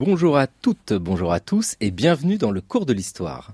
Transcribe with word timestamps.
Bonjour 0.00 0.38
à 0.38 0.46
toutes, 0.46 0.94
bonjour 0.94 1.30
à 1.30 1.40
tous 1.40 1.76
et 1.82 1.90
bienvenue 1.90 2.38
dans 2.38 2.52
le 2.52 2.62
cours 2.62 2.86
de 2.86 2.94
l'histoire. 2.94 3.52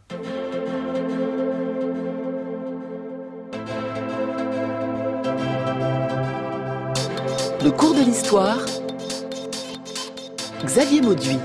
Le 7.65 7.71
cours 7.73 7.97
de 7.97 8.05
l'histoire. 8.05 8.65
Xavier 10.65 11.01
Mauduit. 11.01 11.41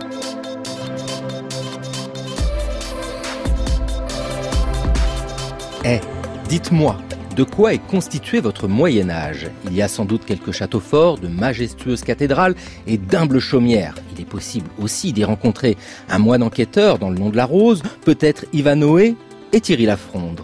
Eh, 5.83 5.99
dites-moi, 6.47 6.95
de 7.35 7.43
quoi 7.43 7.73
est 7.73 7.87
constitué 7.87 8.39
votre 8.39 8.67
Moyen 8.67 9.09
Âge 9.09 9.49
Il 9.65 9.73
y 9.73 9.81
a 9.81 9.87
sans 9.87 10.05
doute 10.05 10.25
quelques 10.25 10.51
châteaux 10.51 10.79
forts, 10.79 11.17
de 11.17 11.27
majestueuses 11.27 12.03
cathédrales 12.03 12.55
et 12.87 12.97
d'humbles 12.97 13.39
chaumières. 13.39 13.95
Il 14.13 14.21
est 14.21 14.25
possible 14.25 14.69
aussi 14.81 15.13
d'y 15.13 15.23
rencontrer 15.23 15.77
un 16.09 16.19
moine 16.19 16.43
enquêteur 16.43 16.99
dans 16.99 17.09
le 17.09 17.17
nom 17.17 17.29
de 17.29 17.37
la 17.37 17.45
rose, 17.45 17.83
peut-être 18.03 18.45
Ivanoé 18.53 19.15
et 19.53 19.61
Thierry 19.61 19.85
Lafronde. 19.85 20.41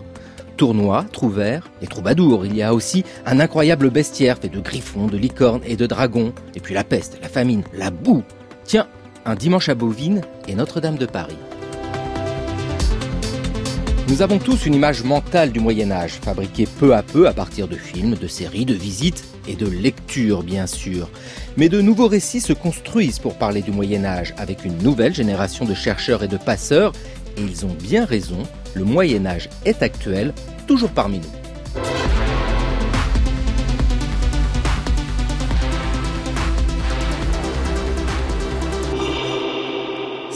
Tournois, 0.55 1.05
Trouvert 1.11 1.69
et 1.81 1.87
Troubadour. 1.87 2.45
Il 2.45 2.55
y 2.55 2.63
a 2.63 2.73
aussi 2.73 3.03
un 3.25 3.39
incroyable 3.39 3.89
bestiaire 3.89 4.37
fait 4.37 4.49
de 4.49 4.59
griffons, 4.59 5.07
de 5.07 5.17
licornes 5.17 5.61
et 5.65 5.75
de 5.75 5.85
dragons. 5.85 6.33
Et 6.55 6.59
puis 6.59 6.73
la 6.73 6.83
peste, 6.83 7.19
la 7.21 7.29
famine, 7.29 7.63
la 7.73 7.91
boue. 7.91 8.23
Tiens, 8.63 8.87
un 9.25 9.35
dimanche 9.35 9.69
à 9.69 9.75
Bovine 9.75 10.21
et 10.47 10.55
Notre-Dame 10.55 10.97
de 10.97 11.05
Paris. 11.05 11.37
Nous 14.09 14.21
avons 14.21 14.39
tous 14.39 14.65
une 14.65 14.73
image 14.73 15.03
mentale 15.03 15.51
du 15.51 15.59
Moyen 15.59 15.91
Âge, 15.91 16.13
fabriquée 16.13 16.65
peu 16.79 16.95
à 16.95 17.03
peu 17.03 17.27
à 17.27 17.33
partir 17.33 17.67
de 17.67 17.75
films, 17.75 18.15
de 18.15 18.27
séries, 18.27 18.63
de 18.63 18.73
visites 18.73 19.25
et 19.49 19.55
de 19.55 19.67
lectures 19.67 20.43
bien 20.43 20.65
sûr. 20.65 21.09
Mais 21.57 21.67
de 21.67 21.81
nouveaux 21.81 22.07
récits 22.07 22.39
se 22.39 22.53
construisent 22.53 23.19
pour 23.19 23.35
parler 23.35 23.61
du 23.61 23.71
Moyen 23.71 24.05
Âge, 24.05 24.33
avec 24.37 24.63
une 24.63 24.77
nouvelle 24.77 25.13
génération 25.13 25.65
de 25.65 25.73
chercheurs 25.73 26.23
et 26.23 26.29
de 26.29 26.37
passeurs, 26.37 26.93
et 27.37 27.41
ils 27.41 27.65
ont 27.65 27.75
bien 27.83 28.05
raison, 28.05 28.43
le 28.75 28.85
Moyen 28.85 29.25
Âge 29.25 29.49
est 29.65 29.83
actuel, 29.83 30.33
toujours 30.67 30.91
parmi 30.91 31.17
nous. 31.17 31.46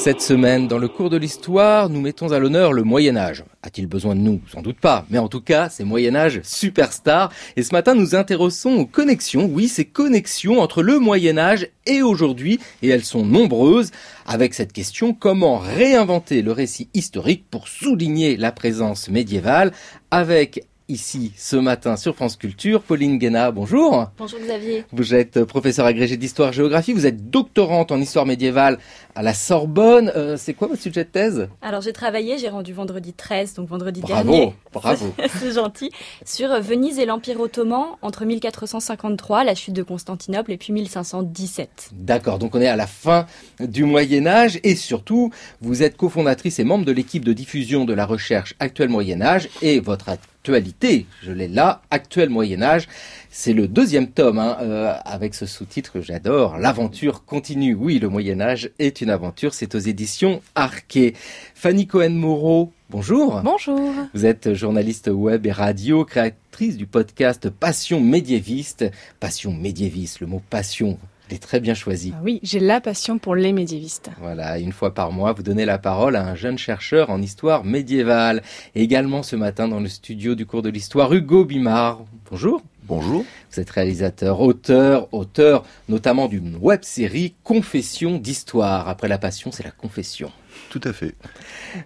Cette 0.03 0.21
semaine, 0.21 0.67
dans 0.67 0.79
le 0.79 0.87
cours 0.87 1.11
de 1.11 1.17
l'histoire, 1.17 1.87
nous 1.87 2.01
mettons 2.01 2.31
à 2.31 2.39
l'honneur 2.39 2.73
le 2.73 2.81
Moyen 2.81 3.15
Âge. 3.15 3.43
A-t-il 3.61 3.85
besoin 3.85 4.15
de 4.15 4.21
nous? 4.21 4.41
Sans 4.51 4.63
doute 4.63 4.79
pas. 4.79 5.05
Mais 5.11 5.19
en 5.19 5.27
tout 5.27 5.41
cas, 5.41 5.69
c'est 5.69 5.83
Moyen 5.83 6.15
Âge 6.15 6.41
superstar. 6.43 7.31
Et 7.55 7.61
ce 7.61 7.71
matin, 7.71 7.93
nous 7.93 8.15
intéressons 8.15 8.71
aux 8.71 8.87
connexions. 8.87 9.45
Oui, 9.45 9.67
ces 9.67 9.85
connexions 9.85 10.59
entre 10.59 10.81
le 10.81 10.97
Moyen 10.97 11.37
Âge 11.37 11.67
et 11.85 12.01
aujourd'hui. 12.01 12.59
Et 12.81 12.89
elles 12.89 13.03
sont 13.03 13.23
nombreuses. 13.23 13.91
Avec 14.25 14.55
cette 14.55 14.73
question, 14.73 15.13
comment 15.13 15.59
réinventer 15.59 16.41
le 16.41 16.51
récit 16.51 16.89
historique 16.95 17.45
pour 17.51 17.67
souligner 17.67 18.37
la 18.37 18.51
présence 18.51 19.07
médiévale 19.07 19.71
avec 20.09 20.65
ici 20.91 21.31
ce 21.37 21.55
matin 21.55 21.95
sur 21.95 22.15
France 22.15 22.35
Culture. 22.35 22.81
Pauline 22.81 23.17
Guéna, 23.17 23.51
bonjour. 23.51 24.07
Bonjour 24.17 24.39
Xavier. 24.39 24.83
Vous 24.91 25.15
êtes 25.15 25.43
professeur 25.45 25.85
agrégé 25.85 26.17
d'histoire-géographie, 26.17 26.91
vous 26.91 27.05
êtes 27.05 27.29
doctorante 27.29 27.91
en 27.91 27.99
histoire 27.99 28.25
médiévale 28.25 28.77
à 29.15 29.23
la 29.23 29.33
Sorbonne. 29.33 30.11
Euh, 30.15 30.35
c'est 30.37 30.53
quoi 30.53 30.67
votre 30.67 30.81
sujet 30.81 31.05
de 31.05 31.09
thèse? 31.09 31.47
Alors 31.61 31.81
j'ai 31.81 31.93
travaillé, 31.93 32.37
j'ai 32.37 32.49
rendu 32.49 32.73
vendredi 32.73 33.13
13, 33.13 33.53
donc 33.53 33.69
vendredi 33.69 34.01
bravo, 34.01 34.31
dernier. 34.31 34.55
Bravo, 34.73 35.13
C'est 35.39 35.53
gentil. 35.53 35.91
Sur 36.25 36.61
Venise 36.61 36.99
et 36.99 37.05
l'Empire 37.05 37.39
ottoman 37.39 37.85
entre 38.01 38.25
1453, 38.25 39.43
la 39.43 39.55
chute 39.55 39.73
de 39.73 39.83
Constantinople, 39.83 40.51
et 40.51 40.57
puis 40.57 40.73
1517. 40.73 41.91
D'accord, 41.93 42.39
donc 42.39 42.55
on 42.55 42.61
est 42.61 42.67
à 42.67 42.75
la 42.75 42.87
fin 42.87 43.25
du 43.59 43.85
Moyen 43.85 44.27
Âge 44.27 44.59
et 44.63 44.75
surtout, 44.75 45.31
vous 45.61 45.83
êtes 45.83 45.95
cofondatrice 45.95 46.59
et 46.59 46.63
membre 46.63 46.85
de 46.85 46.91
l'équipe 46.91 47.23
de 47.23 47.33
diffusion 47.33 47.85
de 47.85 47.93
la 47.93 48.05
recherche 48.05 48.55
Actuel 48.59 48.89
Moyen 48.89 49.21
Âge 49.21 49.49
et 49.61 49.79
votre 49.79 50.09
actualité, 50.41 51.05
je 51.21 51.31
l'ai 51.31 51.47
là, 51.47 51.83
Actuel 51.91 52.31
Moyen 52.31 52.63
Âge. 52.63 52.87
C'est 53.29 53.53
le 53.53 53.67
deuxième 53.67 54.07
tome 54.07 54.39
hein, 54.39 54.57
euh, 54.61 54.91
avec 55.05 55.35
ce 55.35 55.45
sous-titre 55.45 55.93
que 55.93 56.01
j'adore, 56.01 56.57
L'aventure 56.57 57.25
continue. 57.25 57.75
Oui, 57.75 57.99
le 57.99 58.09
Moyen 58.09 58.41
Âge 58.41 58.71
est 58.79 59.01
une 59.01 59.11
aventure, 59.11 59.53
c'est 59.53 59.75
aux 59.75 59.79
éditions 59.79 60.41
Arquet. 60.55 61.13
Fanny 61.53 61.85
Cohen-Moreau, 61.85 62.71
bonjour. 62.89 63.39
Bonjour. 63.43 63.93
Vous 64.15 64.25
êtes 64.25 64.55
journaliste 64.55 65.11
web 65.13 65.45
et 65.45 65.51
radio, 65.51 66.05
créatrice 66.05 66.75
du 66.75 66.87
podcast 66.87 67.51
Passion 67.51 68.01
médiéviste. 68.01 68.85
Passion 69.19 69.53
médiéviste, 69.53 70.21
le 70.21 70.25
mot 70.25 70.41
passion, 70.49 70.97
est 71.33 71.41
très 71.41 71.59
bien 71.59 71.73
choisi. 71.73 72.13
Ah 72.15 72.21
oui, 72.23 72.39
j'ai 72.43 72.59
la 72.59 72.81
passion 72.81 73.17
pour 73.17 73.35
les 73.35 73.53
médiévistes. 73.53 74.09
Voilà, 74.19 74.59
une 74.59 74.71
fois 74.71 74.93
par 74.93 75.11
mois, 75.11 75.33
vous 75.33 75.43
donnez 75.43 75.65
la 75.65 75.77
parole 75.77 76.15
à 76.15 76.25
un 76.25 76.35
jeune 76.35 76.57
chercheur 76.57 77.09
en 77.09 77.21
histoire 77.21 77.63
médiévale. 77.63 78.41
Et 78.75 78.81
également 78.81 79.23
ce 79.23 79.35
matin 79.35 79.67
dans 79.67 79.79
le 79.79 79.87
studio 79.87 80.35
du 80.35 80.45
cours 80.45 80.61
de 80.61 80.69
l'histoire, 80.69 81.13
Hugo 81.13 81.45
Bimard. 81.45 82.03
Bonjour. 82.29 82.61
Bonjour. 82.83 83.23
Vous 83.51 83.59
êtes 83.59 83.69
réalisateur, 83.69 84.41
auteur, 84.41 85.07
auteur 85.13 85.63
notamment 85.87 86.27
d'une 86.27 86.57
web 86.59 86.81
série 86.83 87.35
Confession 87.43 88.17
d'histoire. 88.17 88.89
Après 88.89 89.07
la 89.07 89.17
passion, 89.17 89.51
c'est 89.51 89.63
la 89.63 89.71
confession. 89.71 90.31
Tout 90.69 90.81
à 90.83 90.93
fait. 90.93 91.15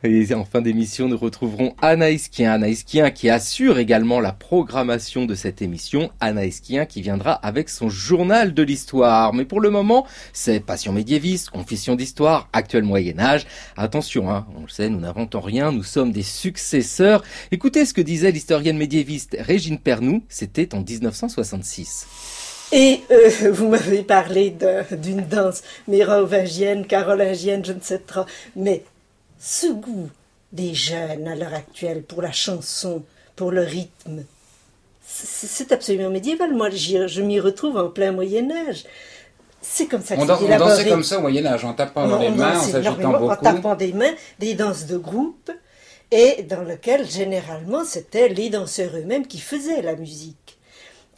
Et 0.03 0.31
en 0.34 0.46
fin 0.46 0.62
d'émission, 0.62 1.08
nous 1.08 1.18
retrouverons 1.18 1.75
Anaïs 1.81 2.30
Kien. 2.30 2.52
Anaïs 2.52 2.84
Kien 2.84 3.09
qui 3.09 3.30
assure 3.30 3.80
également 3.80 4.19
la 4.19 4.31
programmation 4.31 5.25
de 5.25 5.34
cette 5.34 5.62
émission. 5.62 6.12
Anaïs 6.19 6.59
Kien 6.59 6.85
qui 6.85 7.02
viendra 7.02 7.34
avec 7.34 7.69
son 7.69 7.90
journal 7.90 8.53
de 8.53 8.64
l'histoire. 8.64 9.34
Mais 9.34 9.46
pour 9.46 9.59
le 9.59 9.72
moment, 9.72 10.06
c'est 10.34 10.59
Passion 10.59 10.94
médiéviste, 10.94 11.50
Confession 11.50 11.96
d'histoire, 11.96 12.50
Actuel 12.53 12.84
Moyen-Âge. 12.84 13.46
Attention, 13.78 14.31
hein, 14.31 14.46
on 14.56 14.62
le 14.62 14.69
sait, 14.69 14.90
nous 14.90 15.00
n'inventons 15.00 15.41
rien, 15.41 15.72
nous 15.72 15.84
sommes 15.84 16.12
des 16.12 16.24
successeurs. 16.24 17.24
Écoutez 17.52 17.85
ce 17.85 17.94
que 17.94 18.02
disait 18.02 18.31
l'historienne 18.31 18.78
médiéviste 18.78 19.35
Régine 19.40 19.80
Pernoud, 19.80 20.22
c'était 20.30 20.75
en 20.75 20.81
1966. 20.81 22.34
Et 22.72 23.02
euh, 23.12 23.52
vous 23.52 23.70
m'avez 23.70 24.03
parlé 24.03 24.56
d'une 24.92 25.22
danse 25.22 25.62
mérovingienne, 25.88 26.86
carolingienne, 26.86 27.64
je 27.64 27.74
ne 27.74 27.81
sais 27.81 28.00
trop. 28.00 28.26
Mais 28.56 28.84
ce 29.40 29.68
goût 29.68 30.09
des 30.52 30.74
jeunes 30.74 31.28
à 31.28 31.36
l'heure 31.36 31.53
actuelle 31.53 32.02
pour 32.03 32.22
la 32.22 32.31
chanson, 32.31 33.03
pour 33.36 33.52
le 33.52 33.62
rythme, 33.62 34.24
c'est 35.08 35.72
absolument 35.72 36.09
médiéval. 36.09 36.53
Moi, 36.53 36.70
je 36.72 37.22
m'y 37.22 37.40
retrouve 37.40 37.78
en 37.78 37.90
plein 37.90 38.12
Moyen 38.12 38.50
Âge. 38.52 38.84
C'est 39.62 39.88
comme 39.88 40.03
ça 40.03 40.16
que 40.16 40.22
on, 40.22 40.24
on 40.24 40.58
dansait 40.58 40.90
comme 40.90 41.03
ça 41.03 41.18
au 41.18 41.22
Moyen 41.22 41.46
Âge, 41.46 41.66
en 41.66 41.74
tapant 41.74 42.08
dans 42.08 42.20
les 42.20 42.30
mains, 42.30 42.59
en 42.59 42.62
s'agitant 42.62 43.12
beaucoup. 43.12 43.30
En 43.32 43.36
tapant 43.36 43.76
des 43.76 43.94
mains, 43.94 44.14
des 44.40 44.53
danses 44.53 44.86
de 44.86 44.97
groupe, 44.97 45.52
et 46.12 46.44
dans 46.44 46.62
lequel 46.62 47.09
généralement 47.09 47.84
c'était 47.84 48.30
les 48.30 48.50
danseurs 48.50 48.96
eux-mêmes 48.96 49.26
qui 49.26 49.40
faisaient 49.40 49.82
la 49.82 49.96
musique. 49.96 50.44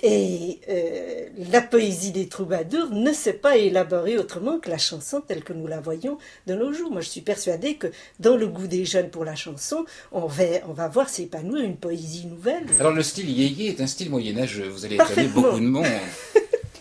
Et 0.04 0.60
euh, 0.70 1.26
la 1.52 1.62
poésie 1.62 2.12
des 2.12 2.28
troubadours 2.28 2.90
ne 2.92 3.12
s'est 3.12 3.34
pas 3.34 3.58
élaborée 3.58 4.18
autrement 4.18 4.60
que 4.60 4.70
la 4.70 4.78
chanson 4.78 5.22
telle 5.22 5.44
que 5.44 5.54
nous 5.54 5.66
la 5.66 5.80
voyons 5.80 6.18
de 6.46 6.54
nos 6.54 6.72
jours. 6.72 6.92
Moi, 6.92 7.02
je 7.02 7.10
suis 7.10 7.22
persuadée 7.22 7.76
que 7.76 7.88
dans 8.20 8.38
le 8.38 8.48
goût 8.48 8.68
des 8.68 8.86
jeunes 8.86 9.10
pour 9.10 9.26
la 9.26 9.36
chanson, 9.36 9.86
on 10.12 10.28
va, 10.28 10.44
on 10.68 10.74
va 10.74 10.88
voir 10.88 11.10
s'épanouir 11.10 11.64
une 11.64 11.78
poésie 11.78 12.28
nouvelle. 12.28 12.66
Alors, 12.80 12.92
le 12.92 13.02
style 13.02 13.30
yéyé 13.30 13.70
est 13.70 13.82
un 13.82 13.88
style 13.88 14.12
moyen-âgeux. 14.12 14.68
Vous 14.68 14.86
allez 14.86 14.96
étonner 14.96 15.28
beaucoup 15.28 15.60
de 15.60 15.66
monde. 15.66 15.86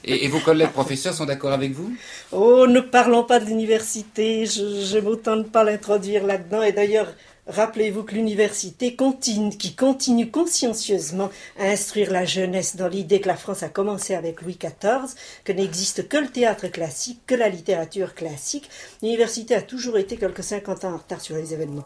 Et, 0.08 0.28
vos 0.28 0.38
collègues 0.38 0.70
professeurs 0.70 1.14
sont 1.14 1.24
d'accord 1.24 1.52
avec 1.52 1.72
vous? 1.72 1.92
Oh, 2.30 2.66
ne 2.68 2.78
parlons 2.78 3.24
pas 3.24 3.40
de 3.40 3.46
l'université. 3.46 4.46
Je 4.46 4.96
ne 4.96 5.00
m'autonne 5.00 5.48
pas 5.48 5.64
l'introduire 5.64 6.24
là-dedans. 6.24 6.62
Et 6.62 6.70
d'ailleurs, 6.70 7.12
Rappelez-vous 7.46 8.02
que 8.02 8.14
l'université 8.14 8.96
continue, 8.96 9.56
qui 9.56 9.76
continue 9.76 10.30
consciencieusement 10.30 11.30
à 11.58 11.66
instruire 11.66 12.10
la 12.10 12.24
jeunesse 12.24 12.74
dans 12.74 12.88
l'idée 12.88 13.20
que 13.20 13.28
la 13.28 13.36
France 13.36 13.62
a 13.62 13.68
commencé 13.68 14.14
avec 14.14 14.42
Louis 14.42 14.58
XIV, 14.60 15.14
que 15.44 15.52
n'existe 15.52 16.08
que 16.08 16.16
le 16.16 16.28
théâtre 16.28 16.66
classique, 16.66 17.20
que 17.26 17.36
la 17.36 17.48
littérature 17.48 18.14
classique. 18.14 18.68
L'université 19.00 19.54
a 19.54 19.62
toujours 19.62 19.96
été 19.96 20.16
quelques 20.16 20.42
50 20.42 20.84
ans 20.84 20.94
en 20.94 20.96
retard 20.96 21.20
sur 21.20 21.36
les 21.36 21.54
événements. 21.54 21.84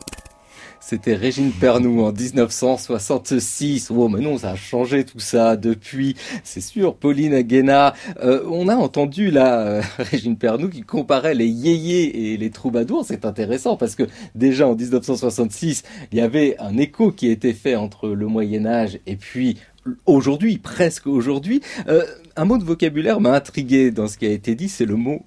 C'était 0.80 1.14
Régine 1.14 1.52
Pernoud 1.52 2.00
en 2.00 2.12
1966. 2.12 3.90
Oh, 3.90 4.08
mais 4.08 4.20
non, 4.20 4.38
ça 4.38 4.50
a 4.50 4.56
changé 4.56 5.04
tout 5.04 5.20
ça 5.20 5.56
depuis. 5.56 6.16
C'est 6.42 6.60
sûr, 6.60 6.96
Pauline 6.96 7.42
Guéna. 7.42 7.94
Euh, 8.22 8.42
on 8.50 8.68
a 8.68 8.76
entendu 8.76 9.30
là 9.30 9.60
euh, 9.60 9.82
Régine 9.98 10.36
Pernoud 10.36 10.70
qui 10.70 10.82
comparait 10.82 11.34
les 11.34 11.46
yéyés 11.46 12.32
et 12.32 12.36
les 12.36 12.50
troubadours. 12.50 13.04
C'est 13.06 13.24
intéressant 13.24 13.76
parce 13.76 13.94
que 13.94 14.04
déjà 14.34 14.66
en 14.66 14.74
1966, 14.74 15.82
il 16.12 16.18
y 16.18 16.20
avait 16.20 16.56
un 16.58 16.76
écho 16.76 17.12
qui 17.12 17.28
était 17.28 17.52
fait 17.52 17.76
entre 17.76 18.08
le 18.08 18.26
Moyen 18.26 18.66
Âge 18.66 18.98
et 19.06 19.16
puis 19.16 19.58
aujourd'hui, 20.06 20.58
presque 20.58 21.06
aujourd'hui. 21.06 21.60
Euh, 21.88 22.04
un 22.36 22.44
mot 22.44 22.58
de 22.58 22.64
vocabulaire 22.64 23.20
m'a 23.20 23.34
intrigué 23.34 23.90
dans 23.90 24.08
ce 24.08 24.18
qui 24.18 24.26
a 24.26 24.30
été 24.30 24.54
dit, 24.54 24.68
c'est 24.68 24.86
le 24.86 24.96
mot, 24.96 25.24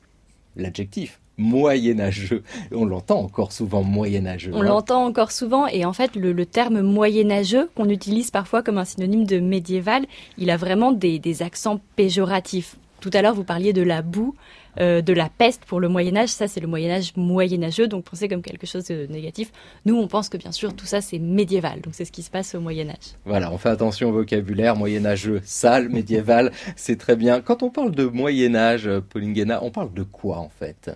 l'adjectif 0.55 1.19
moyenâgeux. 1.37 2.43
On 2.71 2.85
l'entend 2.85 3.19
encore 3.19 3.51
souvent 3.51 3.83
moyenâgeux. 3.83 4.51
On 4.53 4.61
hein. 4.61 4.65
l'entend 4.65 5.05
encore 5.05 5.31
souvent 5.31 5.67
et 5.67 5.85
en 5.85 5.93
fait 5.93 6.15
le, 6.15 6.31
le 6.31 6.45
terme 6.45 6.81
moyenâgeux 6.81 7.69
qu'on 7.75 7.89
utilise 7.89 8.31
parfois 8.31 8.63
comme 8.63 8.77
un 8.77 8.85
synonyme 8.85 9.25
de 9.25 9.39
médiéval, 9.39 10.05
il 10.37 10.49
a 10.49 10.57
vraiment 10.57 10.91
des, 10.91 11.19
des 11.19 11.41
accents 11.41 11.79
péjoratifs. 11.95 12.75
Tout 13.01 13.09
à 13.11 13.21
l'heure, 13.21 13.33
vous 13.33 13.43
parliez 13.43 13.73
de 13.73 13.81
la 13.81 14.01
boue, 14.01 14.33
euh, 14.79 15.01
de 15.01 15.11
la 15.11 15.27
peste 15.27 15.65
pour 15.65 15.81
le 15.81 15.89
Moyen 15.89 16.15
Âge. 16.15 16.29
Ça, 16.29 16.47
c'est 16.47 16.61
le 16.61 16.67
Moyen 16.67 16.89
Âge 16.89 17.11
moyenâgeux, 17.17 17.89
donc 17.89 18.05
pensez 18.05 18.29
comme 18.29 18.41
quelque 18.41 18.65
chose 18.65 18.85
de 18.85 19.07
négatif. 19.07 19.51
Nous, 19.85 19.97
on 19.97 20.07
pense 20.07 20.29
que 20.29 20.37
bien 20.37 20.53
sûr, 20.53 20.73
tout 20.73 20.85
ça, 20.85 21.01
c'est 21.01 21.19
médiéval. 21.19 21.81
Donc 21.81 21.95
c'est 21.95 22.05
ce 22.05 22.13
qui 22.13 22.23
se 22.23 22.31
passe 22.31 22.55
au 22.55 22.61
Moyen 22.61 22.89
Âge. 22.89 23.17
Voilà, 23.25 23.51
on 23.51 23.57
fait 23.57 23.67
attention 23.67 24.07
au 24.07 24.13
vocabulaire 24.13 24.77
moyenâgeux, 24.77 25.41
sale, 25.43 25.89
médiéval, 25.89 26.53
c'est 26.77 26.97
très 26.97 27.17
bien. 27.17 27.41
Quand 27.41 27.61
on 27.61 27.69
parle 27.69 27.91
de 27.91 28.05
Moyen 28.05 28.55
Âge, 28.55 28.89
Pauline 29.09 29.33
Guéna, 29.33 29.61
on 29.63 29.69
parle 29.69 29.93
de 29.93 30.03
quoi 30.03 30.37
en 30.37 30.49
fait? 30.49 30.89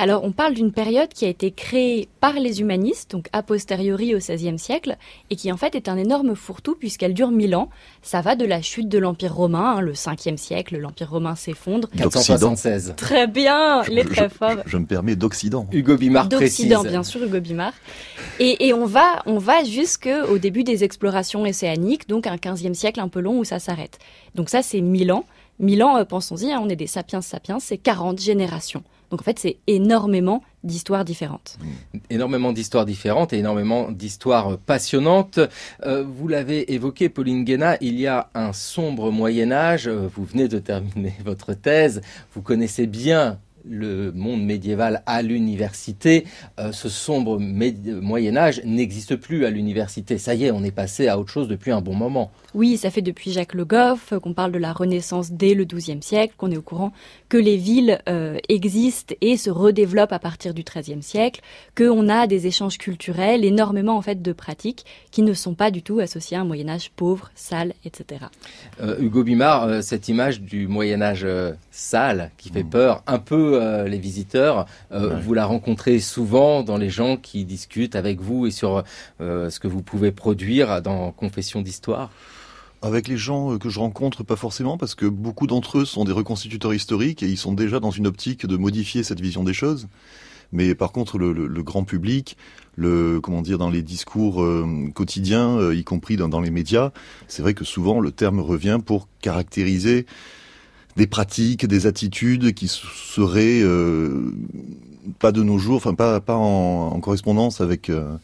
Alors, 0.00 0.22
on 0.22 0.30
parle 0.30 0.54
d'une 0.54 0.70
période 0.70 1.08
qui 1.08 1.24
a 1.24 1.28
été 1.28 1.50
créée 1.50 2.08
par 2.20 2.34
les 2.34 2.60
humanistes, 2.60 3.10
donc 3.10 3.28
a 3.32 3.42
posteriori 3.42 4.14
au 4.14 4.18
XVIe 4.18 4.56
siècle, 4.56 4.96
et 5.28 5.34
qui 5.34 5.50
en 5.50 5.56
fait 5.56 5.74
est 5.74 5.88
un 5.88 5.96
énorme 5.96 6.36
fourre-tout 6.36 6.76
puisqu'elle 6.76 7.14
dure 7.14 7.32
mille 7.32 7.56
ans. 7.56 7.68
Ça 8.00 8.20
va 8.20 8.36
de 8.36 8.44
la 8.44 8.62
chute 8.62 8.88
de 8.88 8.96
l'Empire 8.96 9.34
romain, 9.34 9.76
hein, 9.76 9.80
le 9.80 9.94
5e 9.94 10.36
siècle, 10.36 10.78
l'Empire 10.78 11.10
romain 11.10 11.34
s'effondre. 11.34 11.88
476. 11.96 12.94
Très 12.96 13.26
bien, 13.26 13.82
il 13.90 13.98
est 13.98 14.04
très 14.04 14.28
fort. 14.28 14.58
Je, 14.66 14.78
me 14.78 14.86
permets 14.86 15.16
d'Occident. 15.16 15.66
Hugo 15.72 15.96
Bimard 15.96 16.28
précise. 16.28 16.68
D'Occident, 16.68 16.84
bien 16.84 17.02
sûr, 17.02 17.24
Hugo 17.24 17.40
Bimard. 17.40 17.74
Et, 18.38 18.68
et 18.68 18.72
on 18.72 18.86
va, 18.86 19.22
on 19.26 19.38
va 19.38 19.64
jusqu'au 19.64 20.38
début 20.38 20.62
des 20.62 20.84
explorations 20.84 21.42
océaniques, 21.42 22.08
donc 22.08 22.28
un 22.28 22.36
15e 22.36 22.74
siècle 22.74 23.00
un 23.00 23.08
peu 23.08 23.18
long 23.18 23.40
où 23.40 23.44
ça 23.44 23.58
s'arrête. 23.58 23.98
Donc 24.36 24.48
ça, 24.48 24.62
c'est 24.62 24.80
mille 24.80 25.10
ans. 25.10 25.24
Mille 25.58 25.82
ans, 25.82 25.96
euh, 25.96 26.04
pensons-y, 26.04 26.52
hein, 26.52 26.60
on 26.62 26.68
est 26.68 26.76
des 26.76 26.86
sapiens 26.86 27.20
sapiens, 27.20 27.58
c'est 27.58 27.78
40 27.78 28.20
générations. 28.20 28.84
Donc 29.10 29.20
en 29.20 29.24
fait, 29.24 29.38
c'est 29.38 29.56
énormément 29.66 30.42
d'histoires 30.64 31.04
différentes. 31.04 31.58
Énormément 32.10 32.52
d'histoires 32.52 32.84
différentes 32.84 33.32
et 33.32 33.38
énormément 33.38 33.90
d'histoires 33.90 34.58
passionnantes. 34.58 35.40
Euh, 35.86 36.04
vous 36.04 36.28
l'avez 36.28 36.72
évoqué, 36.72 37.08
Pauline 37.08 37.44
Guéna, 37.44 37.76
il 37.80 37.98
y 37.98 38.06
a 38.06 38.30
un 38.34 38.52
sombre 38.52 39.10
Moyen 39.10 39.52
Âge. 39.52 39.88
Euh, 39.88 40.08
vous 40.14 40.24
venez 40.24 40.48
de 40.48 40.58
terminer 40.58 41.14
votre 41.24 41.54
thèse. 41.54 42.00
Vous 42.34 42.42
connaissez 42.42 42.86
bien 42.86 43.38
le 43.68 44.12
monde 44.12 44.42
médiéval 44.42 45.02
à 45.06 45.22
l'université, 45.22 46.24
euh, 46.58 46.72
ce 46.72 46.88
sombre 46.88 47.38
Moyen 47.38 48.36
Âge 48.36 48.62
n'existe 48.64 49.16
plus 49.16 49.44
à 49.44 49.50
l'université. 49.50 50.18
Ça 50.18 50.34
y 50.34 50.44
est, 50.44 50.50
on 50.50 50.64
est 50.64 50.70
passé 50.70 51.08
à 51.08 51.18
autre 51.18 51.30
chose 51.30 51.48
depuis 51.48 51.70
un 51.70 51.80
bon 51.80 51.94
moment. 51.94 52.30
Oui, 52.54 52.76
ça 52.76 52.90
fait 52.90 53.02
depuis 53.02 53.32
Jacques 53.32 53.54
Le 53.54 53.64
Goff 53.64 54.14
qu'on 54.22 54.32
parle 54.32 54.52
de 54.52 54.58
la 54.58 54.72
Renaissance 54.72 55.32
dès 55.32 55.54
le 55.54 55.64
XIIe 55.64 56.02
siècle, 56.02 56.34
qu'on 56.36 56.50
est 56.50 56.56
au 56.56 56.62
courant 56.62 56.92
que 57.28 57.36
les 57.36 57.56
villes 57.56 58.00
euh, 58.08 58.38
existent 58.48 59.14
et 59.20 59.36
se 59.36 59.50
redéveloppent 59.50 60.12
à 60.12 60.18
partir 60.18 60.54
du 60.54 60.62
XIIIe 60.62 61.02
siècle, 61.02 61.40
qu'on 61.76 62.08
a 62.08 62.26
des 62.26 62.46
échanges 62.46 62.78
culturels, 62.78 63.44
énormément 63.44 63.96
en 63.96 64.02
fait 64.02 64.22
de 64.22 64.32
pratiques 64.32 64.84
qui 65.10 65.22
ne 65.22 65.34
sont 65.34 65.54
pas 65.54 65.70
du 65.70 65.82
tout 65.82 66.00
associées 66.00 66.36
à 66.36 66.40
un 66.40 66.44
Moyen 66.44 66.68
Âge 66.68 66.90
pauvre, 66.94 67.30
sale, 67.34 67.74
etc. 67.84 68.26
Euh, 68.80 68.98
Hugo 68.98 69.22
Bimard, 69.22 69.82
cette 69.82 70.08
image 70.08 70.40
du 70.40 70.68
Moyen 70.68 71.02
Âge 71.02 71.26
sale 71.70 72.30
qui 72.36 72.50
fait 72.50 72.64
mmh. 72.64 72.70
peur, 72.70 73.02
un 73.06 73.18
peu 73.18 73.62
euh, 73.62 73.88
les 73.88 73.98
visiteurs. 73.98 74.66
Euh, 74.92 75.18
vous 75.20 75.34
la 75.34 75.46
rencontrez 75.46 76.00
souvent 76.00 76.62
dans 76.62 76.76
les 76.76 76.90
gens 76.90 77.16
qui 77.16 77.44
discutent 77.44 77.96
avec 77.96 78.20
vous 78.20 78.46
et 78.46 78.50
sur 78.50 78.84
euh, 79.20 79.50
ce 79.50 79.60
que 79.60 79.68
vous 79.68 79.82
pouvez 79.82 80.12
produire 80.12 80.82
dans 80.82 81.12
Confession 81.12 81.62
d'Histoire? 81.62 82.10
Avec 82.82 83.08
les 83.08 83.16
gens 83.16 83.58
que 83.58 83.68
je 83.68 83.78
rencontre, 83.78 84.22
pas 84.22 84.36
forcément, 84.36 84.78
parce 84.78 84.94
que 84.94 85.06
beaucoup 85.06 85.46
d'entre 85.46 85.78
eux 85.78 85.84
sont 85.84 86.04
des 86.04 86.12
reconstituteurs 86.12 86.74
historiques 86.74 87.22
et 87.22 87.28
ils 87.28 87.36
sont 87.36 87.52
déjà 87.52 87.80
dans 87.80 87.90
une 87.90 88.06
optique 88.06 88.46
de 88.46 88.56
modifier 88.56 89.02
cette 89.02 89.20
vision 89.20 89.44
des 89.44 89.54
choses. 89.54 89.88
Mais 90.52 90.74
par 90.74 90.92
contre, 90.92 91.18
le, 91.18 91.62
grand 91.62 91.84
public, 91.84 92.36
le 92.76 93.20
comment 93.20 93.42
dire, 93.42 93.58
dans 93.58 93.68
les 93.68 93.82
discours 93.82 94.42
quotidiens, 94.94 95.72
y 95.72 95.84
compris 95.84 96.16
dans, 96.16 96.40
les 96.40 96.50
médias, 96.50 96.92
c'est 97.26 97.42
vrai 97.42 97.52
que 97.52 97.64
souvent 97.64 98.00
le 98.00 98.12
terme 98.12 98.40
revient 98.40 98.78
pour 98.84 99.08
caractériser 99.20 100.06
des 100.98 101.06
pratiques, 101.06 101.64
des 101.66 101.86
attitudes 101.86 102.52
qui 102.52 102.68
seraient 102.68 103.62
euh, 103.62 104.34
pas 105.20 105.32
de 105.32 105.42
nos 105.42 105.56
jours, 105.56 105.76
enfin 105.76 105.94
pas 105.94 106.20
pas 106.20 106.34
en, 106.34 106.98
correspondance 107.00 107.60
avec 107.60 107.88
euh, 107.88 108.16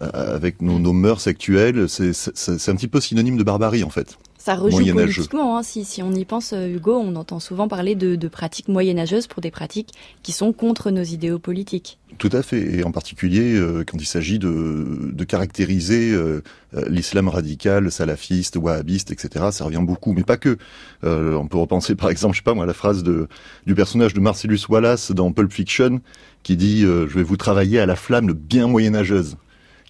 avec 0.00 0.60
nos, 0.60 0.78
nos 0.78 0.92
mœurs 0.92 1.26
actuelles. 1.26 1.88
C'est 1.88 2.68
un 2.68 2.76
petit 2.76 2.88
peu 2.88 3.00
synonyme 3.00 3.36
de 3.36 3.44
barbarie 3.44 3.84
en 3.84 3.90
fait. 3.90 4.18
Ça 4.44 4.56
rejoue 4.56 4.84
politiquement. 4.92 5.56
Hein, 5.56 5.62
si, 5.62 5.86
si 5.86 6.02
on 6.02 6.12
y 6.12 6.26
pense, 6.26 6.52
euh, 6.52 6.68
Hugo, 6.68 6.98
on 6.98 7.16
entend 7.16 7.40
souvent 7.40 7.66
parler 7.66 7.94
de, 7.94 8.14
de, 8.14 8.28
pratiques 8.28 8.68
moyenâgeuses 8.68 9.26
pour 9.26 9.40
des 9.40 9.50
pratiques 9.50 9.94
qui 10.22 10.32
sont 10.32 10.52
contre 10.52 10.90
nos 10.90 11.02
idéaux 11.02 11.38
politiques. 11.38 11.98
Tout 12.18 12.28
à 12.30 12.42
fait, 12.42 12.60
et 12.60 12.84
en 12.84 12.92
particulier 12.92 13.54
euh, 13.54 13.84
quand 13.86 13.96
il 13.96 14.04
s'agit 14.04 14.38
de, 14.38 15.10
de, 15.14 15.24
caractériser 15.24 16.12
euh, 16.12 16.42
l'islam 16.88 17.28
radical, 17.28 17.90
salafiste, 17.90 18.56
wahhabiste, 18.56 19.12
etc. 19.12 19.46
Ça 19.50 19.64
revient 19.64 19.80
beaucoup, 19.80 20.12
mais 20.12 20.24
pas 20.24 20.36
que. 20.36 20.58
on 21.02 21.46
peut 21.46 21.56
repenser 21.56 21.94
par 21.94 22.10
exemple, 22.10 22.34
je 22.34 22.40
sais 22.40 22.44
pas 22.44 22.52
moi, 22.52 22.66
la 22.66 22.74
phrase 22.74 23.02
de, 23.02 23.28
du 23.64 23.74
personnage 23.74 24.12
de 24.12 24.20
Marcellus 24.20 24.60
Wallace 24.68 25.10
dans 25.10 25.32
Pulp 25.32 25.54
Fiction 25.54 26.02
qui 26.42 26.58
dit 26.58 26.82
Je 26.82 27.14
vais 27.14 27.22
vous 27.22 27.38
travailler 27.38 27.80
à 27.80 27.86
la 27.86 27.96
flamme 27.96 28.34
bien 28.34 28.66
moyenâgeuse». 28.66 29.38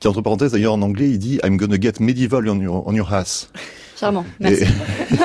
Qui 0.04 0.08
entre 0.08 0.20
parenthèses 0.20 0.52
d'ailleurs 0.52 0.74
en 0.74 0.82
anglais, 0.82 1.08
il 1.08 1.18
dit 1.18 1.40
I'm 1.42 1.56
gonna 1.56 1.80
get 1.80 1.92
medieval 1.98 2.46
on 2.50 2.60
your, 2.60 2.86
on 2.86 2.94
your 2.94 3.10
ass. 3.14 3.50
Charmant, 3.96 4.26
merci. 4.38 4.66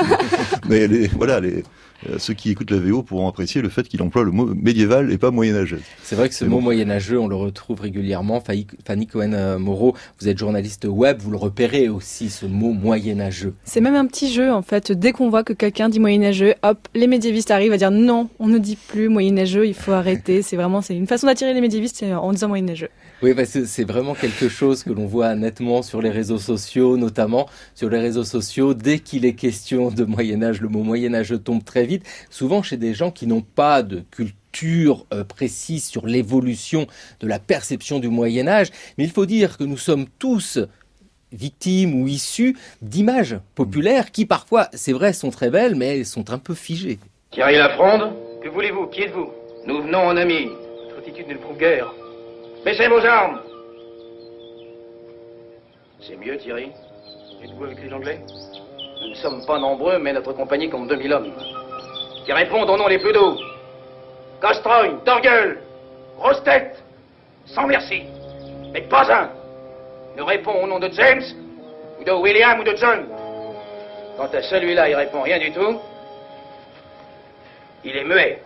mais 0.70 0.88
les, 0.88 1.08
voilà, 1.08 1.42
les, 1.42 1.66
euh, 2.10 2.18
ceux 2.18 2.34
qui 2.34 2.50
écoutent 2.50 2.72
la 2.72 2.78
VO 2.78 3.04
pourront 3.04 3.28
apprécier 3.28 3.62
le 3.62 3.68
fait 3.68 3.90
qu'il 3.90 4.02
emploie 4.02 4.24
le 4.24 4.32
mot 4.32 4.46
médiéval 4.46 5.12
et 5.12 5.18
pas 5.18 5.32
moyenâgeux. 5.32 5.82
C'est 6.02 6.16
vrai 6.16 6.30
que 6.30 6.36
ce 6.36 6.46
mot 6.46 6.62
moyenâgeux, 6.62 7.20
on 7.20 7.28
le 7.28 7.36
retrouve 7.36 7.82
régulièrement. 7.82 8.42
Fanny 8.42 9.06
Cohen-Moreau, 9.06 9.96
vous 10.22 10.30
êtes 10.30 10.38
journaliste 10.38 10.86
web, 10.86 11.18
vous 11.20 11.32
le 11.32 11.38
repérez 11.38 11.90
aussi, 11.90 12.30
ce 12.30 12.46
mot 12.46 12.72
moyenâgeux. 12.72 13.56
C'est 13.66 13.82
même 13.82 13.96
un 13.96 14.06
petit 14.06 14.32
jeu, 14.32 14.50
en 14.50 14.62
fait. 14.62 14.94
Dès 14.94 15.12
qu'on 15.12 15.30
voit 15.30 15.44
que 15.44 15.52
quelqu'un 15.52 15.90
dit 15.90 16.00
moyenâgeux, 16.00 16.54
hop, 16.64 16.88
les 16.96 17.08
médiévistes 17.08 17.52
arrivent 17.52 17.74
à 17.74 17.78
dire 17.78 17.92
non, 17.92 18.30
on 18.40 18.48
ne 18.48 18.58
dit 18.58 18.78
plus 18.78 19.10
moyenâgeux, 19.10 19.68
il 19.68 19.74
faut 19.74 19.92
arrêter. 19.92 20.42
C'est 20.42 20.56
vraiment, 20.56 20.82
c'est 20.82 20.96
une 20.96 21.08
façon 21.08 21.28
d'attirer 21.28 21.54
les 21.54 21.60
médiévistes 21.60 22.02
en 22.04 22.32
disant 22.32 22.48
moyenâgeux. 22.48 22.88
Oui, 23.22 23.34
c'est 23.46 23.84
vraiment 23.84 24.16
quelque 24.16 24.48
chose 24.48 24.84
que 24.84 24.92
l'on 24.92 25.06
voit 25.06 25.36
nettement 25.36 25.82
sur 25.82 26.02
les 26.02 26.10
réseaux 26.10 26.38
sociaux, 26.38 26.96
notamment 26.96 27.50
sur 27.76 27.90
les 27.90 28.00
réseaux 28.00 28.24
sociaux. 28.24 28.74
Dès 28.74 29.00
qu'il 29.00 29.26
est 29.26 29.34
question 29.34 29.92
de 29.92 30.06
Moyen 30.06 30.42
Âge, 30.42 30.62
le 30.62 30.70
mot 30.70 30.84
Moyen 30.84 31.14
Âge 31.14 31.34
tombe 31.44 31.66
très 31.66 31.86
vite, 31.86 32.06
souvent 32.30 32.64
chez 32.64 32.78
des 32.78 32.94
gens 32.94 33.12
qui 33.12 33.28
n'ont 33.28 33.42
pas 33.42 33.84
de 33.84 34.04
culture 34.10 35.06
euh, 35.14 35.26
précise 35.26 35.86
sur 35.86 36.08
l'évolution 36.08 36.88
de 37.20 37.28
la 37.28 37.40
perception 37.40 38.00
du 38.00 38.08
Moyen 38.08 38.48
Âge. 38.48 38.70
Mais 38.98 39.04
il 39.04 39.12
faut 39.12 39.26
dire 39.26 39.58
que 39.58 39.66
nous 39.66 39.78
sommes 39.78 40.06
tous 40.18 40.58
victimes 41.34 42.02
ou 42.02 42.08
issus 42.08 42.56
d'images 42.82 43.38
populaires 43.54 44.12
qui 44.12 44.26
parfois, 44.26 44.70
c'est 44.72 44.94
vrai, 44.94 45.12
sont 45.12 45.30
très 45.30 45.50
belles, 45.50 45.76
mais 45.76 46.06
sont 46.06 46.32
un 46.32 46.40
peu 46.40 46.54
figées. 46.54 47.00
Thierry 47.32 47.58
Lafronde, 47.58 48.14
que 48.42 48.48
voulez-vous? 48.48 48.88
Qui 48.88 49.02
êtes-vous? 49.02 49.30
Nous 49.68 49.82
venons 49.82 50.08
en 50.08 50.16
amis. 50.16 50.48
Votre 50.86 51.00
attitude 51.00 51.28
ne 51.28 51.34
le 51.34 51.40
prouve 51.40 51.58
guère. 51.58 51.94
Baissez 52.64 52.88
vos 52.88 53.06
armes 53.06 53.42
C'est 56.02 56.16
mieux, 56.18 56.38
Thierry 56.38 56.72
Êtes-vous 57.44 57.64
avec 57.64 57.82
les 57.82 57.94
Anglais 57.94 58.20
Nous 59.02 59.10
ne 59.10 59.16
sommes 59.16 59.46
pas 59.46 59.60
nombreux, 59.60 59.98
mais 60.00 60.12
notre 60.12 60.34
compagnie 60.34 60.70
compte 60.70 60.90
2000 60.90 61.14
hommes. 61.14 61.32
Qui 62.26 62.34
répondent 62.34 62.70
au 62.70 62.78
nom 62.78 62.88
les 62.88 63.00
plus 63.00 63.14
doux. 63.14 63.38
Castrogne, 64.42 64.98
Torgueul, 65.06 65.62
Rostet, 66.18 66.74
sans 67.46 67.66
merci. 67.68 68.04
Mais 68.74 68.82
pas 68.82 69.12
un 69.12 69.30
ne 70.18 70.24
répond 70.24 70.64
au 70.64 70.68
nom 70.68 70.80
de 70.80 70.90
James, 70.92 71.24
ou 72.00 72.04
de 72.04 72.12
William, 72.12 72.60
ou 72.60 72.64
de 72.64 72.76
John. 72.76 73.06
Quant 74.18 74.30
à 74.34 74.42
celui-là, 74.42 74.90
il 74.90 74.96
répond 74.96 75.22
rien 75.22 75.40
du 75.40 75.52
tout. 75.52 75.80
Il 77.86 77.96
est 77.96 78.04
muet. 78.04 78.42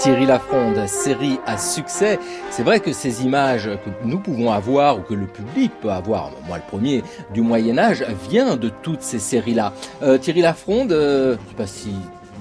Thierry 0.00 0.24
Lafronde, 0.24 0.86
série 0.86 1.38
à 1.44 1.58
succès. 1.58 2.18
C'est 2.50 2.62
vrai 2.62 2.80
que 2.80 2.90
ces 2.90 3.22
images 3.22 3.68
que 3.84 3.90
nous 4.02 4.18
pouvons 4.18 4.50
avoir 4.50 4.98
ou 4.98 5.02
que 5.02 5.12
le 5.12 5.26
public 5.26 5.72
peut 5.82 5.90
avoir, 5.90 6.30
moi 6.48 6.56
le 6.56 6.62
premier, 6.62 7.04
du 7.34 7.42
Moyen 7.42 7.76
Âge, 7.76 8.02
vient 8.30 8.56
de 8.56 8.70
toutes 8.70 9.02
ces 9.02 9.18
séries-là. 9.18 9.74
Euh, 10.02 10.16
Thierry 10.16 10.40
Lafronde, 10.40 10.92
euh, 10.92 11.36
je 11.44 11.50
sais 11.50 11.54
pas 11.54 11.66
si 11.66 11.90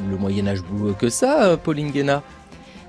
le 0.09 0.15
Moyen 0.15 0.47
Âge 0.47 0.61
boue 0.63 0.93
que 0.93 1.09
ça, 1.09 1.43
euh, 1.43 1.57
Pauline 1.57 1.91
Guéna. 1.91 2.23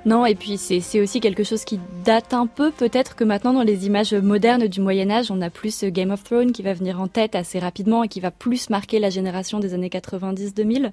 Non, 0.06 0.24
et 0.24 0.36
puis 0.36 0.56
c'est 0.56 1.00
aussi 1.00 1.18
quelque 1.18 1.42
chose 1.42 1.64
qui 1.64 1.80
date 2.04 2.32
un 2.32 2.46
peu, 2.46 2.70
peut-être 2.70 3.16
que 3.16 3.24
maintenant 3.24 3.52
dans 3.52 3.64
les 3.64 3.86
images 3.86 4.14
modernes 4.14 4.68
du 4.68 4.80
Moyen 4.80 5.10
Âge, 5.10 5.32
on 5.32 5.42
a 5.42 5.50
plus 5.50 5.82
Game 5.82 6.12
of 6.12 6.22
Thrones 6.22 6.52
qui 6.52 6.62
va 6.62 6.74
venir 6.74 7.00
en 7.00 7.08
tête 7.08 7.34
assez 7.34 7.58
rapidement 7.58 8.04
et 8.04 8.08
qui 8.08 8.20
va 8.20 8.30
plus 8.30 8.70
marquer 8.70 9.00
la 9.00 9.10
génération 9.10 9.58
des 9.58 9.74
années 9.74 9.88
90-2000. 9.88 10.92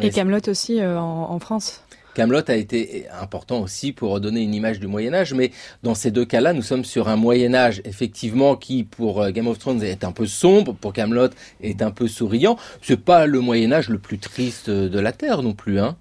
Et 0.00 0.10
Camelot 0.10 0.48
aussi 0.48 0.80
en, 0.84 1.00
en 1.30 1.38
France. 1.40 1.82
Camelot 2.16 2.48
a 2.48 2.56
été 2.56 3.04
important 3.20 3.60
aussi 3.60 3.92
pour 3.92 4.20
donner 4.20 4.40
une 4.40 4.54
image 4.54 4.80
du 4.80 4.86
Moyen 4.86 5.12
Âge, 5.12 5.34
mais 5.34 5.50
dans 5.82 5.94
ces 5.94 6.10
deux 6.10 6.24
cas-là, 6.24 6.54
nous 6.54 6.62
sommes 6.62 6.84
sur 6.84 7.08
un 7.08 7.16
Moyen 7.16 7.54
Âge 7.54 7.82
effectivement 7.84 8.56
qui, 8.56 8.84
pour 8.84 9.20
euh, 9.20 9.30
Game 9.32 9.46
of 9.46 9.58
Thrones, 9.58 9.82
est 9.82 10.02
un 10.02 10.12
peu 10.12 10.24
sombre, 10.24 10.72
pour 10.72 10.94
Camelot 10.94 11.28
est 11.60 11.82
un 11.82 11.90
peu 11.90 12.08
souriant. 12.08 12.56
C'est 12.80 12.96
pas 12.96 13.26
le 13.26 13.40
Moyen 13.40 13.70
Âge 13.70 13.90
le 13.90 13.98
plus 13.98 14.18
triste 14.18 14.70
de 14.70 14.98
la 14.98 15.12
terre 15.12 15.42
non 15.42 15.52
plus, 15.52 15.78
hein. 15.78 15.96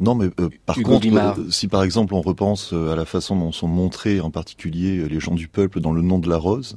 Non, 0.00 0.14
mais 0.14 0.26
euh, 0.38 0.50
par 0.66 0.76
contre, 0.76 1.06
euh, 1.06 1.50
si 1.50 1.66
par 1.68 1.82
exemple 1.82 2.12
on 2.12 2.20
repense 2.20 2.74
à 2.74 2.94
la 2.94 3.06
façon 3.06 3.34
dont 3.34 3.52
sont 3.52 3.68
montrés 3.68 4.20
en 4.20 4.30
particulier 4.30 5.08
les 5.08 5.20
gens 5.20 5.34
du 5.34 5.48
peuple 5.48 5.80
dans 5.80 5.92
Le 5.92 6.02
Nom 6.02 6.18
de 6.18 6.28
la 6.28 6.36
Rose, 6.36 6.76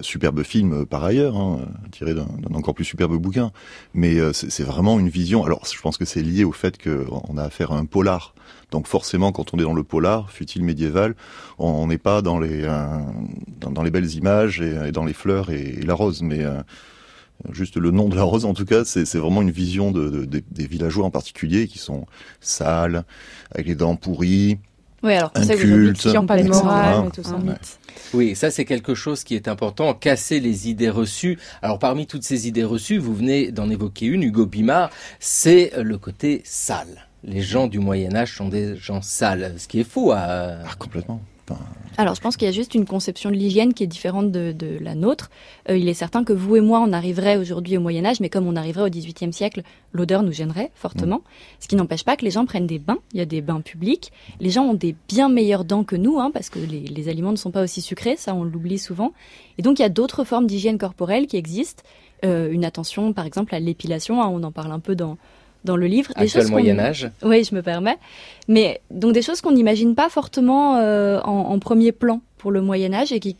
superbe 0.00 0.42
film 0.42 0.86
par 0.86 1.04
ailleurs, 1.04 1.36
hein, 1.36 1.60
tiré 1.90 2.14
d'un 2.14 2.26
encore 2.54 2.74
plus 2.74 2.84
superbe 2.84 3.16
bouquin. 3.16 3.52
Mais 3.94 4.18
c'est 4.32 4.64
vraiment 4.64 4.98
une 4.98 5.08
vision. 5.08 5.44
Alors, 5.44 5.64
je 5.66 5.80
pense 5.80 5.96
que 5.96 6.04
c'est 6.04 6.22
lié 6.22 6.44
au 6.44 6.52
fait 6.52 6.78
qu'on 6.82 7.36
a 7.36 7.42
affaire 7.42 7.72
à 7.72 7.76
un 7.76 7.84
polar. 7.84 8.34
Donc 8.70 8.86
forcément, 8.86 9.32
quand 9.32 9.52
on 9.52 9.58
est 9.58 9.62
dans 9.62 9.74
le 9.74 9.82
polar, 9.82 10.30
fut-il 10.30 10.62
médiéval, 10.62 11.16
on 11.58 11.86
n'est 11.86 11.98
pas 11.98 12.22
dans 12.22 12.38
les 12.38 12.62
dans, 13.60 13.82
les 13.82 13.90
belles 13.90 14.14
images 14.14 14.60
et, 14.60 14.92
dans 14.92 15.04
les 15.04 15.12
fleurs 15.12 15.50
et, 15.50 15.80
la 15.82 15.94
rose, 15.94 16.22
mais 16.22 16.44
juste 17.50 17.76
le 17.76 17.90
nom 17.90 18.08
de 18.08 18.16
la 18.16 18.22
rose 18.22 18.44
en 18.44 18.54
tout 18.54 18.64
cas, 18.64 18.84
c'est 18.84 19.16
vraiment 19.16 19.42
une 19.42 19.50
vision 19.50 19.90
de, 19.90 20.24
des 20.24 20.66
villageois 20.66 21.04
en 21.04 21.10
particulier 21.10 21.66
qui 21.66 21.78
sont 21.78 22.06
sales, 22.40 23.04
avec 23.52 23.66
les 23.66 23.74
dents 23.74 23.96
pourries. 23.96 24.58
Oui, 25.02 25.14
alors 25.14 25.30
un 25.34 25.46
culte, 25.46 25.98
qui 25.98 26.26
pas 26.26 26.42
morale, 26.42 27.06
et 27.06 27.10
tout 27.10 27.22
ça. 27.22 27.38
Oui, 28.12 28.34
ça 28.34 28.50
c'est 28.50 28.64
quelque 28.64 28.94
chose 28.94 29.24
qui 29.24 29.34
est 29.34 29.48
important, 29.48 29.94
casser 29.94 30.40
les 30.40 30.68
idées 30.68 30.90
reçues. 30.90 31.38
Alors 31.62 31.78
parmi 31.78 32.06
toutes 32.06 32.24
ces 32.24 32.48
idées 32.48 32.64
reçues, 32.64 32.98
vous 32.98 33.14
venez 33.14 33.50
d'en 33.52 33.70
évoquer 33.70 34.06
une, 34.06 34.22
Hugo 34.22 34.46
Bimard, 34.46 34.90
c'est 35.18 35.72
le 35.80 35.96
côté 35.96 36.42
sale. 36.44 37.06
Les 37.22 37.42
gens 37.42 37.66
du 37.66 37.78
Moyen 37.78 38.14
Âge 38.14 38.36
sont 38.36 38.48
des 38.48 38.76
gens 38.76 39.02
sales, 39.02 39.54
ce 39.58 39.68
qui 39.68 39.80
est 39.80 39.88
faux. 39.88 40.12
À... 40.12 40.58
Ah, 40.64 40.74
complètement. 40.78 41.20
Alors, 41.96 42.14
je 42.14 42.20
pense 42.20 42.36
qu'il 42.36 42.46
y 42.46 42.48
a 42.48 42.52
juste 42.52 42.74
une 42.74 42.86
conception 42.86 43.30
de 43.30 43.34
l'hygiène 43.34 43.74
qui 43.74 43.82
est 43.82 43.86
différente 43.86 44.30
de, 44.32 44.78
la 44.80 44.94
nôtre. 44.94 45.30
Euh, 45.68 45.76
il 45.76 45.88
est 45.88 45.94
certain 45.94 46.24
que 46.24 46.32
vous 46.32 46.56
et 46.56 46.60
moi, 46.60 46.80
on 46.80 46.92
arriverait 46.92 47.36
aujourd'hui 47.36 47.76
au 47.76 47.80
Moyen 47.80 48.04
Âge, 48.06 48.20
mais 48.20 48.30
comme 48.30 48.46
on 48.46 48.56
arriverait 48.56 48.86
au 48.86 48.90
XVIIIe 48.90 49.32
siècle, 49.32 49.62
l'odeur 49.92 50.22
nous 50.22 50.32
gênerait 50.32 50.70
fortement. 50.74 51.18
Mm. 51.18 51.22
Ce 51.60 51.68
qui 51.68 51.76
n'empêche 51.76 52.04
pas 52.04 52.16
que 52.16 52.24
les 52.24 52.30
gens 52.30 52.46
prennent 52.46 52.66
des 52.66 52.78
bains. 52.78 52.98
Il 53.12 53.18
y 53.18 53.20
a 53.20 53.26
des 53.26 53.42
bains 53.42 53.60
publics. 53.60 54.12
Les 54.40 54.50
gens 54.50 54.64
ont 54.64 54.74
des 54.74 54.94
bien 55.08 55.28
meilleures 55.28 55.64
dents 55.64 55.84
que 55.84 55.96
nous, 55.96 56.18
hein, 56.18 56.30
parce 56.32 56.48
que 56.48 56.58
les, 56.58 57.08
aliments 57.08 57.32
ne 57.32 57.36
sont 57.36 57.50
pas 57.50 57.62
aussi 57.62 57.82
sucrés. 57.82 58.16
Ça, 58.16 58.34
on 58.34 58.44
l'oublie 58.44 58.78
souvent. 58.78 59.12
Et 59.58 59.62
donc, 59.62 59.78
il 59.78 59.82
y 59.82 59.84
a 59.84 59.90
d'autres 59.90 60.24
formes 60.24 60.46
d'hygiène 60.46 60.78
corporelle 60.78 61.26
qui 61.26 61.36
existent. 61.36 61.82
Euh, 62.24 62.50
une 62.50 62.64
attention, 62.64 63.12
par 63.12 63.26
exemple, 63.26 63.54
à 63.54 63.60
l'épilation. 63.60 64.22
Hein, 64.22 64.28
on 64.32 64.42
en 64.42 64.52
parle 64.52 64.72
un 64.72 64.80
peu 64.80 64.94
dans 64.94 65.18
dans 65.64 65.76
le 65.76 65.86
livre. 65.86 66.12
Actuel 66.16 66.48
Moyen 66.48 66.78
Âge. 66.78 67.10
Oui, 67.22 67.44
je 67.44 67.54
me 67.54 67.62
permets. 67.62 67.98
Mais 68.48 68.80
donc 68.90 69.12
des 69.12 69.22
choses 69.22 69.40
qu'on 69.40 69.52
n'imagine 69.52 69.94
pas 69.94 70.08
fortement 70.08 70.76
euh, 70.76 71.20
en, 71.20 71.58
premier 71.58 71.92
plan 71.92 72.20
pour 72.38 72.50
le 72.50 72.62
Moyen 72.62 72.92
Âge 72.92 73.12
et 73.12 73.20
qui, 73.20 73.36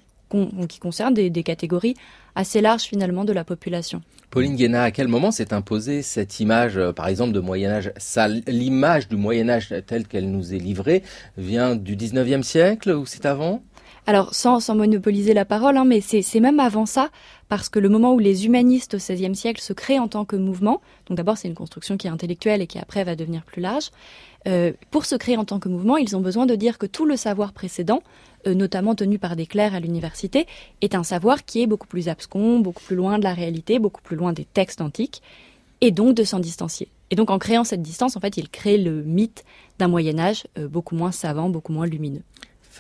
qui 0.69 0.79
concernent 0.79 1.15
des, 1.15 1.43
catégories 1.43 1.95
assez 2.35 2.61
larges 2.61 2.83
finalement 2.83 3.25
de 3.25 3.33
la 3.33 3.45
population. 3.45 4.03
Pauline 4.31 4.55
Guéna, 4.55 4.85
à 4.85 4.91
quel 4.93 5.09
moment 5.09 5.33
s'est 5.33 5.53
imposée 5.53 6.03
cette 6.03 6.39
image, 6.39 6.77
euh, 6.77 6.93
par 6.93 7.09
exemple, 7.09 7.33
de 7.33 7.41
Moyen 7.41 7.73
Âge 7.73 7.93
L'image 8.47 9.09
du 9.09 9.17
Moyen 9.17 9.49
Âge 9.49 9.75
telle 9.87 10.07
qu'elle 10.07 10.31
nous 10.31 10.55
est 10.55 10.59
livrée 10.59 11.03
vient 11.37 11.75
du 11.75 11.97
19e 11.97 12.45
siècle 12.45 12.93
ou 12.93 13.07
c'est 13.07 13.27
avant? 13.27 13.61
Alors, 14.07 14.35
sans, 14.35 14.61
sans 14.61 14.75
monopoliser 14.75 15.35
la 15.35 15.45
parole, 15.45 15.77
hein, 15.77 15.85
mais 15.85 16.01
c'est 16.01 16.41
même 16.41 16.61
avant 16.61 16.87
ça, 16.87 17.11
parce 17.49 17.69
que 17.69 17.79
le 17.79 17.89
moment 17.89 18.15
où 18.15 18.19
les 18.19 18.47
humanistes 18.47 18.95
au 18.95 18.97
XVIe 18.99 19.35
siècle 19.35 19.61
se 19.61 19.73
créent 19.73 19.99
en 19.99 20.09
tant 20.09 20.25
que 20.25 20.37
mouvement, 20.37 20.81
donc 21.07 21.17
d'abord 21.17 21.37
c'est 21.37 21.49
une 21.49 21.55
construction 21.55 21.97
qui 21.97 22.07
est 22.07 22.11
intellectuelle 22.11 22.63
et 22.63 22.67
qui 22.67 22.79
après 22.79 23.05
va 23.05 23.15
devenir 23.15 23.43
plus 23.45 23.61
large, 23.61 23.91
euh, 24.49 24.73
pour 24.91 25.05
se 25.05 25.17
créer 25.17 25.37
en 25.37 25.45
tant 25.45 25.59
que 25.59 25.69
mouvement, 25.69 25.97
ils 25.97 26.17
ont 26.17 26.21
besoin 26.21 26.47
de 26.47 26.55
dire 26.55 26.79
que 26.79 26.87
tout 26.87 27.05
le 27.05 27.17
savoir 27.17 27.53
précédent, 27.53 28.03
euh, 28.47 28.55
notamment 28.55 28.95
tenu 28.95 29.19
par 29.19 29.37
des 29.37 29.47
clercs 29.47 29.75
à 29.75 29.81
l'université, 29.81 30.47
est 30.81 30.95
un 30.95 31.03
savoir 31.03 31.45
qui 31.45 31.63
est 31.63 31.67
beaucoup 31.67 31.87
plus 31.87 32.09
abscon, 32.09 32.61
beaucoup 32.61 32.83
plus 32.83 32.97
loin 32.97 33.19
de 33.19 33.25
la 33.25 33.35
réalité, 33.35 33.79
beaucoup 33.79 34.03
plus 34.03 34.17
loin 34.17 34.33
des 34.33 34.47
textes 34.47 34.81
antiques, 34.81 35.23
et 35.83 35.91
donc 35.91 36.15
de 36.15 36.25
s'en 36.25 36.41
distancier. 36.41 36.89
Et 37.11 37.17
donc 37.17 37.31
en 37.31 37.39
créant 37.39 37.65
cette 37.65 37.83
distance, 37.83 38.17
en 38.17 38.21
fait, 38.21 38.37
ils 38.37 38.49
créent 38.49 38.79
le 38.79 39.03
mythe 39.03 39.45
d'un 39.79 39.89
Moyen 39.89 40.19
Âge 40.19 40.47
euh, 40.59 40.69
beaucoup 40.69 40.95
moins 40.95 41.13
savant, 41.13 41.51
beaucoup 41.51 41.73
moins 41.73 41.87
lumineux. 41.87 42.23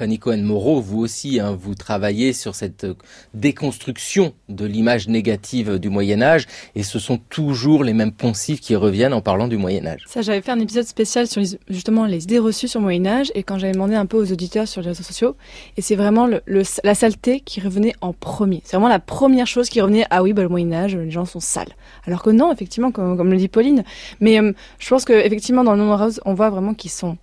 Fanny 0.01 0.19
Cohen-Moreau, 0.19 0.81
vous 0.81 1.01
aussi, 1.01 1.41
hein, 1.41 1.55
vous 1.61 1.75
travaillez 1.75 2.33
sur 2.33 2.55
cette 2.55 2.87
déconstruction 3.35 4.33
de 4.49 4.65
l'image 4.65 5.09
négative 5.09 5.79
du 5.79 5.91
Moyen 5.91 6.23
Âge, 6.23 6.47
et 6.75 6.83
ce 6.83 6.99
sont 6.99 7.19
toujours 7.19 7.85
les 7.85 7.93
mêmes 7.93 8.13
poncifs 8.13 8.61
qui 8.61 8.75
reviennent 8.77 9.13
en 9.13 9.21
parlant 9.21 9.47
du 9.47 9.59
Moyen 9.59 9.85
Âge. 9.85 10.05
Ça, 10.07 10.23
j'avais 10.23 10.41
fait 10.41 10.53
un 10.53 10.59
épisode 10.59 10.87
spécial 10.87 11.27
sur 11.27 11.43
justement 11.69 12.07
les 12.07 12.25
idées 12.25 12.39
reçues 12.39 12.67
sur 12.67 12.81
le 12.81 12.85
Moyen 12.85 13.05
Âge, 13.05 13.31
et 13.35 13.43
quand 13.43 13.59
j'avais 13.59 13.75
demandé 13.75 13.95
un 13.95 14.07
peu 14.07 14.17
aux 14.17 14.33
auditeurs 14.33 14.67
sur 14.67 14.81
les 14.81 14.89
réseaux 14.89 15.03
sociaux, 15.03 15.37
et 15.77 15.83
c'est 15.83 15.97
vraiment 15.97 16.27
la 16.27 16.95
saleté 16.95 17.41
qui 17.41 17.61
revenait 17.61 17.93
en 18.01 18.15
premier. 18.15 18.63
C'est 18.65 18.79
vraiment 18.79 18.89
la 18.89 19.01
première 19.01 19.47
chose 19.47 19.69
qui 19.69 19.83
revenait. 19.83 20.07
Ah 20.09 20.23
oui, 20.23 20.33
bah, 20.33 20.41
le 20.41 20.49
Moyen 20.49 20.73
Âge, 20.73 20.97
les 20.97 21.11
gens 21.11 21.27
sont 21.27 21.41
sales. 21.41 21.77
Alors 22.07 22.23
que 22.23 22.31
non, 22.31 22.51
effectivement, 22.55 22.91
comme, 22.91 23.31
le 23.31 23.37
dit 23.37 23.49
Pauline. 23.49 23.85
Mais 24.21 24.41
euh, 24.41 24.55
je 24.79 24.89
pense 24.89 25.05
que 25.05 25.13
effectivement, 25.13 25.63
dans 25.63 25.75
le 25.75 25.95
rose, 25.95 26.23
on 26.25 26.33
voit 26.33 26.49
vraiment 26.49 26.73
qu'ils 26.73 26.91
sont 26.91 27.19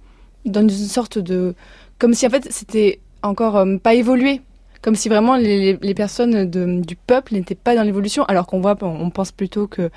dans 0.45 0.61
une 0.61 0.69
sorte 0.69 1.17
de 1.17 1.55
comme 1.99 2.13
si 2.13 2.25
en 2.25 2.29
fait 2.29 2.47
c'était 2.51 2.99
encore 3.23 3.57
euh, 3.57 3.77
pas 3.77 3.93
évolué, 3.93 4.41
comme 4.81 4.95
si 4.95 5.09
vraiment 5.09 5.35
les, 5.35 5.77
les 5.81 5.93
personnes 5.93 6.49
de, 6.49 6.81
du 6.81 6.95
peuple 6.95 7.33
n'étaient 7.33 7.55
pas 7.55 7.75
dans 7.75 7.83
l'évolution, 7.83 8.23
alors 8.25 8.47
qu'on 8.47 8.61
voit, 8.61 8.77
on 8.81 9.09
pense 9.09 9.31
plutôt 9.31 9.67
que 9.67 9.89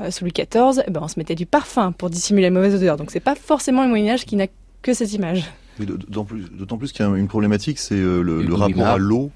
euh, 0.00 0.10
sous 0.10 0.24
Louis 0.24 0.32
XIV, 0.32 0.82
eh 0.86 0.90
ben, 0.90 1.00
on 1.02 1.08
se 1.08 1.18
mettait 1.18 1.34
du 1.34 1.46
parfum 1.46 1.92
pour 1.92 2.10
dissimuler 2.10 2.48
la 2.48 2.50
mauvaise 2.50 2.74
odeur. 2.74 2.96
Donc 2.96 3.10
c'est 3.10 3.20
pas 3.20 3.34
forcément 3.34 3.82
le 3.82 3.88
Moyen 3.88 4.14
Âge 4.14 4.24
qui 4.24 4.36
n'a 4.36 4.46
que 4.82 4.92
cette 4.92 5.12
image. 5.12 5.50
D'autant 5.78 6.24
plus, 6.24 6.48
plus 6.78 6.92
qu'il 6.92 7.04
y 7.04 7.08
a 7.08 7.16
une 7.16 7.28
problématique, 7.28 7.78
c'est 7.78 7.94
euh, 7.94 8.22
le, 8.22 8.54
rapport 8.54 8.86
à 8.86 8.98
l'eau 8.98 9.30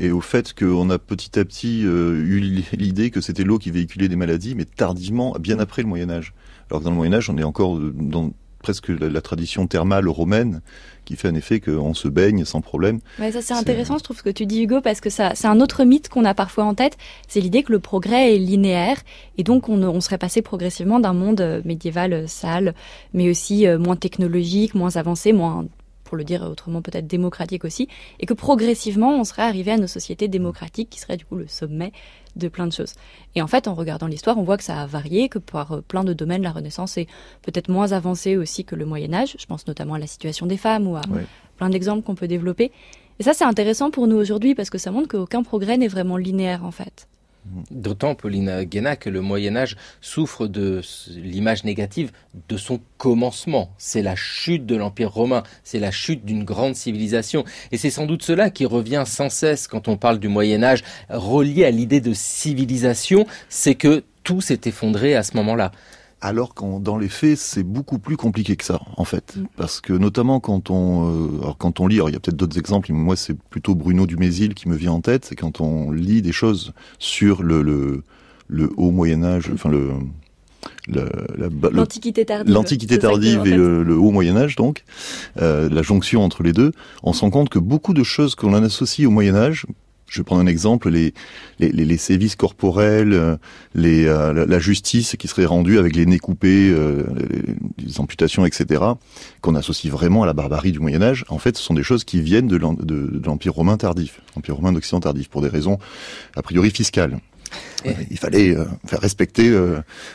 et 0.00 0.10
au 0.12 0.20
fait 0.20 0.54
qu'on 0.54 0.90
a 0.90 0.98
petit 0.98 1.38
à 1.38 1.44
petit 1.44 1.80
eu 1.80 2.38
l'idée 2.38 3.10
que 3.10 3.20
c'était 3.20 3.42
l'eau 3.42 3.58
qui 3.58 3.72
véhiculait 3.72 4.08
des 4.08 4.16
maladies, 4.16 4.54
mais 4.54 4.64
tardivement, 4.64 5.34
bien 5.40 5.58
après 5.58 5.82
le 5.82 5.88
Moyen 5.88 6.08
Âge. 6.08 6.34
Alors 6.70 6.80
que 6.80 6.84
dans 6.84 6.90
le 6.90 6.96
Moyen 6.96 7.14
Âge, 7.14 7.28
on 7.30 7.36
est 7.36 7.42
encore 7.42 7.78
dans 7.78 8.32
presque 8.68 8.88
la, 8.88 9.22
tradition 9.22 9.66
thermale 9.66 10.06
romaine 10.08 10.60
qui 11.06 11.16
fait 11.16 11.28
en 11.28 11.34
effet 11.34 11.58
qu'on 11.58 11.94
se 11.94 12.06
baigne 12.06 12.44
sans 12.44 12.60
problème. 12.60 13.00
Ouais, 13.18 13.32
ça 13.32 13.40
c'est 13.40 13.54
intéressant, 13.54 13.96
je 13.96 14.04
trouve 14.04 14.18
ce 14.18 14.22
que 14.22 14.28
tu 14.28 14.44
dis 14.44 14.64
Hugo, 14.64 14.82
parce 14.82 15.00
que 15.00 15.08
ça, 15.08 15.32
c'est 15.34 15.46
un 15.46 15.62
autre 15.62 15.84
mythe 15.84 16.10
qu'on 16.10 16.26
a 16.26 16.34
parfois 16.34 16.64
en 16.64 16.74
tête, 16.74 16.98
c'est 17.28 17.40
l'idée 17.40 17.62
que 17.62 17.72
le 17.72 17.78
progrès 17.78 18.34
est 18.34 18.38
linéaire, 18.38 18.98
et 19.38 19.42
donc 19.42 19.70
on, 19.70 19.82
on 19.82 20.02
serait 20.02 20.18
passé 20.18 20.42
progressivement 20.42 21.00
d'un 21.00 21.14
monde 21.14 21.40
euh, 21.40 21.62
médiéval 21.64 22.12
euh, 22.12 22.26
sale, 22.26 22.74
mais 23.14 23.30
aussi 23.30 23.66
euh, 23.66 23.78
moins 23.78 23.96
technologique, 23.96 24.74
moins 24.74 24.96
avancé, 24.96 25.32
moins 25.32 25.64
pour 26.04 26.18
le 26.18 26.24
dire 26.24 26.42
autrement 26.42 26.82
peut-être 26.82 27.06
démocratique 27.06 27.64
aussi, 27.64 27.88
et 28.20 28.26
que 28.26 28.34
progressivement 28.34 29.18
on 29.18 29.24
serait 29.24 29.42
arrivé 29.44 29.70
à 29.70 29.78
nos 29.78 29.86
sociétés 29.86 30.28
démocratiques 30.28 30.90
qui 30.90 31.00
seraient 31.00 31.16
du 31.16 31.24
coup 31.24 31.36
le 31.36 31.48
sommet 31.48 31.92
de 32.38 32.48
plein 32.48 32.66
de 32.66 32.72
choses. 32.72 32.94
Et 33.34 33.42
en 33.42 33.46
fait, 33.46 33.68
en 33.68 33.74
regardant 33.74 34.06
l'histoire, 34.06 34.38
on 34.38 34.42
voit 34.42 34.56
que 34.56 34.64
ça 34.64 34.80
a 34.80 34.86
varié, 34.86 35.28
que 35.28 35.38
pour 35.38 35.72
euh, 35.72 35.80
plein 35.80 36.04
de 36.04 36.12
domaines, 36.12 36.42
la 36.42 36.52
Renaissance 36.52 36.96
est 36.96 37.06
peut-être 37.42 37.68
moins 37.68 37.92
avancée 37.92 38.36
aussi 38.36 38.64
que 38.64 38.76
le 38.76 38.86
Moyen 38.86 39.12
Âge. 39.14 39.36
Je 39.38 39.46
pense 39.46 39.66
notamment 39.66 39.94
à 39.94 39.98
la 39.98 40.06
situation 40.06 40.46
des 40.46 40.56
femmes 40.56 40.86
ou 40.86 40.96
à 40.96 41.02
plein 41.56 41.70
d'exemples 41.70 42.02
qu'on 42.02 42.14
peut 42.14 42.28
développer. 42.28 42.70
Et 43.18 43.24
ça, 43.24 43.34
c'est 43.34 43.44
intéressant 43.44 43.90
pour 43.90 44.06
nous 44.06 44.16
aujourd'hui 44.16 44.54
parce 44.54 44.70
que 44.70 44.78
ça 44.78 44.90
montre 44.90 45.08
qu'aucun 45.08 45.42
progrès 45.42 45.76
n'est 45.76 45.88
vraiment 45.88 46.16
linéaire 46.16 46.64
en 46.64 46.70
fait. 46.70 47.07
D'autant, 47.70 48.14
Pauline 48.14 48.64
Guéna, 48.64 48.96
que 48.96 49.08
le 49.08 49.20
Moyen 49.20 49.56
Âge 49.56 49.76
souffre 50.00 50.46
de 50.46 50.82
l'image 51.16 51.64
négative 51.64 52.10
de 52.48 52.56
son 52.56 52.80
commencement. 52.98 53.70
C'est 53.78 54.02
la 54.02 54.16
chute 54.16 54.66
de 54.66 54.76
l'Empire 54.76 55.10
romain, 55.10 55.42
c'est 55.64 55.78
la 55.78 55.90
chute 55.90 56.24
d'une 56.24 56.44
grande 56.44 56.74
civilisation. 56.74 57.44
Et 57.72 57.78
c'est 57.78 57.90
sans 57.90 58.06
doute 58.06 58.22
cela 58.22 58.50
qui 58.50 58.66
revient 58.66 59.04
sans 59.06 59.30
cesse 59.30 59.66
quand 59.66 59.88
on 59.88 59.96
parle 59.96 60.18
du 60.18 60.28
Moyen 60.28 60.62
Âge, 60.62 60.84
relié 61.08 61.64
à 61.64 61.70
l'idée 61.70 62.00
de 62.00 62.12
civilisation, 62.12 63.26
c'est 63.48 63.76
que 63.76 64.04
tout 64.24 64.40
s'est 64.40 64.60
effondré 64.66 65.14
à 65.14 65.22
ce 65.22 65.36
moment-là 65.36 65.72
alors 66.20 66.54
qu'en 66.54 66.80
dans 66.80 66.98
les 66.98 67.08
faits 67.08 67.38
c'est 67.38 67.62
beaucoup 67.62 67.98
plus 67.98 68.16
compliqué 68.16 68.56
que 68.56 68.64
ça 68.64 68.80
en 68.96 69.04
fait. 69.04 69.36
Mm. 69.36 69.46
parce 69.56 69.80
que 69.80 69.92
notamment 69.92 70.40
quand 70.40 70.70
on 70.70 71.08
euh, 71.08 71.40
alors 71.42 71.56
quand 71.56 71.80
on 71.80 71.86
lit 71.86 72.00
il 72.06 72.12
y 72.12 72.16
a 72.16 72.20
peut-être 72.20 72.36
d'autres 72.36 72.58
exemples 72.58 72.92
mais 72.92 72.98
moi 72.98 73.16
c'est 73.16 73.36
plutôt 73.38 73.74
Bruno 73.74 74.06
Dumézil 74.06 74.54
qui 74.54 74.68
me 74.68 74.76
vient 74.76 74.92
en 74.92 75.00
tête 75.00 75.24
c'est 75.24 75.36
quand 75.36 75.60
on 75.60 75.90
lit 75.90 76.22
des 76.22 76.32
choses 76.32 76.72
sur 76.98 77.42
le 77.42 77.62
le, 77.62 78.02
le 78.48 78.70
haut 78.76 78.90
Moyen 78.90 79.22
Âge 79.22 79.50
enfin 79.52 79.68
le 79.68 79.92
l'antiquité 81.72 82.24
tardive, 82.24 82.52
l'antiquité 82.52 82.98
tardive 82.98 83.46
et 83.46 83.54
le, 83.54 83.96
haut 83.96 84.10
Moyen 84.10 84.36
Âge 84.36 84.56
donc 84.56 84.84
euh, 85.40 85.68
la 85.68 85.82
jonction 85.82 86.22
entre 86.24 86.42
les 86.42 86.52
deux 86.52 86.72
on 87.02 87.12
se 87.12 87.20
rend 87.20 87.30
compte 87.30 87.48
que 87.48 87.58
beaucoup 87.58 87.94
de 87.94 88.02
choses 88.02 88.34
qu'on 88.34 88.54
en 88.54 88.62
associe 88.62 89.06
au 89.06 89.10
Moyen 89.10 89.36
Âge 89.36 89.66
je 90.08 90.20
vais 90.20 90.24
prendre 90.24 90.40
un 90.40 90.46
exemple, 90.46 90.88
les, 90.88 91.12
les, 91.58 91.70
les 91.70 91.96
sévices 91.96 92.34
corporels, 92.34 93.12
euh, 93.12 93.36
les, 93.74 94.06
euh, 94.06 94.46
la 94.46 94.58
justice 94.58 95.16
qui 95.18 95.28
serait 95.28 95.44
rendue 95.44 95.78
avec 95.78 95.94
les 95.94 96.06
nez 96.06 96.18
coupés, 96.18 96.70
euh, 96.70 97.04
les, 97.78 98.00
amputations, 98.00 98.46
etc., 98.46 98.82
qu'on 99.40 99.54
associe 99.54 99.92
vraiment 99.92 100.22
à 100.22 100.26
la 100.26 100.32
barbarie 100.32 100.72
du 100.72 100.78
Moyen 100.80 101.02
Âge, 101.02 101.24
en 101.28 101.38
fait, 101.38 101.56
ce 101.56 101.62
sont 101.62 101.74
des 101.74 101.82
choses 101.82 102.04
qui 102.04 102.20
viennent 102.20 102.48
de 102.48 102.56
l'Empire 102.56 103.54
romain 103.54 103.76
tardif, 103.76 104.20
l'Empire 104.34 104.56
romain 104.56 104.72
d'Occident 104.72 105.00
tardif, 105.00 105.28
pour 105.28 105.42
des 105.42 105.48
raisons 105.48 105.78
a 106.36 106.42
priori 106.42 106.70
fiscales. 106.70 107.18
Il 108.10 108.18
fallait 108.18 108.54
faire 108.86 109.00
respecter 109.00 109.56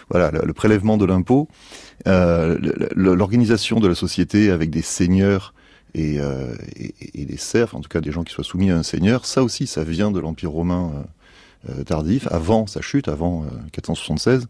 voilà 0.09 0.31
le, 0.31 0.53
prélèvement 0.53 0.97
de 0.97 1.05
l'impôt, 1.05 1.47
l'organisation 2.05 3.79
de 3.79 3.87
la 3.87 3.95
société 3.95 4.51
avec 4.51 4.69
des 4.69 4.81
seigneurs 4.81 5.53
et, 5.95 6.19
euh, 6.19 6.55
et, 6.75 7.25
des 7.25 7.37
serfs, 7.37 7.75
en 7.75 7.81
tout 7.81 7.89
cas 7.89 8.01
des 8.01 8.11
gens 8.11 8.23
qui 8.23 8.33
soient 8.33 8.43
soumis 8.43 8.71
à 8.71 8.77
un 8.77 8.83
seigneur, 8.83 9.25
ça 9.25 9.43
aussi, 9.43 9.67
ça 9.67 9.83
vient 9.83 10.11
de 10.11 10.19
l'Empire 10.19 10.51
romain 10.51 10.91
euh, 11.69 11.79
euh, 11.79 11.83
tardif, 11.83 12.27
avant 12.31 12.67
sa 12.67 12.81
chute, 12.81 13.07
avant 13.07 13.45
476. 13.71 14.47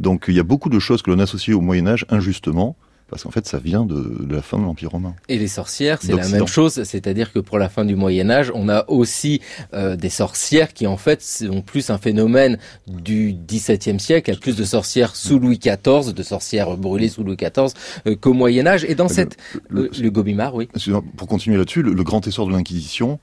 Donc 0.00 0.26
il 0.28 0.34
y 0.34 0.40
a 0.40 0.42
beaucoup 0.42 0.68
de 0.68 0.78
choses 0.78 1.02
que 1.02 1.10
l'on 1.10 1.18
associe 1.18 1.56
au 1.56 1.60
Moyen 1.60 1.86
Âge 1.86 2.04
injustement, 2.10 2.76
parce 3.08 3.22
qu'en 3.22 3.30
fait, 3.30 3.46
ça 3.46 3.58
vient 3.58 3.84
de, 3.84 4.24
de 4.24 4.34
la 4.34 4.42
fin 4.42 4.58
de 4.58 4.64
l'Empire 4.64 4.90
romain. 4.90 5.14
Et 5.28 5.38
les 5.38 5.46
sorcières, 5.48 5.98
c'est 6.02 6.12
la 6.12 6.26
même 6.28 6.46
chose, 6.48 6.82
c'est-à-dire 6.82 7.32
que 7.32 7.38
pour 7.38 7.58
la 7.58 7.68
fin 7.68 7.84
du 7.84 7.94
Moyen 7.94 8.30
Âge, 8.30 8.50
on 8.54 8.68
a 8.68 8.84
aussi 8.88 9.40
euh, 9.74 9.94
des 9.96 10.08
sorcières 10.10 10.72
qui 10.74 10.86
en 10.86 10.96
fait 10.96 11.22
sont 11.22 11.62
plus 11.62 11.90
un 11.90 11.98
phénomène 11.98 12.58
du 12.88 13.32
XVIIe 13.46 14.00
siècle, 14.00 14.30
il 14.30 14.34
y 14.34 14.36
a 14.36 14.40
plus 14.40 14.56
de 14.56 14.64
sorcières 14.64 15.14
sous 15.14 15.38
Louis 15.38 15.58
XIV, 15.58 16.12
de 16.14 16.22
sorcières 16.22 16.76
brûlées 16.76 17.08
sous 17.08 17.22
Louis 17.22 17.36
XIV 17.36 17.72
euh, 18.06 18.16
qu'au 18.16 18.32
Moyen 18.32 18.66
Âge. 18.66 18.84
Et 18.88 18.94
dans 18.94 19.04
Le- 19.04 19.10
cette... 19.14 19.36
le- 19.68 19.82
euh, 19.84 19.90
le 20.00 20.10
Gobimard, 20.10 20.54
oui. 20.54 20.68
Pour 21.16 21.28
continuer 21.28 21.56
là-dessus, 21.58 21.82
le, 21.82 21.92
le 21.92 22.02
grand 22.04 22.26
essor 22.26 22.46
de 22.46 22.52
l'Inquisition, 22.52 23.20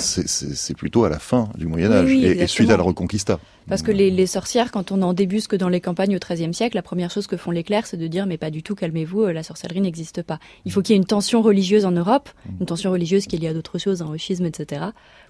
c'est- 0.00 0.74
plutôt 0.74 1.04
à 1.04 1.08
la 1.08 1.18
fin 1.18 1.48
du 1.56 1.66
Moyen 1.66 1.90
Âge 1.92 2.06
oui, 2.06 2.24
et- 2.24 2.46
suite 2.46 2.70
à 2.70 2.76
la 2.76 2.82
Reconquista. 2.82 3.38
Parce 3.68 3.82
que 3.82 3.90
les, 3.92 4.10
les 4.10 4.26
sorcières, 4.26 4.70
quand 4.72 4.92
on 4.92 5.02
en 5.02 5.12
débusque 5.12 5.54
dans 5.54 5.68
les 5.68 5.80
campagnes 5.80 6.16
au 6.16 6.18
XIIIe 6.18 6.54
siècle, 6.54 6.76
la 6.76 6.82
première 6.82 7.10
chose 7.10 7.26
que 7.26 7.36
font 7.36 7.50
les 7.50 7.62
clercs, 7.62 7.86
c'est 7.86 7.96
de 7.98 8.06
dire 8.06 8.24
mais 8.26 8.38
pas 8.38 8.50
du 8.50 8.62
tout, 8.62 8.74
calmez-vous, 8.74 9.24
euh, 9.24 9.32
la 9.32 9.42
sorcellerie 9.42 9.82
n'existe 9.82 10.22
pas. 10.22 10.38
Il 10.64 10.72
faut 10.72 10.80
qu'il 10.80 10.94
y 10.94 10.96
ait 10.96 11.00
une 11.00 11.04
tension 11.06 11.42
religieuse 11.42 11.84
en 11.84 11.90
Europe, 11.92 12.30
une 12.60 12.66
tension 12.66 12.90
religieuse 12.90 13.26
qui 13.26 13.36
est 13.36 13.38
liée 13.38 13.48
à 13.48 13.54
d'autres 13.54 13.78
choses, 13.78 14.00
un 14.00 14.16
schisme, 14.16 14.46
etc., 14.46 14.86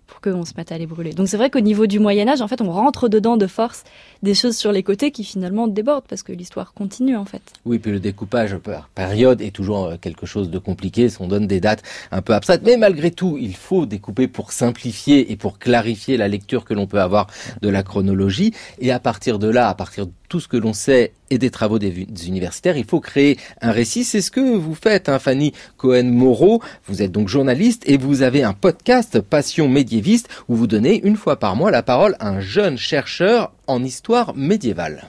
pour 0.09 0.21
qu'on 0.21 0.45
se 0.45 0.55
mette 0.57 0.73
à 0.73 0.79
les 0.79 0.87
brûler. 0.87 1.13
Donc 1.13 1.29
c'est 1.29 1.37
vrai 1.37 1.51
qu'au 1.51 1.61
niveau 1.61 1.87
du 1.87 2.01
Moyen 2.01 2.27
Âge, 2.27 2.41
en 2.41 2.49
fait, 2.49 2.61
on 2.61 2.73
rentre 2.73 3.09
dedans 3.09 3.37
de 3.37 3.47
force 3.47 3.85
des 4.23 4.35
choses 4.35 4.57
sur 4.57 4.73
les 4.73 4.83
côtés 4.83 5.13
qui 5.13 5.23
finalement 5.23 5.69
débordent 5.69 6.07
parce 6.09 6.25
que 6.25 6.33
l'histoire 6.33 6.73
continue 6.73 7.17
en 7.17 7.25
fait. 7.25 7.43
Oui, 7.65 7.79
puis 7.79 7.93
le 7.93 8.01
découpage 8.01 8.57
par 8.57 8.89
période 8.89 9.41
est 9.41 9.53
toujours 9.53 9.85
euh, 9.85 9.97
quelque 10.01 10.27
chose 10.27 10.51
de 10.51 10.59
compliqué. 10.59 11.09
On 11.21 11.29
donne 11.29 11.47
des 11.47 11.61
dates 11.61 11.83
un 12.11 12.23
peu 12.23 12.35
abstraites, 12.35 12.63
mais 12.65 12.77
malgré 12.77 13.11
tout, 13.11 13.39
il 13.41 13.55
faut 13.55 13.87
découper 13.87 14.27
pour 14.27 14.53
simplifier 14.53 15.31
et 15.31 15.37
pour 15.37 15.59
clarifier 15.59 16.17
la 16.17 16.27
lecture 16.27 16.65
que 16.65 16.75
l'on 16.75 16.87
peut 16.87 17.01
avoir 17.01 17.27
de 17.61 17.69
la 17.69 17.83
chronologie. 17.83 18.55
Et 18.81 18.91
à 18.91 18.99
partir 18.99 19.39
de 19.39 19.49
là, 19.49 19.69
à 19.69 19.75
partir 19.75 20.07
tout 20.29 20.41
ce 20.41 20.49
que 20.49 20.57
l'on 20.57 20.73
sait 20.73 21.13
et 21.31 21.39
des 21.39 21.51
travaux 21.51 21.79
des, 21.79 22.07
universitaires, 22.27 22.77
il 22.77 22.85
faut 22.85 23.01
créer 23.01 23.39
un 23.61 23.73
récit. 23.73 24.05
C'est 24.05 24.21
ce 24.21 24.31
que 24.31 24.41
vous 24.41 24.75
faites, 24.75 25.09
hein, 25.09 25.19
Fanny 25.19 25.53
Cohen-Moreau. 25.77 26.63
Vous 26.87 27.03
êtes 27.03 27.13
donc 27.13 27.29
journaliste 27.29 27.83
et 27.87 27.97
vous 27.97 28.23
avez 28.23 28.43
un 28.43 28.53
podcast 28.53 29.21
Passion 29.21 29.69
médiéviste 29.69 30.29
où 30.49 30.55
vous 30.55 30.67
donnez 30.67 31.01
une 31.05 31.17
fois 31.17 31.39
par 31.39 31.57
mois 31.57 31.71
la 31.71 31.83
parole 31.83 32.17
à 32.21 32.29
un 32.29 32.41
jeune 32.41 32.77
chercheur 32.77 33.53
en 33.67 33.83
histoire 33.83 34.35
médiévale. 34.35 35.09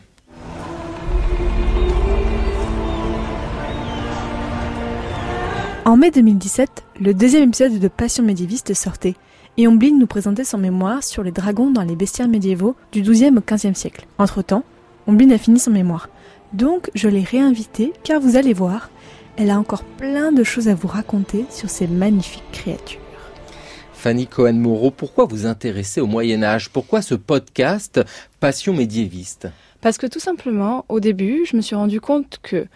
En 5.86 5.98
mai 5.98 6.12
2017, 6.12 6.84
le 7.02 7.14
deuxième 7.14 7.50
épisode 7.50 7.80
de 7.80 7.88
Passion 7.88 8.24
médiéviste 8.24 8.76
sortait, 8.76 9.16
et 9.58 9.68
Omblin 9.68 9.98
nous 9.98 10.06
présentait 10.06 10.44
son 10.44 10.60
mémoire 10.60 11.04
sur 11.04 11.24
les 11.24 11.32
dragons 11.32 11.72
dans 11.72 11.82
les 11.82 11.96
bestiaires 11.96 12.28
médiévaux 12.28 12.76
du 12.92 13.02
XIIe 13.02 13.36
au 13.36 13.42
XVe 13.42 13.74
siècle. 13.74 14.06
Entre-temps, 14.20 14.64
Omblin 15.10 15.32
a 15.32 15.40
fini 15.40 15.60
son 15.60 15.72
mémoire. 15.72 16.08
Donc 16.54 16.92
je 16.94 17.10
l'ai 17.10 17.24
réinvitée 17.24 17.94
car 18.04 18.22
vous 18.22 18.36
allez 18.36 18.54
voir, 18.54 18.92
elle 19.38 19.50
a 19.50 19.58
encore 19.58 19.84
plein 19.84 20.32
de 20.32 20.44
choses 20.44 20.68
à 20.68 20.76
vous 20.76 20.88
raconter 20.88 21.46
sur 21.50 21.68
ces 21.68 21.88
magnifiques 21.88 22.44
créatures. 22.52 23.00
Fanny 23.92 24.28
Cohen-Moreau, 24.28 24.92
pourquoi 24.92 25.26
vous 25.26 25.48
intéressez 25.48 26.00
au 26.00 26.06
Moyen 26.06 26.44
Âge? 26.44 26.70
Pourquoi 26.70 27.02
ce 27.02 27.16
podcast 27.16 28.00
Passion 28.40 28.76
médiéviste? 28.76 29.48
Parce 29.82 29.98
que 29.98 30.06
tout 30.06 30.20
simplement, 30.20 30.86
au 30.90 31.00
début, 31.00 31.44
je 31.50 31.58
me 31.58 31.62
suis 31.62 31.76
rendu 31.76 32.00
compte 32.00 32.38
que 32.44 32.68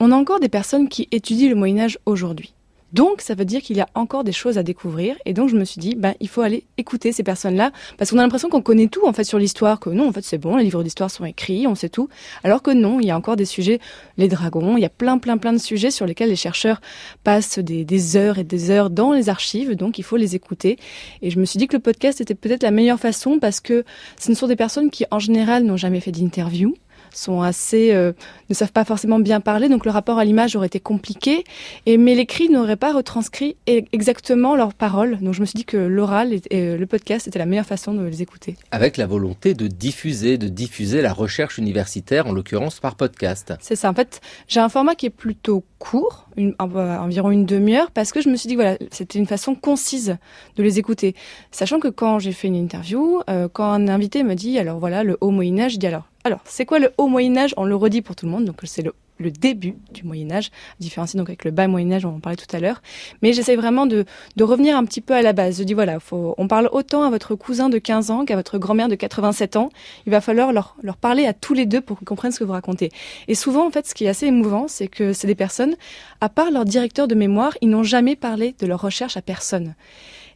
on 0.00 0.10
a 0.10 0.16
encore 0.16 0.40
des 0.40 0.48
personnes 0.48 0.88
qui 0.88 1.06
étudient 1.12 1.50
le 1.50 1.54
Moyen 1.54 1.80
Âge 1.80 1.98
aujourd'hui. 2.06 2.53
Donc, 2.94 3.22
ça 3.22 3.34
veut 3.34 3.44
dire 3.44 3.60
qu'il 3.60 3.76
y 3.76 3.80
a 3.80 3.88
encore 3.96 4.22
des 4.22 4.30
choses 4.30 4.56
à 4.56 4.62
découvrir. 4.62 5.16
Et 5.24 5.32
donc, 5.32 5.48
je 5.48 5.56
me 5.56 5.64
suis 5.64 5.80
dit, 5.80 5.96
ben, 5.96 6.14
il 6.20 6.28
faut 6.28 6.42
aller 6.42 6.62
écouter 6.78 7.10
ces 7.10 7.24
personnes-là. 7.24 7.72
Parce 7.98 8.12
qu'on 8.12 8.18
a 8.18 8.22
l'impression 8.22 8.48
qu'on 8.48 8.62
connaît 8.62 8.86
tout, 8.86 9.04
en 9.04 9.12
fait, 9.12 9.24
sur 9.24 9.40
l'histoire. 9.40 9.80
Que 9.80 9.90
non, 9.90 10.08
en 10.08 10.12
fait, 10.12 10.22
c'est 10.22 10.38
bon, 10.38 10.56
les 10.56 10.62
livres 10.62 10.84
d'histoire 10.84 11.10
sont 11.10 11.24
écrits, 11.24 11.66
on 11.66 11.74
sait 11.74 11.88
tout. 11.88 12.08
Alors 12.44 12.62
que 12.62 12.70
non, 12.70 13.00
il 13.00 13.06
y 13.06 13.10
a 13.10 13.16
encore 13.16 13.34
des 13.34 13.46
sujets, 13.46 13.80
les 14.16 14.28
dragons, 14.28 14.76
il 14.76 14.80
y 14.80 14.84
a 14.84 14.90
plein, 14.90 15.18
plein, 15.18 15.38
plein 15.38 15.52
de 15.52 15.58
sujets 15.58 15.90
sur 15.90 16.06
lesquels 16.06 16.28
les 16.28 16.36
chercheurs 16.36 16.80
passent 17.24 17.58
des, 17.58 17.84
des 17.84 18.16
heures 18.16 18.38
et 18.38 18.44
des 18.44 18.70
heures 18.70 18.90
dans 18.90 19.12
les 19.12 19.28
archives. 19.28 19.74
Donc, 19.74 19.98
il 19.98 20.04
faut 20.04 20.16
les 20.16 20.36
écouter. 20.36 20.78
Et 21.20 21.30
je 21.30 21.40
me 21.40 21.46
suis 21.46 21.58
dit 21.58 21.66
que 21.66 21.76
le 21.76 21.82
podcast 21.82 22.20
était 22.20 22.36
peut-être 22.36 22.62
la 22.62 22.70
meilleure 22.70 23.00
façon 23.00 23.40
parce 23.40 23.58
que 23.58 23.84
ce 24.20 24.30
ne 24.30 24.36
sont 24.36 24.46
des 24.46 24.54
personnes 24.54 24.90
qui, 24.90 25.04
en 25.10 25.18
général, 25.18 25.64
n'ont 25.64 25.76
jamais 25.76 25.98
fait 25.98 26.12
d'interview 26.12 26.76
sont 27.14 27.42
assez 27.42 27.92
euh, 27.92 28.12
ne 28.50 28.54
savent 28.54 28.72
pas 28.72 28.84
forcément 28.84 29.18
bien 29.18 29.40
parler 29.40 29.68
donc 29.68 29.84
le 29.84 29.90
rapport 29.90 30.18
à 30.18 30.24
l'image 30.24 30.56
aurait 30.56 30.66
été 30.66 30.80
compliqué. 30.80 31.44
Et 31.86 31.96
mais 31.96 32.14
l'écrit 32.14 32.48
n'aurait 32.48 32.76
pas 32.76 32.92
retranscrit 32.92 33.56
e- 33.68 33.82
exactement 33.92 34.56
leurs 34.56 34.74
paroles. 34.74 35.18
Donc 35.20 35.34
je 35.34 35.40
me 35.40 35.46
suis 35.46 35.56
dit 35.56 35.64
que 35.64 35.76
l'oral 35.76 36.32
et, 36.32 36.42
et 36.50 36.76
le 36.76 36.86
podcast 36.86 37.26
était 37.26 37.38
la 37.38 37.46
meilleure 37.46 37.66
façon 37.66 37.94
de 37.94 38.02
les 38.04 38.22
écouter. 38.22 38.56
Avec 38.70 38.96
la 38.96 39.06
volonté 39.06 39.54
de 39.54 39.66
diffuser, 39.66 40.38
de 40.38 40.48
diffuser 40.48 41.02
la 41.02 41.12
recherche 41.12 41.58
universitaire, 41.58 42.26
en 42.26 42.32
l'occurrence 42.32 42.80
par 42.80 42.96
podcast. 42.96 43.54
c'est 43.60 43.76
ça. 43.76 43.90
En 43.90 43.94
fait 43.94 44.20
j'ai 44.48 44.60
un 44.60 44.68
format 44.68 44.94
qui 44.94 45.06
est 45.06 45.10
plutôt 45.10 45.64
court 45.78 46.26
une, 46.36 46.54
euh, 46.60 46.96
environ 46.98 47.30
une 47.30 47.46
demi-heure 47.46 47.90
parce 47.90 48.12
que 48.12 48.20
je 48.20 48.28
me 48.28 48.36
suis 48.36 48.48
dit 48.48 48.54
que 48.54 48.60
voilà 48.60 48.76
c'était 48.90 49.18
une 49.18 49.26
façon 49.26 49.54
concise 49.54 50.16
de 50.56 50.62
les 50.62 50.78
écouter. 50.78 51.14
Sachant 51.50 51.78
que 51.78 51.88
quand 51.88 52.18
j'ai 52.18 52.32
fait 52.32 52.48
une 52.48 52.56
interview 52.56 53.20
euh, 53.28 53.48
quand 53.52 53.70
un 53.70 53.88
invité 53.88 54.22
me 54.22 54.34
dit 54.34 54.58
alors 54.58 54.78
voilà 54.78 55.04
le 55.04 55.16
haut 55.20 55.30
Moyen 55.30 55.58
Âge 55.60 55.74
je 55.74 55.78
dis 55.78 55.86
alors 55.86 56.04
alors 56.24 56.40
c'est 56.44 56.64
quoi 56.64 56.78
le 56.78 56.92
haut 56.98 57.08
Moyen 57.08 57.36
Âge 57.36 57.54
on 57.56 57.64
le 57.64 57.76
redit 57.76 58.02
pour 58.02 58.16
tout 58.16 58.26
le 58.26 58.32
monde 58.32 58.44
donc 58.44 58.60
c'est 58.64 58.82
le 59.18 59.30
début 59.30 59.76
du 59.92 60.02
Moyen 60.02 60.30
Âge, 60.32 60.50
différencié 60.80 61.18
donc 61.18 61.28
avec 61.28 61.44
le 61.44 61.50
bas 61.50 61.68
Moyen 61.68 61.92
Âge, 61.92 62.04
on 62.04 62.16
en 62.16 62.20
parlait 62.20 62.36
tout 62.36 62.54
à 62.54 62.60
l'heure. 62.60 62.82
Mais 63.22 63.32
j'essaie 63.32 63.56
vraiment 63.56 63.86
de, 63.86 64.04
revenir 64.40 64.76
un 64.76 64.84
petit 64.84 65.00
peu 65.00 65.14
à 65.14 65.22
la 65.22 65.32
base. 65.32 65.58
Je 65.58 65.64
dis 65.64 65.74
voilà, 65.74 66.00
faut, 66.00 66.34
on 66.36 66.48
parle 66.48 66.68
autant 66.72 67.02
à 67.02 67.10
votre 67.10 67.34
cousin 67.34 67.68
de 67.68 67.78
15 67.78 68.10
ans 68.10 68.24
qu'à 68.24 68.36
votre 68.36 68.58
grand-mère 68.58 68.88
de 68.88 68.94
87 68.94 69.56
ans. 69.56 69.70
Il 70.06 70.10
va 70.10 70.20
falloir 70.20 70.52
leur, 70.52 70.76
leur 70.82 70.96
parler 70.96 71.26
à 71.26 71.32
tous 71.32 71.54
les 71.54 71.66
deux 71.66 71.80
pour 71.80 71.98
qu'ils 71.98 72.06
comprennent 72.06 72.32
ce 72.32 72.40
que 72.40 72.44
vous 72.44 72.52
racontez. 72.52 72.90
Et 73.28 73.34
souvent, 73.34 73.66
en 73.66 73.70
fait, 73.70 73.86
ce 73.86 73.94
qui 73.94 74.04
est 74.04 74.08
assez 74.08 74.26
émouvant, 74.26 74.66
c'est 74.68 74.88
que 74.88 75.12
c'est 75.12 75.26
des 75.26 75.34
personnes, 75.34 75.76
à 76.20 76.28
part 76.28 76.50
leur 76.50 76.64
directeur 76.64 77.08
de 77.08 77.14
mémoire, 77.14 77.56
ils 77.60 77.70
n'ont 77.70 77.84
jamais 77.84 78.16
parlé 78.16 78.54
de 78.58 78.66
leur 78.66 78.80
recherche 78.80 79.16
à 79.16 79.22
personne. 79.22 79.74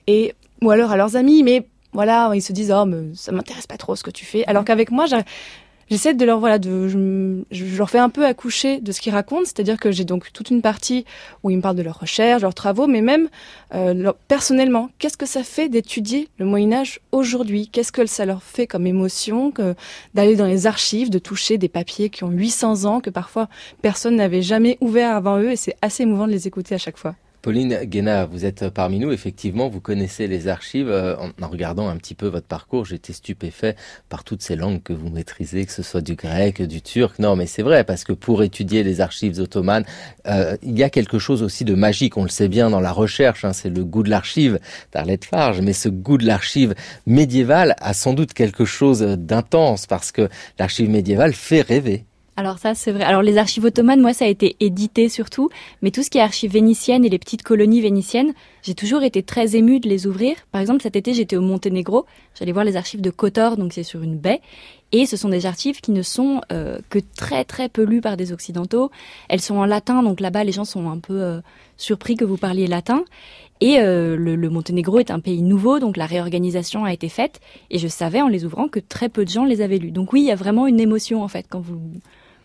Et, 0.06 0.34
ou 0.62 0.70
alors 0.70 0.92
à 0.92 0.96
leurs 0.96 1.16
amis, 1.16 1.42
mais 1.42 1.66
voilà, 1.92 2.30
ils 2.34 2.42
se 2.42 2.52
disent, 2.52 2.72
oh, 2.72 2.84
mais 2.84 3.14
ça 3.14 3.32
m'intéresse 3.32 3.66
pas 3.66 3.76
trop 3.76 3.96
ce 3.96 4.02
que 4.02 4.10
tu 4.10 4.24
fais. 4.24 4.44
Alors 4.46 4.64
qu'avec 4.64 4.90
moi, 4.90 5.06
j'ai- 5.06 5.16
J'essaie 5.90 6.12
de 6.12 6.24
leur 6.24 6.38
voilà 6.38 6.58
de 6.58 6.86
je, 6.88 7.42
je 7.50 7.78
leur 7.78 7.88
fais 7.88 7.98
un 7.98 8.10
peu 8.10 8.26
accoucher 8.26 8.80
de 8.80 8.92
ce 8.92 9.00
qu'ils 9.00 9.14
racontent, 9.14 9.44
c'est-à-dire 9.44 9.78
que 9.78 9.90
j'ai 9.90 10.04
donc 10.04 10.30
toute 10.32 10.50
une 10.50 10.60
partie 10.60 11.06
où 11.42 11.50
ils 11.50 11.56
me 11.56 11.62
parlent 11.62 11.76
de 11.76 11.82
leurs 11.82 12.00
recherches, 12.00 12.42
leurs 12.42 12.54
travaux, 12.54 12.86
mais 12.86 13.00
même 13.00 13.28
euh, 13.74 14.12
personnellement, 14.28 14.90
qu'est-ce 14.98 15.16
que 15.16 15.24
ça 15.24 15.42
fait 15.42 15.70
d'étudier 15.70 16.28
le 16.38 16.44
Moyen 16.44 16.72
Âge 16.74 17.00
aujourd'hui? 17.10 17.68
Qu'est-ce 17.68 17.92
que 17.92 18.04
ça 18.04 18.26
leur 18.26 18.42
fait 18.42 18.66
comme 18.66 18.86
émotion 18.86 19.50
que 19.50 19.74
d'aller 20.12 20.36
dans 20.36 20.46
les 20.46 20.66
archives, 20.66 21.08
de 21.08 21.18
toucher 21.18 21.56
des 21.56 21.68
papiers 21.68 22.10
qui 22.10 22.22
ont 22.22 22.30
800 22.30 22.84
ans 22.84 23.00
que 23.00 23.10
parfois 23.10 23.48
personne 23.80 24.16
n'avait 24.16 24.42
jamais 24.42 24.76
ouvert 24.82 25.16
avant 25.16 25.38
eux 25.38 25.52
et 25.52 25.56
c'est 25.56 25.76
assez 25.80 26.02
émouvant 26.02 26.26
de 26.26 26.32
les 26.32 26.46
écouter 26.46 26.74
à 26.74 26.78
chaque 26.78 26.98
fois? 26.98 27.14
Pauline 27.40 27.84
Guéna, 27.84 28.26
vous 28.26 28.44
êtes 28.44 28.68
parmi 28.68 28.98
nous. 28.98 29.12
Effectivement, 29.12 29.68
vous 29.68 29.80
connaissez 29.80 30.26
les 30.26 30.48
archives. 30.48 30.90
Euh, 30.90 31.16
En, 31.40 31.48
regardant 31.48 31.88
un 31.88 31.96
petit 31.96 32.14
peu 32.14 32.26
votre 32.26 32.46
parcours, 32.46 32.84
j'étais 32.84 33.12
stupéfait 33.12 33.76
par 34.08 34.24
toutes 34.24 34.42
ces 34.42 34.56
langues 34.56 34.82
que 34.82 34.92
vous 34.92 35.08
maîtrisez, 35.08 35.64
que 35.64 35.72
ce 35.72 35.82
soit 35.82 36.00
du 36.00 36.14
grec, 36.14 36.60
du 36.62 36.82
turc. 36.82 37.18
Non, 37.18 37.36
mais 37.36 37.46
c'est 37.46 37.62
vrai, 37.62 37.84
parce 37.84 38.04
que 38.04 38.12
pour 38.12 38.42
étudier 38.42 38.82
les 38.82 39.00
archives 39.00 39.38
ottomanes, 39.38 39.84
euh, 40.26 40.56
il 40.62 40.76
y 40.76 40.82
a 40.82 40.90
quelque 40.90 41.18
chose 41.18 41.42
aussi 41.42 41.64
de 41.64 41.74
magique. 41.74 42.16
On 42.16 42.24
le 42.24 42.28
sait 42.28 42.48
bien 42.48 42.70
dans 42.70 42.80
la 42.80 42.92
recherche, 42.92 43.44
hein, 43.44 43.52
c'est 43.52 43.70
le 43.70 43.84
goût 43.84 44.02
de 44.02 44.10
l'archive 44.10 44.58
d'Arlette 44.92 45.24
Farge. 45.24 45.60
Mais 45.60 45.72
ce 45.72 45.88
goût 45.88 46.18
de 46.18 46.26
l'archive 46.26 46.74
médiévale 47.06 47.76
a 47.78 47.94
sans 47.94 48.14
doute 48.14 48.34
quelque 48.34 48.64
chose 48.64 49.00
d'intense, 49.00 49.86
parce 49.86 50.12
que 50.12 50.28
l'archive 50.58 50.90
médiévale 50.90 51.32
fait 51.32 51.62
rêver. 51.62 52.04
Alors 52.38 52.60
ça, 52.60 52.76
c'est 52.76 52.92
vrai. 52.92 53.02
Alors 53.02 53.22
les 53.22 53.36
archives 53.36 53.64
ottomanes, 53.64 54.00
moi, 54.00 54.12
ça 54.12 54.24
a 54.24 54.28
été 54.28 54.54
édité 54.60 55.08
surtout, 55.08 55.50
mais 55.82 55.90
tout 55.90 56.04
ce 56.04 56.08
qui 56.08 56.18
est 56.18 56.20
archives 56.20 56.52
vénitiennes 56.52 57.04
et 57.04 57.08
les 57.08 57.18
petites 57.18 57.42
colonies 57.42 57.80
vénitiennes, 57.80 58.32
j'ai 58.62 58.76
toujours 58.76 59.02
été 59.02 59.24
très 59.24 59.56
émue 59.56 59.80
de 59.80 59.88
les 59.88 60.06
ouvrir. 60.06 60.36
Par 60.52 60.60
exemple, 60.60 60.80
cet 60.80 60.94
été, 60.94 61.14
j'étais 61.14 61.34
au 61.34 61.40
Monténégro, 61.40 62.06
j'allais 62.38 62.52
voir 62.52 62.64
les 62.64 62.76
archives 62.76 63.00
de 63.00 63.10
Kotor, 63.10 63.56
donc 63.56 63.72
c'est 63.72 63.82
sur 63.82 64.04
une 64.04 64.16
baie, 64.16 64.40
et 64.92 65.04
ce 65.04 65.16
sont 65.16 65.30
des 65.30 65.46
archives 65.46 65.80
qui 65.80 65.90
ne 65.90 66.02
sont 66.02 66.40
euh, 66.52 66.78
que 66.90 67.00
très 67.16 67.44
très 67.44 67.68
peu 67.68 67.82
lues 67.82 68.00
par 68.00 68.16
des 68.16 68.30
occidentaux. 68.30 68.92
Elles 69.28 69.40
sont 69.40 69.56
en 69.56 69.66
latin, 69.66 70.04
donc 70.04 70.20
là-bas, 70.20 70.44
les 70.44 70.52
gens 70.52 70.64
sont 70.64 70.88
un 70.88 70.98
peu 70.98 71.20
euh, 71.20 71.40
surpris 71.76 72.14
que 72.14 72.24
vous 72.24 72.36
parliez 72.36 72.68
latin. 72.68 73.02
Et 73.60 73.80
euh, 73.80 74.16
le, 74.16 74.36
le 74.36 74.48
Monténégro 74.48 75.00
est 75.00 75.10
un 75.10 75.18
pays 75.18 75.42
nouveau, 75.42 75.80
donc 75.80 75.96
la 75.96 76.06
réorganisation 76.06 76.84
a 76.84 76.92
été 76.92 77.08
faite, 77.08 77.40
et 77.72 77.80
je 77.80 77.88
savais 77.88 78.22
en 78.22 78.28
les 78.28 78.44
ouvrant 78.44 78.68
que 78.68 78.78
très 78.78 79.08
peu 79.08 79.24
de 79.24 79.30
gens 79.30 79.44
les 79.44 79.60
avaient 79.60 79.78
lus. 79.78 79.90
Donc 79.90 80.12
oui, 80.12 80.20
il 80.20 80.26
y 80.26 80.30
a 80.30 80.36
vraiment 80.36 80.68
une 80.68 80.78
émotion 80.78 81.24
en 81.24 81.28
fait 81.28 81.46
quand 81.48 81.58
vous 81.58 81.80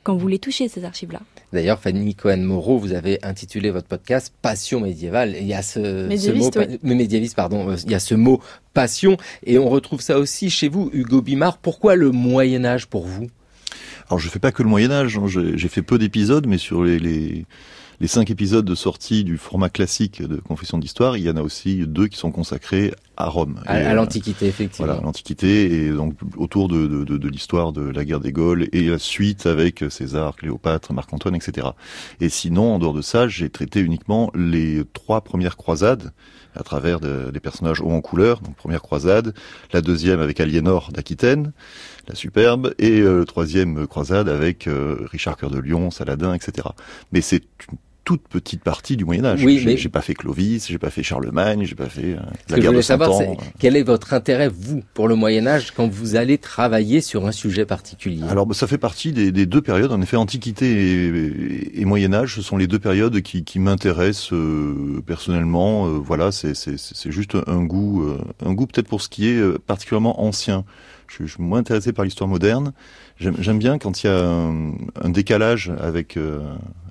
quand 0.03 0.15
vous 0.15 0.27
les 0.27 0.39
touchez, 0.39 0.67
ces 0.67 0.83
archives-là. 0.83 1.21
D'ailleurs, 1.53 1.79
Fanny 1.79 2.15
Cohen-Moreau, 2.15 2.77
vous 2.77 2.93
avez 2.93 3.23
intitulé 3.23 3.71
votre 3.71 3.87
podcast 3.87 4.33
Passion 4.41 4.81
médiévale. 4.81 5.35
Il 5.39 5.47
y 5.47 5.53
a 5.53 5.61
ce, 5.61 6.07
mot, 6.33 6.51
oui. 6.55 6.79
mais 6.83 6.95
médiéviste, 6.95 7.35
pardon. 7.35 7.69
euh, 7.69 7.75
Il 7.85 7.91
y 7.91 7.95
a 7.95 7.99
ce 7.99 8.15
mot 8.15 8.41
passion, 8.73 9.17
et 9.45 9.57
on 9.57 9.69
retrouve 9.69 10.01
ça 10.01 10.17
aussi 10.17 10.49
chez 10.49 10.67
vous, 10.67 10.89
Hugo 10.93 11.21
Bimard. 11.21 11.57
Pourquoi 11.57 11.95
le 11.95 12.11
Moyen 12.11 12.65
Âge 12.65 12.87
pour 12.87 13.05
vous? 13.05 13.27
Alors 14.09 14.19
je 14.19 14.29
fais 14.29 14.39
pas 14.39 14.51
que 14.51 14.61
le 14.63 14.69
Moyen 14.69 14.91
Âge, 14.91 15.17
hein. 15.17 15.27
j'ai 15.27 15.57
j'ai 15.57 15.67
fait 15.69 15.81
peu 15.81 15.97
d'épisodes, 15.97 16.45
mais 16.47 16.57
sur 16.57 16.83
les, 16.83 16.99
les, 16.99 17.45
les 18.03 18.09
cinq 18.09 18.29
épisodes 18.29 18.65
de 18.65 18.75
sortie 18.75 19.23
du 19.23 19.37
format 19.37 19.69
classique 19.69 20.21
de 20.21 20.35
Confession 20.35 20.77
d'Histoire, 20.77 21.15
il 21.15 21.23
y 21.23 21.29
en 21.29 21.37
a 21.37 21.41
aussi 21.41 21.87
deux 21.87 22.07
qui 22.09 22.17
sont 22.17 22.31
consacrés 22.33 22.93
à 23.15 23.29
Rome. 23.29 23.61
À, 23.65 23.77
euh, 23.77 23.93
l'Antiquité, 23.93 24.47
effectivement. 24.47 24.87
Voilà, 24.87 25.01
l'Antiquité, 25.01 25.85
et 25.85 25.89
donc 25.89 26.15
autour 26.35 26.67
de, 26.67 26.85
de, 26.85 27.05
de, 27.05 27.17
de 27.17 27.29
l'histoire 27.29 27.71
de 27.71 27.81
la 27.81 28.03
guerre 28.03 28.19
des 28.19 28.33
Gaules 28.33 28.67
et 28.73 28.81
la 28.89 28.99
suite 28.99 29.45
avec 29.45 29.85
César, 29.89 30.35
Cléopâtre, 30.35 30.91
Marc-Antoine, 30.91 31.33
etc. 31.33 31.67
Et 32.19 32.27
sinon, 32.27 32.73
en 32.75 32.79
dehors 32.79 32.93
de 32.93 33.01
ça, 33.01 33.29
j'ai 33.29 33.49
traité 33.49 33.79
uniquement 33.79 34.31
les 34.35 34.83
trois 34.91 35.21
premières 35.21 35.55
croisades 35.55 36.11
à 36.55 36.63
travers 36.63 36.99
de- 36.99 37.31
des 37.31 37.39
personnages 37.39 37.79
hauts 37.79 37.89
en 37.91 38.01
couleur. 38.01 38.41
Donc 38.41 38.57
première 38.57 38.81
croisade, 38.81 39.33
la 39.71 39.79
deuxième 39.81 40.19
avec 40.19 40.41
Aliénor 40.41 40.91
d'Aquitaine, 40.91 41.53
la 42.09 42.15
superbe, 42.15 42.73
et 42.79 42.99
euh, 42.99 43.19
le 43.19 43.25
troisième 43.25 43.87
croisade 43.87 44.27
avec 44.27 44.67
euh, 44.67 44.97
Richard 45.09 45.37
Cœur 45.37 45.51
de 45.51 45.59
Lion, 45.59 45.89
Saladin, 45.89 46.33
etc. 46.33 46.67
Mais 47.13 47.21
c'est 47.21 47.43
toute 48.03 48.27
petite 48.27 48.61
partie 48.63 48.97
du 48.97 49.05
Moyen 49.05 49.23
Âge. 49.23 49.43
Oui, 49.45 49.59
j'ai 49.59 49.65
mais- 49.65 49.77
j'ai 49.77 49.87
pas 49.89 50.01
fait 50.01 50.13
Clovis, 50.13 50.67
j'ai 50.67 50.77
pas 50.77 50.89
fait 50.89 51.03
Charlemagne, 51.03 51.63
j'ai 51.63 51.75
pas 51.75 51.87
fait 51.87 52.13
euh, 52.13 52.17
Ce 52.49 52.51
la 52.55 52.57
que 52.59 52.65
je 52.65 52.69
de 52.75 52.81
savoir, 52.81 53.11
Ans. 53.13 53.17
c'est 53.19 53.37
quel 53.59 53.77
est 53.77 53.83
votre 53.83 54.13
intérêt, 54.13 54.49
vous, 54.49 54.81
pour 54.93 55.07
le 55.07 55.15
Moyen 55.15 55.47
Âge, 55.47 55.71
quand 55.71 55.87
vous 55.87 56.15
allez 56.15 56.37
travailler 56.37 56.99
sur 56.99 57.25
un 57.25 57.31
sujet 57.31 57.65
particulier? 57.65 58.23
Alors 58.27 58.45
bah, 58.45 58.53
ça 58.53 58.67
fait 58.67 58.77
partie 58.77 59.13
des, 59.13 59.31
des 59.31 59.45
deux 59.45 59.61
périodes. 59.61 59.91
En 59.91 60.01
effet, 60.01 60.17
Antiquité 60.17 60.69
et, 60.69 61.07
et- 61.07 61.81
et 61.81 61.85
Moyen 61.85 62.13
Âge, 62.13 62.35
ce 62.35 62.41
sont 62.41 62.57
les 62.57 62.67
deux 62.67 62.79
périodes 62.79 63.21
qui, 63.21 63.43
qui 63.45 63.59
m'intéressent 63.59 64.33
euh, 64.33 65.01
personnellement. 65.05 65.87
Euh, 65.87 65.91
voilà, 65.91 66.31
c'est 66.31 66.53
juste 67.11 67.37
un 67.47 67.63
goût, 67.63 68.03
euh, 68.03 68.17
un 68.45 68.53
goût 68.53 68.67
peut-être 68.67 68.87
pour 68.87 69.01
ce 69.01 69.07
qui 69.09 69.27
est 69.29 69.37
euh, 69.37 69.57
particulièrement 69.65 70.21
ancien. 70.23 70.65
Je, 71.07 71.25
je 71.25 71.33
suis 71.33 71.43
moins 71.43 71.59
intéressé 71.59 71.93
par 71.93 72.05
l'histoire 72.05 72.27
moderne. 72.27 72.73
J'aime 73.19 73.35
j'aime 73.39 73.59
bien 73.59 73.77
quand 73.77 74.03
il 74.03 74.07
y 74.07 74.09
a 74.09 74.25
un, 74.27 74.71
un 75.01 75.09
décalage 75.09 75.71
avec 75.79 76.17
euh, 76.17 76.39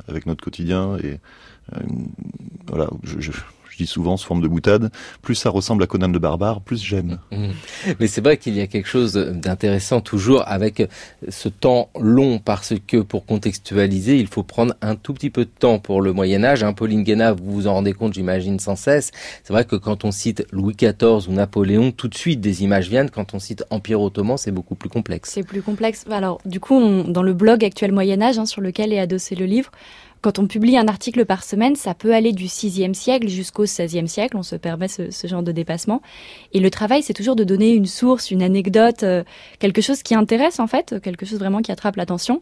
avec 0.08 0.26
notre 0.26 0.42
quotidien 0.42 0.96
et 0.98 1.20
euh, 1.74 1.80
voilà. 2.66 2.88
Je 3.72 3.78
dis 3.78 3.86
souvent 3.86 4.16
sous 4.16 4.26
forme 4.26 4.42
de 4.42 4.48
boutade. 4.48 4.90
Plus 5.22 5.34
ça 5.34 5.48
ressemble 5.50 5.82
à 5.82 5.86
Conan 5.86 6.08
le 6.08 6.18
barbare, 6.18 6.60
plus 6.60 6.82
j'aime. 6.82 7.18
Mhm. 7.30 7.52
Mais 7.98 8.06
c'est 8.06 8.20
vrai 8.20 8.36
qu'il 8.36 8.54
y 8.54 8.60
a 8.60 8.66
quelque 8.66 8.88
chose 8.88 9.14
d'intéressant 9.14 10.00
toujours 10.00 10.44
avec 10.46 10.88
ce 11.28 11.48
temps 11.48 11.88
long 11.98 12.38
parce 12.38 12.74
que 12.86 12.98
pour 12.98 13.24
contextualiser, 13.24 14.18
il 14.18 14.26
faut 14.26 14.42
prendre 14.42 14.74
un 14.82 14.94
tout 14.94 15.14
petit 15.14 15.30
peu 15.30 15.44
de 15.44 15.50
temps 15.58 15.78
pour 15.78 16.02
le 16.02 16.12
Moyen 16.12 16.44
Âge. 16.44 16.62
Hein, 16.62 16.72
Pauline 16.74 17.02
Guéna, 17.02 17.32
vous 17.32 17.50
vous 17.52 17.66
en 17.66 17.74
rendez 17.74 17.92
compte, 17.94 18.12
j'imagine, 18.14 18.58
sans 18.58 18.76
cesse. 18.76 19.10
C'est 19.42 19.52
vrai 19.52 19.64
que 19.64 19.76
quand 19.76 20.04
on 20.04 20.10
cite 20.12 20.46
Louis 20.52 20.74
XIV 20.74 21.28
ou 21.28 21.32
Napoléon, 21.32 21.92
tout 21.92 22.08
de 22.08 22.14
suite 22.14 22.40
des 22.40 22.62
images 22.62 22.88
viennent. 22.88 23.10
Quand 23.10 23.34
on 23.34 23.38
cite 23.38 23.64
Empire 23.70 24.00
ottoman, 24.00 24.36
c'est 24.36 24.52
beaucoup 24.52 24.74
plus 24.74 24.88
complexe. 24.90 25.30
C'est 25.32 25.42
plus 25.42 25.62
complexe. 25.62 26.04
Alors, 26.10 26.40
du 26.44 26.60
coup, 26.60 26.74
on- 26.74 27.04
dans 27.04 27.22
le 27.22 27.32
blog 27.32 27.64
Actuel 27.64 27.92
Moyen 27.92 28.20
Âge, 28.20 28.38
hein, 28.38 28.46
sur 28.46 28.60
lequel 28.60 28.92
est 28.92 28.98
adossé 28.98 29.34
le 29.34 29.46
livre, 29.46 29.70
quand 30.22 30.38
on 30.38 30.46
publie 30.46 30.78
un 30.78 30.88
article 30.88 31.26
par 31.26 31.42
semaine, 31.42 31.74
ça 31.74 31.94
peut 31.94 32.14
aller 32.14 32.32
du 32.32 32.46
6e 32.46 32.94
siècle 32.94 33.28
jusqu'au 33.28 33.64
16e 33.64 34.06
siècle. 34.06 34.36
On 34.36 34.42
se 34.42 34.56
permet 34.56 34.88
ce, 34.88 35.10
ce 35.10 35.26
genre 35.26 35.42
de 35.42 35.52
dépassement. 35.52 36.00
Et 36.52 36.60
le 36.60 36.70
travail, 36.70 37.02
c'est 37.02 37.12
toujours 37.12 37.36
de 37.36 37.44
donner 37.44 37.72
une 37.72 37.86
source, 37.86 38.30
une 38.30 38.42
anecdote, 38.42 39.02
euh, 39.02 39.24
quelque 39.58 39.82
chose 39.82 40.02
qui 40.02 40.14
intéresse, 40.14 40.60
en 40.60 40.68
fait, 40.68 41.00
quelque 41.02 41.26
chose 41.26 41.40
vraiment 41.40 41.60
qui 41.60 41.72
attrape 41.72 41.96
l'attention, 41.96 42.40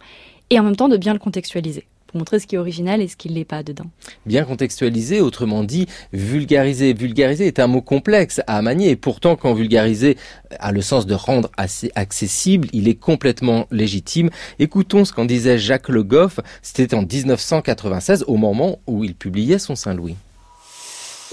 et 0.50 0.58
en 0.58 0.62
même 0.62 0.76
temps 0.76 0.88
de 0.88 0.96
bien 0.96 1.14
le 1.14 1.18
contextualiser, 1.18 1.86
pour 2.10 2.18
montrer 2.18 2.40
ce 2.40 2.46
qui 2.48 2.56
est 2.56 2.58
original 2.58 3.00
et 3.00 3.06
ce 3.06 3.16
qui 3.16 3.28
ne 3.28 3.34
l'est 3.34 3.44
pas 3.44 3.62
dedans. 3.62 3.86
bien 4.26 4.42
contextualisé, 4.44 5.20
autrement 5.20 5.62
dit 5.62 5.86
vulgariser. 6.12 6.92
Vulgariser 6.92 7.46
est 7.46 7.60
un 7.60 7.68
mot 7.68 7.82
complexe 7.82 8.40
à 8.48 8.60
manier 8.62 8.90
et 8.90 8.96
pourtant 8.96 9.36
quand 9.36 9.54
vulgariser 9.54 10.16
a 10.58 10.72
le 10.72 10.80
sens 10.80 11.06
de 11.06 11.14
rendre 11.14 11.50
assez 11.56 11.92
accessible, 11.94 12.68
il 12.72 12.88
est 12.88 12.96
complètement 12.96 13.68
légitime. 13.70 14.30
Écoutons 14.58 15.04
ce 15.04 15.12
qu'en 15.12 15.24
disait 15.24 15.58
Jacques 15.58 15.88
Le 15.88 16.02
Goff, 16.02 16.40
c'était 16.62 16.96
en 16.96 17.02
1996 17.02 18.24
au 18.26 18.36
moment 18.36 18.80
où 18.88 19.04
il 19.04 19.14
publiait 19.14 19.60
son 19.60 19.76
Saint-Louis. 19.76 20.16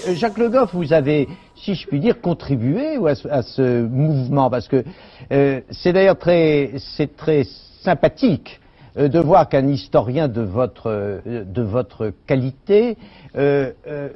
Euh, 0.06 0.14
Jacques 0.14 0.38
Le 0.38 0.48
Goff, 0.48 0.70
vous 0.74 0.92
avez, 0.92 1.26
si 1.56 1.74
je 1.74 1.88
puis 1.88 1.98
dire, 1.98 2.20
contribué 2.20 2.98
à 3.04 3.16
ce, 3.16 3.26
à 3.28 3.42
ce 3.42 3.84
mouvement, 3.84 4.48
parce 4.48 4.68
que 4.68 4.84
euh, 5.32 5.60
c'est 5.72 5.92
d'ailleurs 5.92 6.18
très, 6.18 6.74
c'est 6.96 7.16
très 7.16 7.44
sympathique 7.82 8.60
euh, 8.60 8.67
de 9.06 9.18
voir 9.20 9.48
qu'un 9.48 9.68
historien 9.68 10.26
de 10.26 10.42
votre, 10.42 10.88
euh, 10.88 12.10
qualité 12.26 12.96
euh, 13.36 13.72
euh, 13.86 14.08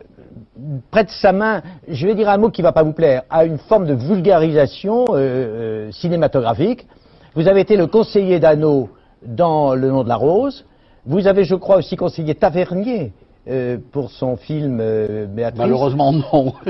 prête 0.90 1.10
sa 1.10 1.32
main, 1.32 1.62
je 1.88 2.06
vais 2.06 2.14
dire 2.14 2.28
un 2.28 2.38
mot 2.38 2.50
qui 2.50 2.62
ne 2.62 2.66
va 2.66 2.72
pas 2.72 2.82
vous 2.82 2.92
plaire, 2.92 3.22
à 3.30 3.44
une 3.44 3.58
forme 3.58 3.86
de 3.86 3.94
vulgarisation 3.94 5.04
euh, 5.10 5.16
euh, 5.16 5.92
cinématographique. 5.92 6.86
Vous 7.34 7.48
avez 7.48 7.60
été 7.60 7.76
le 7.76 7.86
conseiller 7.86 8.40
d'Anneau 8.40 8.90
dans 9.24 9.74
Le 9.74 9.88
nom 9.88 10.02
de 10.02 10.08
la 10.08 10.16
rose. 10.16 10.64
Vous 11.06 11.26
avez, 11.26 11.44
je 11.44 11.54
crois, 11.54 11.76
aussi 11.76 11.96
conseillé 11.96 12.34
Tavernier 12.34 13.12
euh, 13.48 13.78
pour 13.90 14.12
son 14.12 14.36
film 14.36 14.78
euh, 14.80 15.26
Béatrice. 15.26 15.58
Malheureusement, 15.58 16.12
non. 16.12 16.54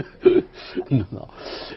Non, 0.90 1.04
non. 1.12 1.26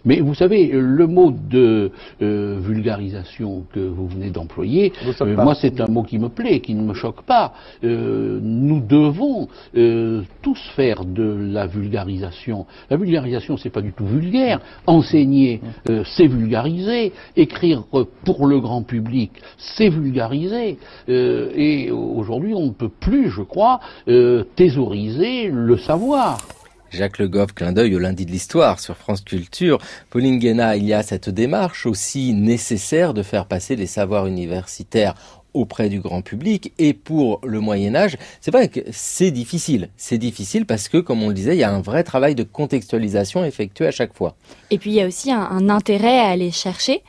Mais 0.06 0.20
vous 0.20 0.36
savez, 0.36 0.70
le 0.72 1.08
mot 1.08 1.32
de 1.32 1.92
euh, 2.22 2.58
vulgarisation 2.62 3.66
que 3.74 3.80
vous 3.80 4.08
venez 4.08 4.30
d'employer, 4.30 4.94
moi 5.22 5.56
c'est 5.56 5.82
un 5.82 5.88
mot 5.88 6.04
qui 6.04 6.20
me 6.20 6.30
plaît, 6.30 6.60
qui 6.60 6.76
ne 6.76 6.84
me 6.84 6.94
choque 6.94 7.24
pas. 7.24 7.54
Nous 7.82 8.80
devons 8.82 9.48
tous 10.42 10.60
faire 10.76 11.04
de 11.06 11.24
la 11.24 11.68
vulgarisation. 11.68 12.66
La 12.90 12.98
vulgarisation, 12.98 13.58
c'est 13.58 13.70
pas 13.70 13.82
du 13.82 13.92
tout 13.92 14.06
vulgaire. 14.06 14.60
Enseigner, 14.88 15.62
c'est 16.06 16.28
vulgariser. 16.28 17.14
Écrire 17.36 17.84
pour 18.24 18.46
le 18.46 18.60
grand 18.60 18.84
public, 18.84 19.32
c'est 19.58 19.90
vulgariser. 19.90 20.78
Et 21.08 21.92
aujourd'hui, 21.92 22.54
on 22.54 22.68
ne 22.68 22.72
peut 22.72 22.92
plus, 23.00 23.30
je 23.30 23.42
crois, 23.42 23.80
euh, 24.08 24.44
le 24.94 25.78
savoir. 25.78 26.40
Jacques 26.92 27.18
Le 27.18 27.28
Goff, 27.28 27.54
clin 27.54 27.74
d'œil 27.74 27.96
au 27.96 28.00
lundi 28.00 28.26
de 28.26 28.32
l'histoire 28.32 28.80
sur 28.80 28.96
France 28.96 29.22
Culture. 29.22 29.80
Pauline 30.10 30.40
Guéna, 30.40 30.78
il 30.78 30.86
y 30.86 30.94
a 30.94 31.04
cette 31.04 31.30
démarche 31.30 31.86
aussi 31.86 32.34
nécessaire 32.34 33.14
de 33.14 33.24
faire 33.24 33.48
passer 33.48 33.76
les 33.76 33.88
savoirs 33.88 34.28
universitaires 34.28 35.16
auprès 35.54 35.90
du 35.90 36.00
grand 36.02 36.22
public 36.22 36.74
et 36.78 36.94
pour 36.94 37.40
le 37.44 37.62
Moyen 37.62 37.96
Âge, 37.96 38.18
c'est 38.42 38.52
vrai 38.52 38.68
que 38.68 38.82
c'est 38.92 39.32
difficile. 39.32 39.90
C'est 39.96 40.18
difficile 40.18 40.66
parce 40.66 40.90
que, 40.90 40.98
comme 40.98 41.24
on 41.24 41.30
le 41.30 41.34
disait, 41.34 41.56
il 41.56 41.60
y 41.60 41.64
a 41.64 41.74
un 41.74 41.82
vrai 41.82 42.04
travail 42.04 42.36
de 42.36 42.44
contextualisation 42.44 43.44
effectué 43.44 43.88
à 43.88 43.92
chaque 43.92 44.14
fois. 44.14 44.36
Et 44.70 44.78
puis 44.78 44.92
il 44.92 44.96
y 44.96 45.02
a 45.02 45.08
aussi 45.08 45.32
un, 45.32 45.42
un 45.42 45.70
intérêt 45.70 46.20
à 46.20 46.28
aller 46.28 46.52
chercher. 46.52 47.02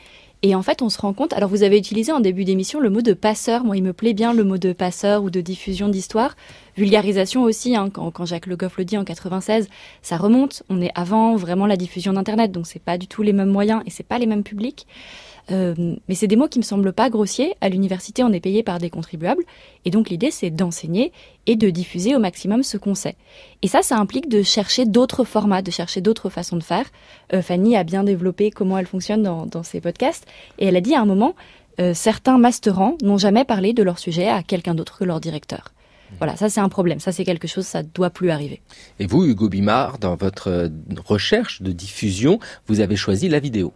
Et 0.43 0.53
en 0.53 0.61
fait, 0.61 0.81
on 0.81 0.89
se 0.89 0.99
rend 1.01 1.13
compte. 1.13 1.33
Alors, 1.33 1.49
vous 1.49 1.63
avez 1.63 1.77
utilisé 1.77 2.11
en 2.11 2.19
début 2.19 2.45
d'émission 2.45 2.79
le 2.79 2.89
mot 2.89 3.01
de 3.01 3.13
passeur. 3.13 3.63
Moi, 3.63 3.77
il 3.77 3.83
me 3.83 3.93
plaît 3.93 4.13
bien 4.13 4.33
le 4.33 4.43
mot 4.43 4.57
de 4.57 4.71
passeur 4.71 5.23
ou 5.23 5.31
de 5.31 5.41
diffusion 5.41 5.89
d'histoire. 5.89 6.35
Vulgarisation 6.75 7.43
aussi. 7.43 7.75
Hein, 7.75 7.89
quand, 7.89 8.11
quand 8.11 8.25
Jacques 8.25 8.45
Le 8.45 8.55
Goff 8.55 8.77
le 8.77 8.85
dit 8.85 8.97
en 8.97 9.03
96, 9.03 9.67
ça 10.03 10.17
remonte. 10.17 10.61
On 10.69 10.79
est 10.81 10.91
avant 10.93 11.35
vraiment 11.35 11.65
la 11.65 11.75
diffusion 11.75 12.13
d'Internet, 12.13 12.51
donc 12.51 12.67
c'est 12.67 12.81
pas 12.81 12.99
du 12.99 13.07
tout 13.07 13.23
les 13.23 13.33
mêmes 13.33 13.49
moyens 13.49 13.81
et 13.87 13.89
c'est 13.89 14.03
pas 14.03 14.19
les 14.19 14.27
mêmes 14.27 14.43
publics. 14.43 14.85
Euh, 15.51 15.95
mais 16.07 16.15
c'est 16.15 16.27
des 16.27 16.35
mots 16.35 16.47
qui 16.47 16.59
me 16.59 16.63
semblent 16.63 16.93
pas 16.93 17.09
grossiers. 17.09 17.55
À 17.61 17.69
l'université, 17.69 18.23
on 18.23 18.31
est 18.33 18.39
payé 18.39 18.63
par 18.63 18.79
des 18.79 18.89
contribuables, 18.89 19.43
et 19.85 19.89
donc 19.89 20.09
l'idée 20.09 20.31
c'est 20.31 20.49
d'enseigner 20.49 21.11
et 21.45 21.55
de 21.55 21.69
diffuser 21.69 22.15
au 22.15 22.19
maximum 22.19 22.63
ce 22.63 22.77
qu'on 22.77 22.95
sait. 22.95 23.15
Et 23.61 23.67
ça, 23.67 23.81
ça 23.81 23.97
implique 23.97 24.29
de 24.29 24.43
chercher 24.43 24.85
d'autres 24.85 25.23
formats, 25.23 25.61
de 25.61 25.71
chercher 25.71 26.01
d'autres 26.01 26.29
façons 26.29 26.57
de 26.57 26.63
faire. 26.63 26.85
Euh, 27.33 27.41
Fanny 27.41 27.77
a 27.77 27.83
bien 27.83 28.03
développé 28.03 28.51
comment 28.51 28.77
elle 28.77 28.87
fonctionne 28.87 29.23
dans, 29.23 29.63
ses 29.63 29.81
podcasts, 29.81 30.25
et 30.59 30.67
elle 30.67 30.75
a 30.75 30.81
dit 30.81 30.95
à 30.95 31.01
un 31.01 31.05
moment, 31.05 31.35
euh, 31.79 31.93
certains 31.93 32.37
masterants 32.37 32.97
n'ont 33.01 33.17
jamais 33.17 33.45
parlé 33.45 33.73
de 33.73 33.83
leur 33.83 33.99
sujet 33.99 34.27
à 34.27 34.43
quelqu'un 34.43 34.75
d'autre 34.75 34.99
que 34.99 35.03
leur 35.03 35.19
directeur. 35.19 35.73
Voilà, 36.19 36.37
ça 36.37 36.47
c'est 36.49 36.61
un 36.61 36.69
problème, 36.69 37.01
ça 37.01 37.11
c'est 37.11 37.25
quelque 37.25 37.49
chose, 37.49 37.65
ça 37.65 37.83
doit 37.83 38.09
plus 38.09 38.29
arriver. 38.29 38.61
Et 38.99 39.07
vous, 39.07 39.25
Hugo 39.25 39.49
Bimard, 39.49 39.99
dans 39.99 40.15
votre 40.15 40.71
recherche 41.05 41.61
de 41.61 41.73
diffusion, 41.73 42.39
vous 42.67 42.79
avez 42.79 42.95
choisi 42.95 43.27
la 43.27 43.39
vidéo. 43.39 43.73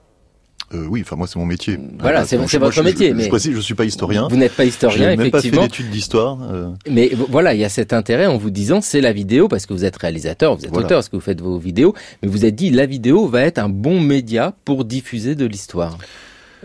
Euh, 0.74 0.86
oui, 0.90 1.02
enfin 1.02 1.16
moi 1.18 1.28
c'est 1.28 1.38
mon 1.38 1.46
métier. 1.46 1.78
Voilà, 2.00 2.24
c'est- 2.26 2.38
votre 2.38 2.84
métier, 2.84 3.10
Je, 3.10 3.14
mais- 3.14 3.24
je, 3.24 3.30
précise, 3.30 3.54
je 3.54 3.60
suis 3.60 3.74
pas 3.76 3.84
historien. 3.86 4.28
Vous 4.30 4.38
n'êtes 4.38 4.54
pas 4.56 4.64
historien, 4.66 4.98
J'ai 4.98 5.06
même 5.06 5.18
pas 5.18 5.24
fait 5.24 5.48
effectivement. 5.48 5.64
d'études 5.64 5.90
d'histoire. 5.90 6.38
euh, 6.52 6.70
Mais 6.90 7.12
voilà, 7.30 7.54
il 7.54 7.60
y 7.60 7.66
a 7.66 7.70
cet 7.70 7.92
intérêt 7.94 8.26
en 8.26 8.38
vous 8.38 8.52
disant 8.52 8.80
c'est 8.82 9.02
la 9.02 9.12
vidéo 9.12 9.48
parce 9.48 9.66
que 9.66 9.74
vous 9.74 9.84
êtes 9.86 9.98
réalisateur, 9.98 10.56
vous 10.56 10.64
êtes 10.64 10.72
Voilà. 10.72 10.86
auteur 10.86 10.98
parce 10.98 11.10
que 11.10 11.16
vous 11.18 11.22
faites 11.22 11.42
vos 11.42 11.58
vidéos, 11.58 11.94
mais 12.24 12.30
vous 12.30 12.46
êtes 12.46 12.56
dit 12.56 12.70
la 12.70 12.86
vidéo 12.86 13.28
va 13.28 13.42
être 13.42 13.58
un 13.60 13.70
bon 13.70 14.00
média 14.00 14.54
pour 14.66 14.86
diffuser 14.86 15.36
de 15.36 15.46
l'histoire. 15.46 15.98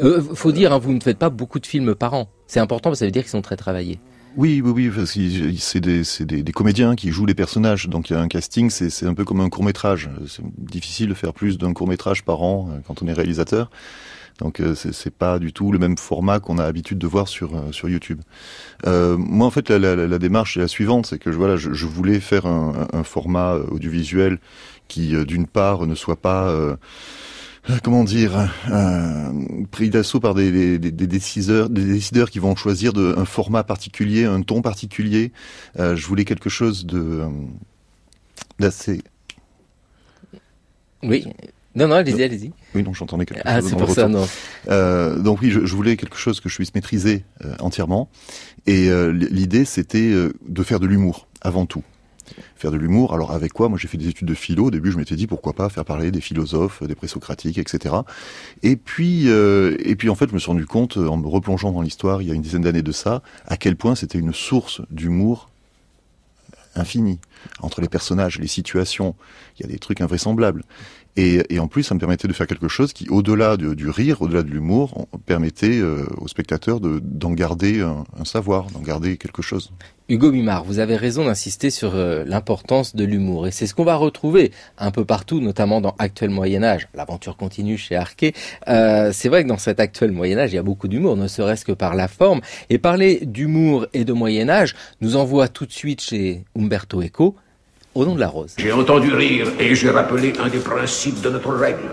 Euh, 0.03 0.21
faut 0.35 0.53
dire, 0.53 0.73
hein, 0.73 0.79
vous 0.79 0.92
ne 0.92 1.01
faites 1.01 1.19
pas 1.19 1.31
beaucoup 1.31 1.59
de 1.59 1.66
films 1.66 1.95
par 1.95 2.14
an. 2.14 2.29
C'est 2.47 2.61
important 2.61 2.90
parce 2.90 2.99
que 2.99 3.01
ça 3.01 3.05
veut 3.07 3.12
dire 3.12 3.23
qu'ils 3.23 3.31
sont 3.31 3.42
très 3.42 3.57
travaillés. 3.57 3.99
Oui, 4.37 4.61
oui, 4.62 4.70
oui, 4.70 4.90
parce 4.94 5.14
que 5.14 5.57
c'est 5.59 5.81
des, 5.81 6.03
des, 6.20 6.42
des 6.42 6.53
comédiens 6.53 6.94
qui 6.94 7.11
jouent 7.11 7.25
les 7.25 7.35
personnages, 7.35 7.88
donc 7.88 8.11
il 8.11 8.12
y 8.12 8.16
a 8.16 8.20
un 8.20 8.29
casting, 8.29 8.68
c'est 8.68 9.07
un 9.07 9.14
peu 9.14 9.25
comme 9.25 9.40
un 9.40 9.49
court 9.49 9.64
métrage. 9.64 10.11
C'est 10.29 10.42
difficile 10.59 11.09
de 11.09 11.14
faire 11.14 11.33
plus 11.33 11.57
d'un 11.57 11.72
court 11.72 11.88
métrage 11.88 12.22
par 12.22 12.42
an 12.42 12.68
euh, 12.70 12.81
quand 12.87 13.03
on 13.03 13.07
est 13.07 13.14
réalisateur. 13.14 13.70
Donc 14.38 14.61
euh, 14.61 14.75
c'est 14.75 15.14
pas 15.14 15.38
du 15.38 15.55
tout 15.55 15.72
le 15.72 15.79
même 15.79 15.96
format 15.96 16.40
qu'on 16.40 16.59
a 16.59 16.64
l'habitude 16.64 16.99
de 16.99 17.07
voir 17.07 17.27
sur 17.27 17.57
euh, 17.57 17.72
sur 17.72 17.88
YouTube. 17.88 18.20
Euh, 18.87 19.16
moi 19.16 19.46
en 19.46 19.51
fait 19.51 19.70
la, 19.70 19.79
la, 19.79 20.07
la 20.07 20.18
démarche 20.18 20.59
est 20.59 20.61
la 20.61 20.68
suivante, 20.68 21.07
c'est 21.07 21.18
que 21.18 21.33
je, 21.33 21.38
voilà 21.38 21.57
je, 21.57 21.72
je 21.72 21.87
voulais 21.87 22.20
faire 22.20 22.44
un, 22.44 22.87
un 22.92 23.03
format 23.03 23.55
audiovisuel 23.55 24.38
qui 24.88 25.14
d'une 25.25 25.46
part 25.46 25.87
ne 25.87 25.94
soit 25.94 26.20
pas 26.20 26.51
euh, 26.51 26.77
comment 27.83 28.05
dire, 28.05 28.49
euh, 28.71 29.33
pris 29.71 29.91
d'assaut 29.91 30.21
par 30.21 30.35
des, 30.35 30.51
des, 30.53 30.79
des- 30.79 30.93
des 30.93 31.07
décideurs, 31.07 31.69
des 31.69 31.85
décideurs 31.85 32.31
qui 32.31 32.39
vont 32.39 32.55
choisir 32.57 32.93
de, 32.93 33.15
un 33.17 33.25
format 33.25 33.65
particulier, 33.65 34.25
un 34.25 34.43
ton 34.43 34.63
particulier. 34.63 35.33
Euh, 35.79 35.97
je 35.97 36.07
voulais 36.07 36.25
quelque 36.25 36.49
chose 36.49 36.87
de 36.87 36.99
euh, 36.99 37.29
d'assez. 38.59 39.03
Oui. 41.03 41.27
Non, 41.75 41.89
non, 41.89 41.97
allez-y, 41.97 42.23
allez-y. 42.23 42.53
Oui, 42.75 42.83
non, 42.83 42.95
j'entendais 42.95 43.27
quelque 43.27 43.43
ah, 43.45 43.61
chose. 43.61 43.69
c'est 43.69 43.77
pour 43.77 43.91
ça, 43.91 44.09
non. 44.09 44.27
Euh, 44.69 45.19
donc 45.19 45.43
oui, 45.43 45.51
je, 45.51 45.67
je, 45.67 45.75
voulais 45.77 45.99
quelque 45.99 46.17
chose 46.17 46.41
que 46.41 46.49
je 46.49 46.55
puisse 46.55 46.75
maîtriser 46.75 47.25
euh, 47.45 47.55
entièrement. 47.61 48.09
Et 48.67 48.89
euh, 48.89 49.13
l'idée, 49.13 49.67
c'était 49.67 50.11
euh, 50.11 50.33
de 50.49 50.63
faire 50.63 50.81
de 50.81 50.87
l'humour 50.87 51.27
avant 51.43 51.67
tout. 51.67 51.83
Faire 52.57 52.71
de 52.71 52.77
l'humour. 52.77 53.15
Alors 53.15 53.33
avec 53.33 53.53
quoi? 53.53 53.69
Moi, 53.69 53.79
j'ai 53.79 53.89
fait 53.89 53.99
des 53.99 54.09
études 54.09 54.29
de 54.29 54.35
philo. 54.35 54.67
Au 54.67 54.71
début, 54.71 54.91
je 54.91 54.99
m'étais 54.99 55.17
dit 55.17 55.27
pourquoi 55.27 55.53
pas 55.53 55.69
faire 55.69 55.85
parler 55.85 56.11
des 56.11 56.21
philosophes, 56.21 56.83
des 56.83 56.95
présocratiques, 56.95 57.59
etc. 57.59 57.95
Et 58.62 58.77
puis, 58.77 59.29
euh, 59.29 59.77
et 59.81 59.97
puis 59.97 60.09
en 60.09 60.15
fait, 60.15 60.29
je 60.29 60.35
me 60.35 60.39
suis 60.39 60.51
rendu 60.51 60.67
compte 60.67 60.97
en 60.97 61.17
me 61.17 61.27
replongeant 61.27 61.73
dans 61.73 61.83
l'histoire, 61.83 62.23
il 62.23 62.29
y 62.29 62.31
a 62.31 62.35
une 62.35 62.43
dizaine 62.43 62.62
d'années 62.62 62.83
de 62.83 62.93
ça, 62.93 63.23
à 63.47 63.57
quel 63.57 63.77
point 63.77 63.95
c'était 63.95 64.19
une 64.19 64.33
source 64.33 64.81
d'humour 64.91 65.51
infini 66.75 67.19
entre 67.61 67.81
les 67.81 67.89
personnages, 67.89 68.39
les 68.39 68.47
situations. 68.47 69.15
Il 69.59 69.62
y 69.62 69.69
a 69.69 69.73
des 69.73 69.79
trucs 69.79 70.01
invraisemblables. 70.01 70.65
Et, 71.17 71.43
et, 71.55 71.59
en 71.61 71.69
plus, 71.69 71.83
ça 71.83 71.95
me 71.95 72.01
permettait 72.01 72.29
de 72.29 72.33
faire 72.33 72.47
quelque 72.47 72.69
chose 72.69 72.93
qui, 72.93 73.09
au-delà 73.09 73.57
du, 73.57 73.75
du, 73.75 73.89
rire, 73.89 74.21
au-delà 74.21 74.43
de 74.43 74.51
l'humour, 74.51 75.09
permettait 75.25 75.79
euh, 75.79 76.05
aux 76.19 76.29
spectateurs 76.29 76.81
d'en 76.81 77.33
garder 77.33 77.81
un, 77.81 78.05
un 78.19 78.25
savoir, 78.25 78.67
d'en 78.71 78.81
garder 78.81 79.17
quelque 79.17 79.43
chose. 79.43 79.73
Hugo 80.09 80.31
Bimard, 80.31 80.63
vous 80.63 80.79
avez 80.79 80.95
raison 80.95 81.25
d'insister 81.25 81.69
sur 81.69 81.97
euh, 81.97 82.23
l'importance 82.25 82.95
de 82.95 83.05
l'humour. 83.05 83.49
Et 83.49 83.51
c'est 83.51 83.67
ce 83.67 83.75
qu'on 83.75 83.85
va 83.85 83.97
retrouver 83.97 84.53
un 84.79 84.93
peu 84.93 85.05
partout, 85.05 85.41
notamment 85.41 85.81
dans 85.81 85.97
Actuel 85.99 86.31
Moyen-Âge. 86.31 86.89
L'aventure 86.95 87.37
continue 87.37 87.77
chez 87.77 87.97
Arquet. 87.97 88.33
Euh, 88.69 89.11
c'est 89.13 89.29
vrai 89.29 89.43
que 89.43 89.49
dans 89.49 89.59
cet 89.59 89.81
Actuel 89.81 90.13
Moyen-Âge, 90.13 90.53
il 90.53 90.57
y 90.57 90.59
a 90.59 90.63
beaucoup 90.63 90.87
d'humour, 90.87 91.17
ne 91.17 91.27
serait-ce 91.27 91.65
que 91.65 91.73
par 91.73 91.97
la 91.97 92.07
forme. 92.07 92.41
Et 92.71 92.79
parler 92.79 93.21
d'humour 93.25 93.87
et 93.95 94.05
de 94.05 94.13
Moyen-Âge 94.13 94.77
nous 95.01 95.17
envoie 95.17 95.49
tout 95.49 95.67
de 95.67 95.73
suite 95.73 96.01
chez 96.01 96.45
Umberto 96.57 97.03
Eco, 97.03 97.35
au 97.97 98.05
nom 98.05 98.15
de 98.15 98.21
la 98.21 98.29
rose. 98.29 98.53
J'ai 98.59 98.73
entendu 98.73 99.13
rire 99.15 99.49
et 99.59 99.75
j'ai 99.75 99.91
rappelé 99.91 100.35
un 100.39 100.49
des 100.49 100.59
principes 100.59 101.23
de 101.23 101.31
notre 101.31 101.53
règle. 101.55 101.89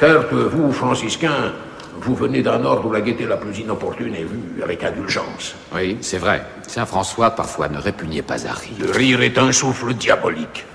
Certes, 0.00 0.32
vous, 0.32 0.72
franciscains, 0.72 1.52
vous 2.00 2.16
venez 2.16 2.42
d'un 2.42 2.64
ordre 2.64 2.86
où 2.86 2.92
la 2.92 3.00
gaieté 3.00 3.26
la 3.26 3.36
plus 3.36 3.60
inopportune 3.60 4.14
est 4.14 4.24
vue 4.24 4.62
avec 4.62 4.82
indulgence. 4.82 5.54
Oui, 5.72 5.98
c'est 6.00 6.18
vrai. 6.18 6.42
Saint 6.66 6.84
François, 6.84 7.30
parfois, 7.30 7.68
ne 7.68 7.78
répugnait 7.78 8.22
pas 8.22 8.44
à 8.46 8.52
rire. 8.52 8.72
Le 8.80 8.90
rire 8.90 9.22
est 9.22 9.38
un 9.38 9.52
souffle 9.52 9.94
diabolique 9.94 10.66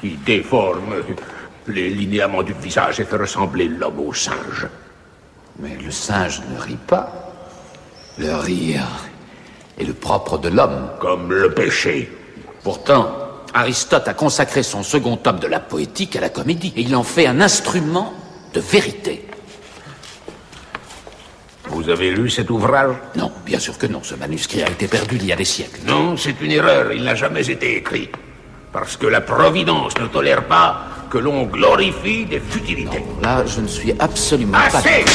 qui 0.00 0.18
déforme 0.26 0.96
les 1.68 1.88
linéaments 1.88 2.42
du 2.42 2.52
visage 2.52 2.98
et 2.98 3.04
fait 3.04 3.16
ressembler 3.16 3.68
l'homme 3.68 4.00
au 4.00 4.12
singe. 4.12 4.66
Mais 5.60 5.76
le 5.82 5.90
singe 5.92 6.42
ne 6.52 6.60
rit 6.60 6.78
pas. 6.86 7.32
Le 8.18 8.34
rire 8.34 8.88
est 9.78 9.84
le 9.84 9.94
propre 9.94 10.36
de 10.38 10.48
l'homme. 10.48 10.90
Comme 11.00 11.32
le 11.32 11.54
péché. 11.54 12.10
Pourtant, 12.62 13.25
Aristote 13.56 14.06
a 14.06 14.12
consacré 14.12 14.62
son 14.62 14.82
second 14.82 15.16
tome 15.16 15.38
de 15.38 15.46
la 15.46 15.60
poétique 15.60 16.14
à 16.16 16.20
la 16.20 16.28
comédie, 16.28 16.74
et 16.76 16.82
il 16.82 16.94
en 16.94 17.02
fait 17.02 17.26
un 17.26 17.40
instrument 17.40 18.12
de 18.52 18.60
vérité. 18.60 19.26
Vous 21.68 21.88
avez 21.88 22.10
lu 22.10 22.28
cet 22.28 22.50
ouvrage? 22.50 22.94
Non, 23.16 23.32
bien 23.46 23.58
sûr 23.58 23.78
que 23.78 23.86
non. 23.86 24.02
Ce 24.02 24.14
manuscrit 24.14 24.62
a 24.62 24.68
été 24.68 24.86
perdu 24.86 25.16
il 25.16 25.24
y 25.24 25.32
a 25.32 25.36
des 25.36 25.46
siècles. 25.46 25.80
Non, 25.86 26.18
c'est 26.18 26.38
une 26.42 26.52
erreur. 26.52 26.92
Il 26.92 27.02
n'a 27.02 27.14
jamais 27.14 27.50
été 27.50 27.78
écrit. 27.78 28.10
Parce 28.72 28.98
que 28.98 29.06
la 29.06 29.22
Providence 29.22 29.98
ne 29.98 30.06
tolère 30.06 30.44
pas 30.44 30.82
que 31.10 31.16
l'on 31.16 31.44
glorifie 31.44 32.26
des 32.26 32.40
futilités. 32.40 33.00
Non, 33.00 33.22
là, 33.22 33.46
je 33.46 33.62
ne 33.62 33.68
suis 33.68 33.94
absolument 33.98 34.58
Assez 34.58 35.04
pas... 35.04 35.10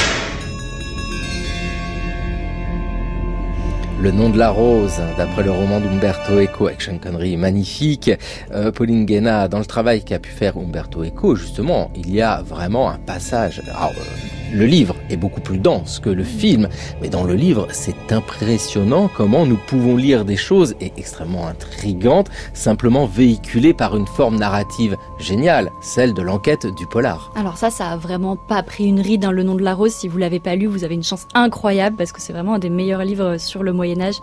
Le 4.01 4.11
nom 4.11 4.31
de 4.31 4.37
la 4.39 4.49
rose, 4.49 4.99
d'après 5.15 5.43
le 5.43 5.51
roman 5.51 5.79
d'Umberto 5.79 6.39
Eco, 6.41 6.69
Sean 6.79 6.97
Connery, 6.97 7.37
magnifique. 7.37 8.09
Euh, 8.51 8.71
Pauline 8.71 9.05
Guéna, 9.05 9.47
dans 9.47 9.59
le 9.59 9.65
travail 9.65 10.03
qu'a 10.03 10.17
pu 10.17 10.31
faire 10.31 10.57
Umberto 10.57 11.03
Eco, 11.03 11.35
justement, 11.35 11.91
il 11.95 12.11
y 12.11 12.19
a 12.19 12.41
vraiment 12.41 12.89
un 12.89 12.97
passage. 12.97 13.61
Alors, 13.69 13.91
euh, 13.91 14.57
le 14.57 14.65
livre 14.65 14.95
est 15.13 15.17
beaucoup 15.17 15.41
plus 15.41 15.57
dense 15.57 15.99
que 15.99 16.09
le 16.09 16.23
film, 16.23 16.69
mais 17.01 17.09
dans 17.09 17.23
le 17.23 17.33
livre, 17.33 17.67
c'est 17.71 18.11
impressionnant 18.11 19.09
comment 19.15 19.45
nous 19.45 19.57
pouvons 19.67 19.95
lire 19.95 20.25
des 20.25 20.37
choses 20.37 20.75
et 20.79 20.91
extrêmement 20.97 21.47
intrigantes, 21.47 22.29
simplement 22.53 23.05
véhiculées 23.05 23.73
par 23.73 23.95
une 23.95 24.07
forme 24.07 24.37
narrative 24.37 24.97
géniale, 25.19 25.71
celle 25.81 26.13
de 26.13 26.21
l'enquête 26.21 26.67
du 26.67 26.85
polar. 26.87 27.31
Alors 27.35 27.57
ça, 27.57 27.69
ça 27.69 27.87
a 27.87 27.97
vraiment 27.97 28.35
pas 28.35 28.63
pris 28.63 28.85
une 28.85 28.99
ride 28.99 29.21
dans 29.21 29.31
Le 29.31 29.43
Nom 29.43 29.55
de 29.55 29.63
la 29.63 29.73
Rose. 29.73 29.93
Si 29.93 30.07
vous 30.07 30.17
l'avez 30.17 30.39
pas 30.39 30.55
lu, 30.55 30.67
vous 30.67 30.83
avez 30.83 30.95
une 30.95 31.03
chance 31.03 31.27
incroyable 31.33 31.95
parce 31.95 32.11
que 32.11 32.21
c'est 32.21 32.33
vraiment 32.33 32.55
un 32.55 32.59
des 32.59 32.69
meilleurs 32.69 33.03
livres 33.03 33.37
sur 33.37 33.63
le 33.63 33.73
Moyen 33.73 34.01
Âge 34.01 34.21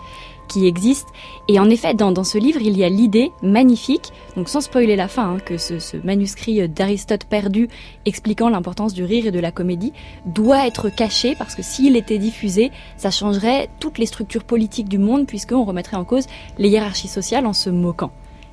qui 0.48 0.66
existe. 0.66 1.06
Et 1.46 1.60
en 1.60 1.70
effet, 1.70 1.94
dans, 1.94 2.10
dans 2.10 2.24
ce 2.24 2.38
livre, 2.38 2.60
il 2.60 2.76
y 2.76 2.84
a 2.84 2.88
l'idée 2.88 3.30
magnifique, 3.42 4.12
donc 4.36 4.48
sans 4.48 4.60
spoiler 4.60 4.96
la 4.96 5.08
fin, 5.08 5.34
hein, 5.34 5.38
que 5.38 5.58
ce, 5.58 5.78
ce 5.78 5.96
manuscrit 5.98 6.68
d'Aristote 6.68 7.24
perdu 7.24 7.68
expliquant 8.06 8.48
l'importance 8.48 8.94
du 8.94 9.04
rire 9.04 9.26
et 9.26 9.30
de 9.30 9.38
la 9.38 9.52
comédie 9.52 9.92
doit 10.26 10.66
être 10.66 10.88
caché 10.88 11.34
parce 11.36 11.54
que 11.54 11.62
s'il 11.62 11.96
était 11.96 12.18
diffusé, 12.18 12.72
ça 12.96 13.10
changerait 13.10 13.68
toutes 13.78 13.98
les 13.98 14.06
structures 14.06 14.44
politiques 14.44 14.88
du 14.88 14.98
monde 14.98 15.26
puisqu'on 15.26 15.64
remettrait 15.64 15.96
en 15.96 16.04
cause 16.04 16.26
les 16.58 16.68
hiérarchies 16.68 17.08
sociales 17.08 17.46
en 17.46 17.52
se 17.52 17.70
moquant. 17.70 18.10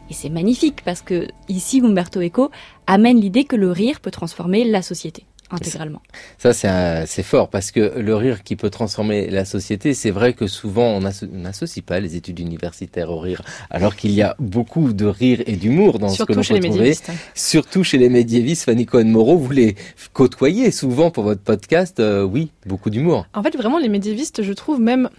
Et 0.09 0.13
c'est 0.13 0.29
magnifique 0.29 0.83
parce 0.83 1.01
que 1.01 1.27
ici, 1.49 1.81
Umberto 1.83 2.21
Eco 2.21 2.51
amène 2.85 3.19
l'idée 3.19 3.45
que 3.45 3.55
le 3.55 3.71
rire 3.71 4.01
peut 4.01 4.11
transformer 4.11 4.63
la 4.63 4.81
société 4.81 5.25
intégralement. 5.51 6.01
Ça, 6.37 6.53
c'est 6.53 7.23
fort 7.23 7.49
parce 7.49 7.71
que 7.71 7.99
le 7.99 8.15
rire 8.15 8.43
qui 8.43 8.55
peut 8.55 8.69
transformer 8.69 9.29
la 9.29 9.45
société, 9.45 9.93
c'est 9.93 10.11
vrai 10.11 10.33
que 10.33 10.47
souvent 10.47 10.87
on 10.87 11.01
n'associe 11.01 11.83
pas 11.85 11.99
les 11.99 12.15
études 12.15 12.39
universitaires 12.39 13.09
au 13.11 13.19
rire, 13.19 13.41
alors 13.69 13.95
qu'il 13.95 14.11
y 14.11 14.21
a 14.21 14.35
beaucoup 14.39 14.93
de 14.93 15.05
rire 15.05 15.43
et 15.45 15.55
d'humour 15.55 15.99
dans 15.99 16.09
Surtout 16.09 16.41
ce 16.43 16.49
que 16.49 16.53
l'on 16.53 16.59
peut 16.59 16.69
trouver. 16.69 16.95
Surtout 17.33 17.83
chez 17.83 17.97
les 17.97 18.09
médiévistes. 18.09 18.65
Fanny 18.65 18.85
Cohen-Moreau, 18.85 19.37
vous 19.37 19.51
les 19.51 19.75
côtoyez 20.13 20.71
souvent 20.71 21.11
pour 21.11 21.23
votre 21.23 21.41
podcast. 21.41 21.99
Euh, 21.99 22.23
oui, 22.23 22.51
beaucoup 22.65 22.89
d'humour. 22.89 23.27
En 23.33 23.43
fait, 23.43 23.55
vraiment, 23.55 23.77
les 23.77 23.89
médiévistes, 23.89 24.43
je 24.43 24.53
trouve 24.53 24.79
même 24.79 25.09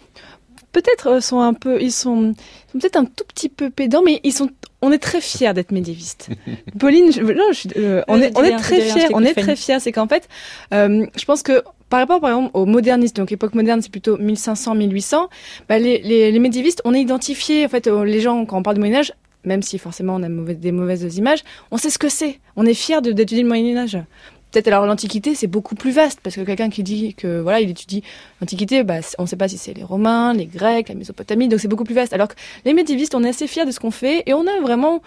peut-être 0.77 1.23
sont 1.23 1.41
un 1.41 1.55
peu, 1.55 1.81
ils 1.81 1.91
sont, 1.91 2.35
sont 2.71 2.79
peut-être 2.79 2.97
un 2.97 3.07
tout 3.07 3.25
petit 3.27 3.49
peu 3.49 3.71
pédants, 3.71 4.03
mais 4.05 4.21
ils 4.25 4.33
sont, 4.33 4.51
on 4.83 4.93
est 4.93 4.99
très 4.99 5.23
fiers 5.23 5.55
d'être 5.55 5.73
médiévistes. 5.73 6.29
Pauline, 6.79 7.11
je, 7.11 7.23
non, 7.23 7.51
je, 7.53 7.69
euh, 7.79 8.03
on 8.09 8.21
est, 8.21 8.37
on 8.37 8.45
est 8.45 8.57
très 8.57 8.83
fiers, 8.83 9.07
on 9.15 9.25
est 9.25 9.33
très 9.33 9.57
fiers. 9.57 9.81
C'est 9.81 9.93
qu'en 9.93 10.07
fait, 10.07 10.29
euh, 10.75 11.07
je 11.17 11.25
pense 11.25 11.43
que 11.43 11.63
par 11.89 12.01
rapport, 12.01 12.21
par 12.21 12.31
exemple, 12.31 12.51
aux 12.53 12.67
modernistes, 12.67 13.17
donc 13.17 13.33
époque 13.33 13.55
moderne, 13.55 13.81
c'est 13.81 13.91
plutôt 13.91 14.19
1500-1800, 14.19 15.29
bah, 15.67 15.79
les, 15.79 16.03
les, 16.03 16.31
les 16.31 16.39
médiévistes, 16.39 16.83
on 16.85 16.93
est 16.93 17.01
identifié, 17.01 17.65
en 17.65 17.69
fait, 17.69 17.87
les 17.87 18.21
gens, 18.21 18.45
quand 18.45 18.59
on 18.59 18.63
parle 18.63 18.75
du 18.75 18.81
Moyen-Âge, 18.81 19.15
même 19.45 19.63
si 19.63 19.79
forcément 19.79 20.17
on 20.17 20.23
a 20.25 20.29
des 20.29 20.73
mauvaises 20.73 21.17
images, 21.17 21.43
on 21.71 21.79
sait 21.79 21.89
ce 21.91 21.99
que 21.99 22.09
c'est. 22.09 22.41
On 22.57 22.67
est 22.67 22.75
fiers 22.75 23.01
d'étudier 23.01 23.43
le 23.43 23.49
Moyen-Âge 23.49 23.99
peut-être 24.57 24.69
alors 24.69 24.87
l'Antiquité 24.87 25.35
c'est 25.35 25.47
beaucoup 25.47 25.75
plus 25.75 25.91
vaste 25.91 26.21
parce 26.23 26.37
que 26.37 26.41
quelqu'un 26.41 26.71
qui 26.71 26.83
dit 26.83 27.15
que 27.15 27.41
voilà 27.41 27.61
il 27.61 27.69
étudie 27.69 28.03
l'Antiquité, 28.41 28.85
bah, 28.85 29.01
on 29.19 29.23
ne 29.23 29.29
sait 29.29 29.37
pas 29.37 29.49
si 29.49 29.59
c'est 29.59 29.75
les 29.75 29.85
Romains, 29.85 30.33
les 30.33 30.47
Grecs, 30.47 30.89
la 30.89 30.95
Mésopotamie, 30.95 31.49
donc 31.49 31.61
c'est 31.61 31.69
beaucoup 31.69 31.85
plus 31.85 31.95
vaste. 31.95 32.13
Alors 32.13 32.29
que 32.29 32.35
les 32.65 32.73
médiévistes, 32.75 33.15
on 33.15 33.25
est 33.25 33.29
assez 33.29 33.47
fiers 33.47 33.65
de 33.65 33.71
ce 33.71 33.81
qu'on 33.81 33.91
fait 33.91 34.23
et 34.27 34.35
on 34.35 34.47
a 34.47 34.61
vraiment 34.61 35.03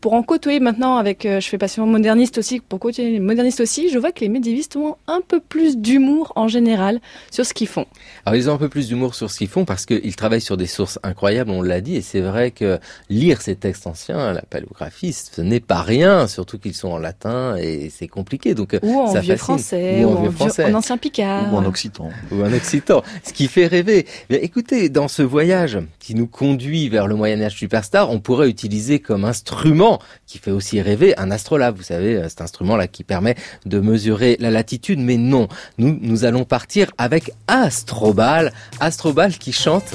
pour 0.00 0.14
en 0.14 0.22
côtoyer 0.22 0.60
maintenant 0.60 0.96
avec, 0.96 1.26
euh, 1.26 1.40
je 1.40 1.48
fais 1.48 1.58
passion 1.58 1.86
moderniste 1.86 2.38
aussi, 2.38 2.60
pour 2.60 2.78
côtoyer 2.78 3.12
les 3.12 3.20
modernistes 3.20 3.60
aussi, 3.60 3.90
je 3.90 3.98
vois 3.98 4.12
que 4.12 4.20
les 4.20 4.28
médiévistes 4.28 4.76
ont 4.76 4.96
un 5.06 5.20
peu 5.26 5.40
plus 5.40 5.76
d'humour 5.76 6.32
en 6.36 6.48
général 6.48 7.00
sur 7.30 7.44
ce 7.44 7.52
qu'ils 7.52 7.68
font. 7.68 7.86
Alors 8.24 8.36
ils 8.36 8.48
ont 8.48 8.54
un 8.54 8.58
peu 8.58 8.68
plus 8.68 8.88
d'humour 8.88 9.14
sur 9.14 9.30
ce 9.30 9.38
qu'ils 9.38 9.48
font 9.48 9.64
parce 9.64 9.86
qu'ils 9.86 10.14
travaillent 10.14 10.40
sur 10.40 10.56
des 10.56 10.66
sources 10.66 10.98
incroyables, 11.02 11.50
on 11.50 11.62
l'a 11.62 11.80
dit, 11.80 11.96
et 11.96 12.02
c'est 12.02 12.20
vrai 12.20 12.50
que 12.52 12.78
lire 13.08 13.40
ces 13.40 13.56
textes 13.56 13.86
anciens, 13.86 14.32
la 14.32 14.42
paléographie, 14.42 15.12
ce 15.12 15.40
n'est 15.40 15.60
pas 15.60 15.82
rien, 15.82 16.28
surtout 16.28 16.58
qu'ils 16.58 16.74
sont 16.74 16.90
en 16.90 16.98
latin 16.98 17.56
et 17.56 17.90
c'est 17.90 18.08
compliqué. 18.08 18.54
Donc 18.54 18.76
ou 18.82 19.00
en 19.00 19.12
ça 19.12 19.20
vieux 19.20 19.36
fascine. 19.36 19.54
français, 19.54 20.04
ou, 20.04 20.10
en, 20.10 20.22
vieux 20.22 20.30
français. 20.30 20.64
en 20.66 20.74
ancien 20.74 20.96
picard, 20.96 21.52
ou 21.52 21.56
en 21.56 21.64
occitan, 21.64 22.10
ou 22.30 22.42
en 22.42 22.52
occitan, 22.52 23.02
ce 23.24 23.32
qui 23.32 23.48
fait 23.48 23.66
rêver. 23.66 24.06
Mais 24.30 24.36
écoutez, 24.36 24.88
dans 24.88 25.08
ce 25.08 25.22
voyage 25.22 25.78
qui 25.98 26.14
nous 26.14 26.26
conduit 26.26 26.88
vers 26.88 27.08
le 27.08 27.16
Moyen 27.16 27.42
Âge 27.42 27.56
superstar, 27.56 28.10
on 28.10 28.20
pourrait 28.20 28.48
utiliser 28.48 29.00
comme 29.00 29.24
instrument 29.24 29.87
qui 30.26 30.38
fait 30.38 30.50
aussi 30.50 30.80
rêver 30.80 31.18
un 31.18 31.30
astrolabe. 31.30 31.76
Vous 31.76 31.82
savez, 31.82 32.28
cet 32.28 32.40
instrument-là 32.40 32.88
qui 32.88 33.04
permet 33.04 33.34
de 33.66 33.80
mesurer 33.80 34.36
la 34.40 34.50
latitude. 34.50 34.98
Mais 34.98 35.16
non, 35.16 35.48
nous, 35.78 35.98
nous 36.00 36.24
allons 36.24 36.44
partir 36.44 36.90
avec 36.98 37.32
Astrobal. 37.46 38.52
Astrobal 38.80 39.32
qui 39.36 39.52
chante 39.52 39.94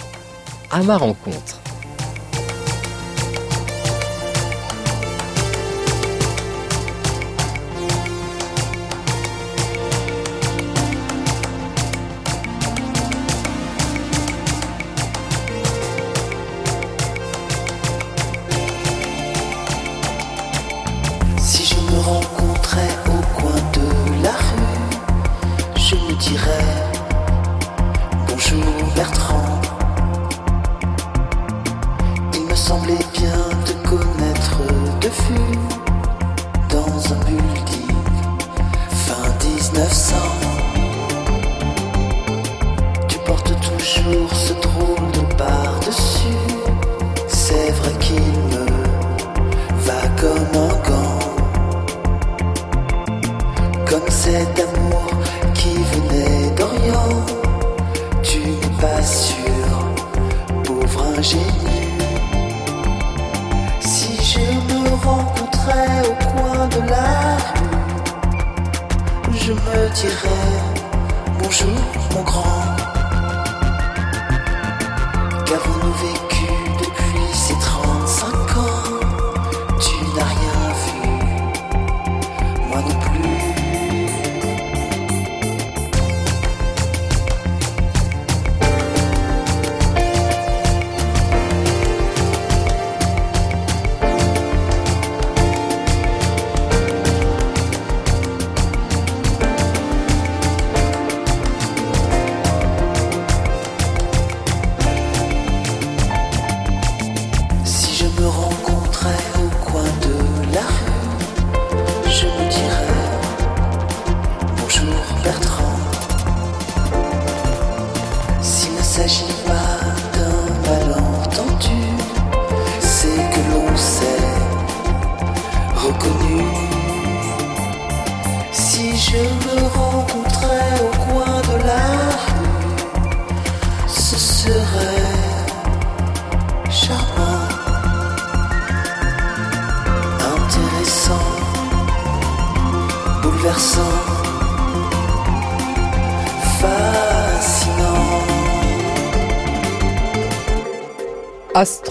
à 0.71 0.83
ma 0.83 0.97
rencontre. 0.97 1.62
d'amour 54.55 55.05
qui 55.53 55.73
venait 55.75 56.49
d'Orient. 56.57 57.25
Tu 58.21 58.39
n'es 58.39 58.81
pas 58.81 59.01
sûr, 59.01 59.69
pauvre 60.63 61.03
ingénu. 61.17 61.87
Si 63.79 64.15
je 64.31 64.73
me 64.73 64.89
rencontrais 65.05 66.01
au 66.09 66.13
coin 66.31 66.67
de 66.67 66.89
la 66.89 67.37
je 69.45 69.51
me 69.51 69.89
dirais 69.93 70.73
bonjour, 71.39 71.67
mon 72.15 72.23
grand. 72.23 72.52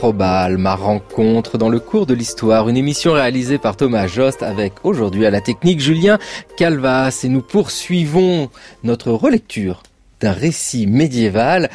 Ma 0.04 0.74
rencontre 0.74 1.58
dans 1.58 1.68
le 1.68 1.78
cours 1.78 2.06
de 2.06 2.14
l'histoire, 2.14 2.68
une 2.68 2.76
émission 2.76 3.12
réalisée 3.12 3.58
par 3.58 3.76
Thomas 3.76 4.08
Jost 4.08 4.42
avec 4.42 4.84
aujourd'hui 4.84 5.26
à 5.26 5.30
la 5.30 5.40
technique 5.40 5.78
Julien 5.78 6.18
Calvas 6.56 7.20
et 7.22 7.28
nous 7.28 7.40
poursuivons 7.40 8.50
notre 8.82 9.12
relecture 9.12 9.84
d'un 10.20 10.32
récit 10.32 10.88
médiéval. 10.88 11.70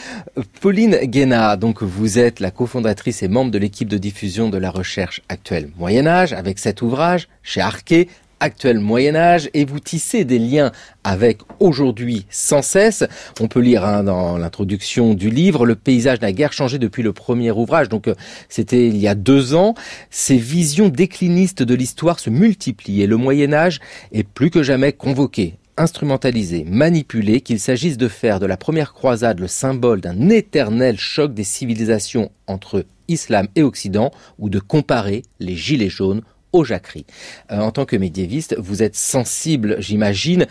Pauline 0.59 0.97
Guéna, 1.03 1.55
donc 1.55 1.81
vous 1.81 2.19
êtes 2.19 2.41
la 2.41 2.51
cofondatrice 2.51 3.23
et 3.23 3.29
membre 3.29 3.51
de 3.51 3.59
l'équipe 3.59 3.87
de 3.87 3.97
diffusion 3.97 4.49
de 4.49 4.57
la 4.57 4.71
recherche 4.71 5.21
actuelle 5.29 5.69
Moyen 5.77 6.05
Âge 6.05 6.33
avec 6.33 6.59
cet 6.59 6.81
ouvrage 6.81 7.29
chez 7.43 7.61
Arquet 7.61 8.09
actuel 8.39 8.79
Moyen 8.79 9.15
Âge 9.15 9.49
et 9.53 9.65
vous 9.65 9.79
tissez 9.79 10.25
des 10.25 10.39
liens 10.39 10.71
avec 11.03 11.39
aujourd'hui 11.59 12.25
sans 12.29 12.61
cesse. 12.61 13.03
On 13.39 13.47
peut 13.47 13.59
lire 13.59 13.85
hein, 13.85 14.03
dans 14.03 14.37
l'introduction 14.37 15.13
du 15.13 15.29
livre, 15.29 15.65
le 15.65 15.75
paysage 15.75 16.21
n'a 16.21 16.31
guère 16.31 16.53
changé 16.53 16.79
depuis 16.79 17.03
le 17.03 17.13
premier 17.13 17.51
ouvrage, 17.51 17.89
donc 17.89 18.07
euh, 18.07 18.15
c'était 18.49 18.87
il 18.87 18.97
y 18.97 19.07
a 19.07 19.15
deux 19.15 19.53
ans. 19.53 19.73
Ces 20.09 20.37
visions 20.37 20.89
déclinistes 20.89 21.63
de 21.63 21.75
l'histoire 21.75 22.19
se 22.19 22.29
multiplient 22.29 23.01
et 23.01 23.07
le 23.07 23.17
Moyen 23.17 23.53
Âge 23.53 23.79
est 24.11 24.23
plus 24.23 24.49
que 24.49 24.63
jamais 24.63 24.93
convoqué 24.93 25.55
instrumentalisé, 25.77 26.65
manipulé, 26.67 27.41
qu'il 27.41 27.59
s'agisse 27.59 27.97
de 27.97 28.07
faire 28.07 28.39
de 28.39 28.45
la 28.45 28.57
première 28.57 28.93
croisade 28.93 29.39
le 29.39 29.47
symbole 29.47 30.01
d'un 30.01 30.29
éternel 30.29 30.97
choc 30.97 31.33
des 31.33 31.43
civilisations 31.43 32.31
entre 32.47 32.83
islam 33.07 33.47
et 33.55 33.63
occident, 33.63 34.11
ou 34.39 34.49
de 34.49 34.59
comparer 34.59 35.21
les 35.39 35.55
gilets 35.55 35.89
jaunes 35.89 36.23
aux 36.53 36.63
jacqueries. 36.63 37.05
Euh, 37.51 37.59
en 37.59 37.71
tant 37.71 37.85
que 37.85 37.95
médiéviste, 37.95 38.55
vous 38.57 38.83
êtes 38.83 38.95
sensible, 38.95 39.77
j'imagine, 39.79 40.47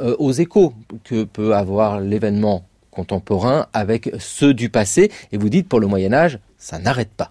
euh, 0.00 0.16
aux 0.18 0.32
échos 0.32 0.72
que 1.04 1.24
peut 1.24 1.54
avoir 1.54 2.00
l'événement 2.00 2.66
contemporain 2.90 3.66
avec 3.72 4.10
ceux 4.18 4.54
du 4.54 4.70
passé, 4.70 5.10
et 5.32 5.38
vous 5.38 5.48
dites 5.48 5.68
pour 5.68 5.80
le 5.80 5.86
Moyen 5.86 6.12
Âge, 6.12 6.38
ça 6.58 6.78
n'arrête 6.78 7.10
pas. 7.10 7.30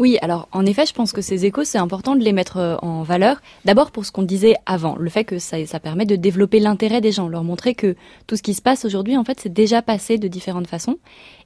Oui, 0.00 0.16
alors 0.22 0.48
en 0.52 0.64
effet, 0.64 0.86
je 0.86 0.94
pense 0.94 1.12
que 1.12 1.20
ces 1.20 1.44
échos, 1.44 1.64
c'est 1.64 1.76
important 1.76 2.16
de 2.16 2.24
les 2.24 2.32
mettre 2.32 2.56
euh, 2.56 2.76
en 2.80 3.02
valeur. 3.02 3.42
D'abord 3.66 3.90
pour 3.90 4.06
ce 4.06 4.12
qu'on 4.12 4.22
disait 4.22 4.54
avant, 4.64 4.96
le 4.96 5.10
fait 5.10 5.24
que 5.24 5.38
ça, 5.38 5.66
ça 5.66 5.78
permet 5.78 6.06
de 6.06 6.16
développer 6.16 6.58
l'intérêt 6.58 7.02
des 7.02 7.12
gens, 7.12 7.28
leur 7.28 7.44
montrer 7.44 7.74
que 7.74 7.96
tout 8.26 8.34
ce 8.34 8.42
qui 8.42 8.54
se 8.54 8.62
passe 8.62 8.86
aujourd'hui, 8.86 9.18
en 9.18 9.24
fait, 9.24 9.38
c'est 9.40 9.52
déjà 9.52 9.82
passé 9.82 10.16
de 10.16 10.26
différentes 10.26 10.68
façons. 10.68 10.96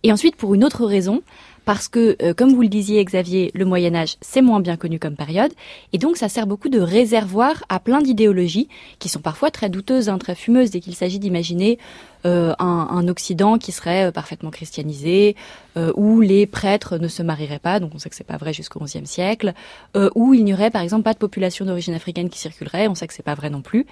Et 0.05 0.12
ensuite, 0.12 0.37
pour 0.37 0.55
une 0.55 0.62
autre 0.62 0.87
raison, 0.87 1.22
parce 1.64 1.88
que, 1.88 2.16
euh, 2.22 2.35
comme 2.35 2.53
vous 2.53 2.62
le 2.62 2.68
disiez, 2.68 3.05
Xavier, 3.05 3.50
le 3.55 3.64
Moyen 3.64 3.94
Âge, 3.94 4.16
c'est 4.20 4.42
moins 4.42 4.61
bien 4.61 4.77
connu 4.77 4.98
comme 4.98 5.16
période, 5.16 5.53
et 5.92 5.98
donc 5.98 6.16
ça 6.16 6.29
sert 6.29 6.46
beaucoup 6.46 6.68
de 6.68 6.81
réservoir 6.81 7.64
à 7.68 7.81
plein 7.81 8.00
d'idéologies 8.00 8.68
qui 8.98 9.09
sont 9.09 9.20
parfois 9.20 9.50
très 9.50 9.68
douteuses, 9.68 10.09
hein, 10.09 10.18
très 10.18 10.35
fumeuses, 10.35 10.70
dès 10.70 10.81
qu'il 10.81 10.94
s'agit 10.94 11.18
d'imaginer 11.18 11.79
euh, 12.27 12.55
un, 12.59 12.88
un, 12.90 13.09
Occident 13.09 13.59
qui 13.59 13.70
serait 13.72 14.07
euh, 14.07 14.11
parfaitement 14.11 14.50
christianisé, 14.50 15.37
euh, 15.77 15.92
où 15.94 16.20
les 16.20 16.46
prêtres 16.46 16.98
ne 16.98 17.09
se 17.09 17.22
marieraient 17.22 17.59
pas, 17.59 17.81
donc 17.81 17.92
on 17.94 17.98
sait 17.98 18.09
que 18.09 18.16
c'est 18.16 18.24
pas 18.24 18.37
vrai 18.37 18.53
jusqu'au 18.53 18.81
XIe 18.81 19.07
siècle, 19.07 19.53
euh, 19.96 20.09
où 20.14 20.33
il 20.33 20.44
n'y 20.44 20.55
aurait 20.55 20.70
par 20.70 20.83
exemple 20.83 21.03
pas 21.03 21.12
de 21.12 21.18
population 21.18 21.64
d'origine 21.64 21.94
africaine 21.94 22.31
qui 22.31 22.38
circulerait, 22.38 22.88
on 22.88 22.94
sait 22.94 23.07
que 23.07 23.14
c'est 23.14 23.22
pas 23.22 23.35
vrai 23.35 23.50
non 23.50 23.61
plus. 23.61 23.87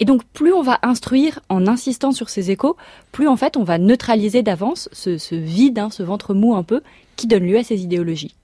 Et 0.00 0.04
donc 0.04 0.24
plus 0.24 0.52
on 0.52 0.62
va 0.62 0.78
instruire 0.82 1.40
en 1.48 1.66
insistant 1.66 2.12
sur 2.12 2.28
ces 2.28 2.50
échos, 2.50 2.76
plus 3.12 3.28
en 3.28 3.36
fait 3.36 3.56
on 3.56 3.64
va 3.64 3.78
neutraliser 3.78 4.42
d'avance 4.42 4.88
ce, 4.92 5.34
vide, 5.34 5.78
hein, 5.78 5.90
ce 5.90 6.02
ventre 6.02 6.34
mou 6.34 6.54
un 6.54 6.62
peu, 6.62 6.82
qui 7.16 7.26
donne 7.26 7.44
lieu 7.44 7.58
à 7.58 7.64
ces 7.64 7.82
idéologies. 7.82 8.34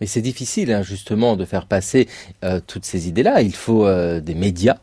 Mais 0.00 0.06
c'est 0.06 0.20
difficile 0.20 0.72
hein, 0.72 0.82
justement 0.82 1.36
de 1.36 1.44
faire 1.44 1.66
passer 1.66 2.08
euh, 2.44 2.60
toutes 2.66 2.84
ces 2.84 3.08
idées-là. 3.08 3.42
Il 3.42 3.54
faut 3.54 3.86
euh, 3.86 4.20
des 4.20 4.34
médias. 4.34 4.78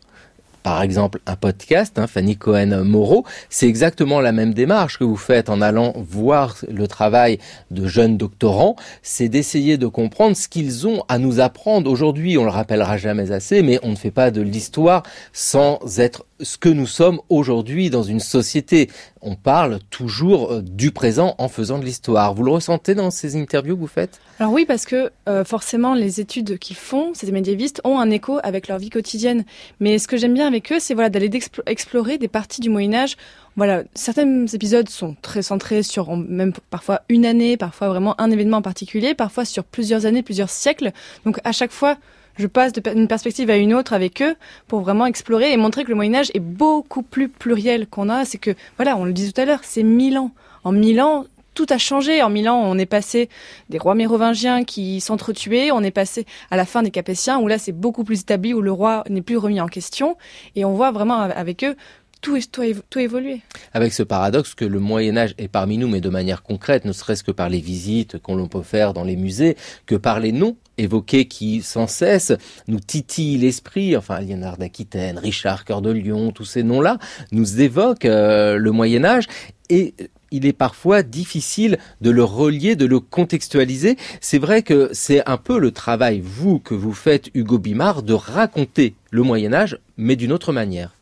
Par 0.64 0.82
exemple, 0.82 1.20
un 1.26 1.36
podcast, 1.36 1.98
hein, 1.98 2.08
Fanny 2.08 2.36
Cohen-Moreau, 2.36 3.26
c'est 3.50 3.68
exactement 3.68 4.22
la 4.22 4.32
même 4.32 4.54
démarche 4.54 4.98
que 4.98 5.04
vous 5.04 5.18
faites 5.18 5.50
en 5.50 5.62
allant 5.62 5.94
voir 5.96 6.56
le 6.70 6.88
travail 6.88 7.40
de 7.72 7.88
jeunes 7.88 8.18
doctorants, 8.18 8.76
c'est 9.02 9.30
d'essayer 9.30 9.78
de 9.78 9.88
comprendre 9.88 10.36
ce 10.36 10.48
qu'ils 10.48 10.88
ont 10.88 11.04
à 11.08 11.18
nous 11.18 11.40
apprendre 11.40 11.90
aujourd'hui. 11.90 12.38
On 12.38 12.44
le 12.44 12.50
rappellera 12.50 12.98
jamais 12.98 13.32
assez, 13.32 13.62
mais 13.62 13.80
on 13.84 13.92
ne 13.92 13.96
fait 13.96 14.12
pas 14.12 14.32
de 14.32 14.42
l'histoire 14.42 15.04
sans 15.34 15.80
être 15.98 16.26
ce 16.42 16.58
que 16.58 16.70
nous 16.70 16.88
sommes 16.88 17.20
aujourd'hui 17.30 17.90
dans 17.90 18.04
une 18.04 18.20
société. 18.20 18.90
On 19.22 19.36
parle 19.36 19.80
toujours 19.90 20.52
euh, 20.52 20.62
du 20.62 20.92
présent 20.92 21.36
en 21.38 21.50
faisant 21.50 21.80
de 21.80 21.86
l'histoire. 21.86 22.34
Vous 22.34 22.44
le 22.44 22.52
ressentez 22.52 22.96
dans 22.96 23.12
ces 23.12 23.36
interviews 23.36 23.76
que 23.76 23.82
vous 23.82 23.88
faites? 23.88 24.20
Alors 24.40 24.54
oui, 24.54 24.66
parce 24.66 24.86
que 24.86 25.12
euh, 25.28 25.44
forcément, 25.44 25.94
les 25.94 26.20
études 26.22 26.58
qu'ils 26.58 26.76
font, 26.76 27.14
ces 27.14 27.30
médiévistes, 27.32 27.82
ont 27.84 28.00
un 28.00 28.10
écho 28.10 28.40
avec 28.44 28.68
leur 28.68 28.78
vie 28.78 28.90
quotidienne. 28.90 29.44
Mais 29.80 30.00
ce 30.00 30.08
que 30.08 30.18
j'aime 30.18 30.34
bien 30.34 30.48
avec 30.48 30.72
eux, 30.72 30.80
c'est 30.80 30.94
voilà 30.94 31.10
d'aller 31.10 31.30
explorer 31.66 32.18
des 32.18 32.28
parties 32.28 32.62
du 32.62 32.70
Moyen 32.70 32.94
Âge. 32.94 33.18
Voilà, 33.56 33.84
certains 33.94 34.46
épisodes 34.48 34.88
sont 34.88 35.18
très 35.22 35.42
centrés 35.42 35.84
sur 35.84 36.16
même 36.16 36.54
parfois 36.70 37.02
une 37.10 37.26
année, 37.26 37.58
parfois 37.58 37.90
vraiment 37.90 38.20
un 38.22 38.32
événement 38.32 38.58
en 38.58 38.62
particulier, 38.62 39.14
parfois 39.16 39.44
sur 39.44 39.66
plusieurs 39.66 40.06
années, 40.06 40.24
plusieurs 40.24 40.50
siècles. 40.50 40.94
Donc 41.26 41.40
à 41.44 41.52
chaque 41.52 41.72
fois, 41.72 41.98
je 42.40 42.48
passe 42.48 42.72
d'une 42.72 43.08
perspective 43.08 43.50
à 43.50 43.58
une 43.58 43.74
autre 43.74 43.94
avec 43.94 44.22
eux 44.22 44.36
pour 44.68 44.80
vraiment 44.80 45.06
explorer 45.06 45.52
et 45.52 45.58
montrer 45.58 45.84
que 45.84 45.90
le 45.90 45.96
Moyen 45.96 46.16
Âge 46.16 46.32
est 46.34 46.40
beaucoup 46.40 47.04
plus 47.04 47.28
pluriel 47.28 47.86
qu'on 47.86 48.08
a. 48.08 48.24
C'est 48.24 48.38
que, 48.38 48.52
voilà, 48.78 48.96
on 48.96 49.04
le 49.04 49.12
dit 49.12 49.32
tout 49.32 49.42
à 49.42 49.46
l'heure, 49.46 49.60
c'est 49.64 49.84
mille 49.84 50.18
ans. 50.18 50.32
En 50.64 50.72
mille 50.72 51.02
ans, 51.02 51.26
tout 51.54 51.66
a 51.70 51.78
changé. 51.78 52.24
En 52.24 52.30
mille 52.30 52.48
ans, 52.48 52.62
on 52.64 52.78
est 52.78 52.86
passé 52.86 53.28
des 53.70 53.78
rois 53.78 53.94
mérovingiens 53.94 54.64
qui 54.64 55.02
s'entretuaient, 55.02 55.72
on 55.72 55.82
est 55.82 55.92
passé 55.92 56.26
à 56.50 56.56
la 56.56 56.66
fin 56.66 56.82
des 56.82 56.92
Capétiens, 56.92 57.40
où 57.40 57.48
là, 57.48 57.58
c'est 57.58 57.74
beaucoup 57.74 58.06
plus 58.06 58.22
établi, 58.22 58.54
où 58.54 58.62
le 58.62 58.72
roi 58.72 59.04
n'est 59.10 59.22
plus 59.22 59.38
remis 59.38 59.60
en 59.60 59.68
question. 59.68 60.16
Et 60.56 60.64
on 60.64 60.74
voit 60.74 60.92
vraiment 60.92 61.20
avec 61.20 61.66
eux 61.66 61.76
tout, 62.22 62.40
tout, 62.52 63.00
évolué. 63.00 63.42
Avec 63.74 63.94
ce 63.94 64.04
paradoxe 64.04 64.54
que 64.54 64.66
le 64.66 64.80
Moyen 64.80 65.18
Âge 65.18 65.36
est 65.38 65.48
parmi 65.48 65.78
nous, 65.78 65.88
mais 65.88 66.02
de 66.02 66.10
manière 66.10 66.44
concrète, 66.44 66.86
ne 66.86 66.92
serait-ce 66.92 67.24
que 67.24 67.32
par 67.32 67.50
les 67.50 67.60
visites 67.60 68.18
qu'on 68.20 68.48
peut 68.48 68.62
faire 68.62 68.94
dans 68.94 69.04
les 69.04 69.16
musées, 69.16 69.56
que 69.86 69.96
par 69.96 70.20
les 70.20 70.32
noms 70.32 70.58
évoqués 70.80 71.26
qui 71.26 71.62
sans 71.62 71.88
cesse 71.88 72.34
nous 72.68 72.80
titillent 72.80 73.38
l'esprit, 73.38 73.96
enfin 73.96 74.20
Liénard 74.20 74.58
d'Aquitaine, 74.58 75.18
Richard 75.18 75.66
Cœur 75.66 75.82
de 75.82 75.92
Lion, 75.92 76.32
tous 76.32 76.46
ces 76.46 76.64
noms-là 76.64 76.98
nous 77.32 77.62
évoquent 77.62 78.06
euh, 78.06 78.58
le 78.58 78.72
Moyen 78.72 79.04
Âge 79.06 79.28
et 79.70 79.94
il 80.32 80.46
est 80.46 80.54
parfois 80.54 81.04
difficile 81.04 81.78
de 82.02 82.10
le 82.10 82.24
relier, 82.24 82.76
de 82.76 82.86
le 82.86 83.00
contextualiser. 83.00 83.98
C'est 84.22 84.38
vrai 84.38 84.62
que 84.62 84.90
c'est 84.94 85.28
un 85.28 85.38
peu 85.38 85.60
le 85.60 85.72
travail, 85.72 86.22
vous, 86.24 86.60
que 86.60 86.74
vous 86.74 86.94
faites, 86.94 87.30
Hugo 87.34 87.58
Bimard, 87.58 88.04
de 88.04 88.14
raconter 88.14 88.96
le 89.12 89.24
Moyen 89.24 89.54
Âge, 89.54 89.80
mais 89.98 90.16
d'une 90.16 90.32
autre 90.32 90.54
manière. 90.54 90.96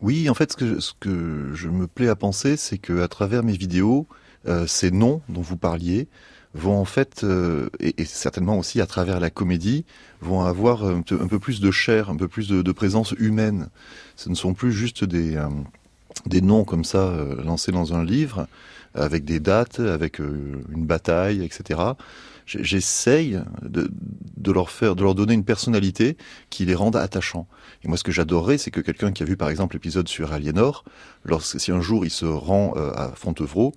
Oui, 0.00 0.28
en 0.28 0.34
fait, 0.34 0.52
ce 0.52 0.56
que 0.56 0.66
je, 0.66 0.80
ce 0.80 0.92
que 0.98 1.50
je 1.54 1.68
me 1.68 1.86
plais 1.86 2.08
à 2.08 2.16
penser, 2.16 2.56
c'est 2.56 2.78
que 2.78 3.02
à 3.02 3.08
travers 3.08 3.44
mes 3.44 3.56
vidéos, 3.56 4.06
euh, 4.48 4.66
ces 4.66 4.90
noms 4.90 5.20
dont 5.28 5.40
vous 5.40 5.56
parliez 5.56 6.08
vont 6.54 6.78
en 6.78 6.84
fait, 6.84 7.24
euh, 7.24 7.68
et, 7.80 8.04
certainement 8.04 8.58
aussi 8.58 8.80
à 8.80 8.86
travers 8.86 9.20
la 9.20 9.30
comédie, 9.30 9.84
vont 10.20 10.42
avoir 10.42 10.84
un, 10.84 10.98
un 10.98 11.28
peu 11.28 11.38
plus 11.38 11.60
de 11.60 11.70
chair, 11.70 12.10
un 12.10 12.16
peu 12.16 12.28
plus 12.28 12.48
de, 12.48 12.72
présence 12.72 13.12
humaine. 13.18 13.68
Ce 14.16 14.28
ne 14.28 14.34
sont 14.34 14.54
plus 14.54 14.72
juste 14.72 15.04
des, 15.04 15.36
euh, 15.36 15.48
des 16.26 16.40
noms 16.40 16.64
comme 16.64 16.84
ça 16.84 16.98
euh, 16.98 17.42
lancés 17.42 17.72
dans 17.72 17.94
un 17.94 18.04
livre, 18.04 18.46
avec 18.94 19.24
des 19.24 19.40
dates, 19.40 19.80
avec 19.80 20.18
une 20.18 20.84
bataille, 20.84 21.42
etc 21.42 21.80
j'essaye 22.44 23.40
de, 23.62 23.90
de, 24.36 24.52
leur 24.52 24.68
faire, 24.68 24.96
de 24.96 25.02
leur 25.02 25.14
donner 25.14 25.32
une 25.32 25.44
personnalité 25.44 26.16
qui 26.50 26.64
les 26.64 26.74
rende 26.74 26.96
attachants. 26.96 27.46
Et 27.84 27.88
moi, 27.88 27.96
ce 27.96 28.04
que 28.04 28.12
j'adorerais, 28.12 28.58
c'est 28.58 28.70
que 28.70 28.80
quelqu'un 28.80 29.12
qui 29.12 29.22
a 29.22 29.26
vu, 29.26 29.36
par 29.36 29.48
exemple, 29.48 29.76
l'épisode 29.76 30.08
sur 30.08 30.32
Aliénor, 30.32 30.84
lorsque 31.24 31.60
si 31.60 31.70
un 31.70 31.80
jour 31.80 32.04
il 32.04 32.10
se 32.10 32.26
rend 32.26 32.74
à 32.74 33.12
Fontevraud 33.14 33.72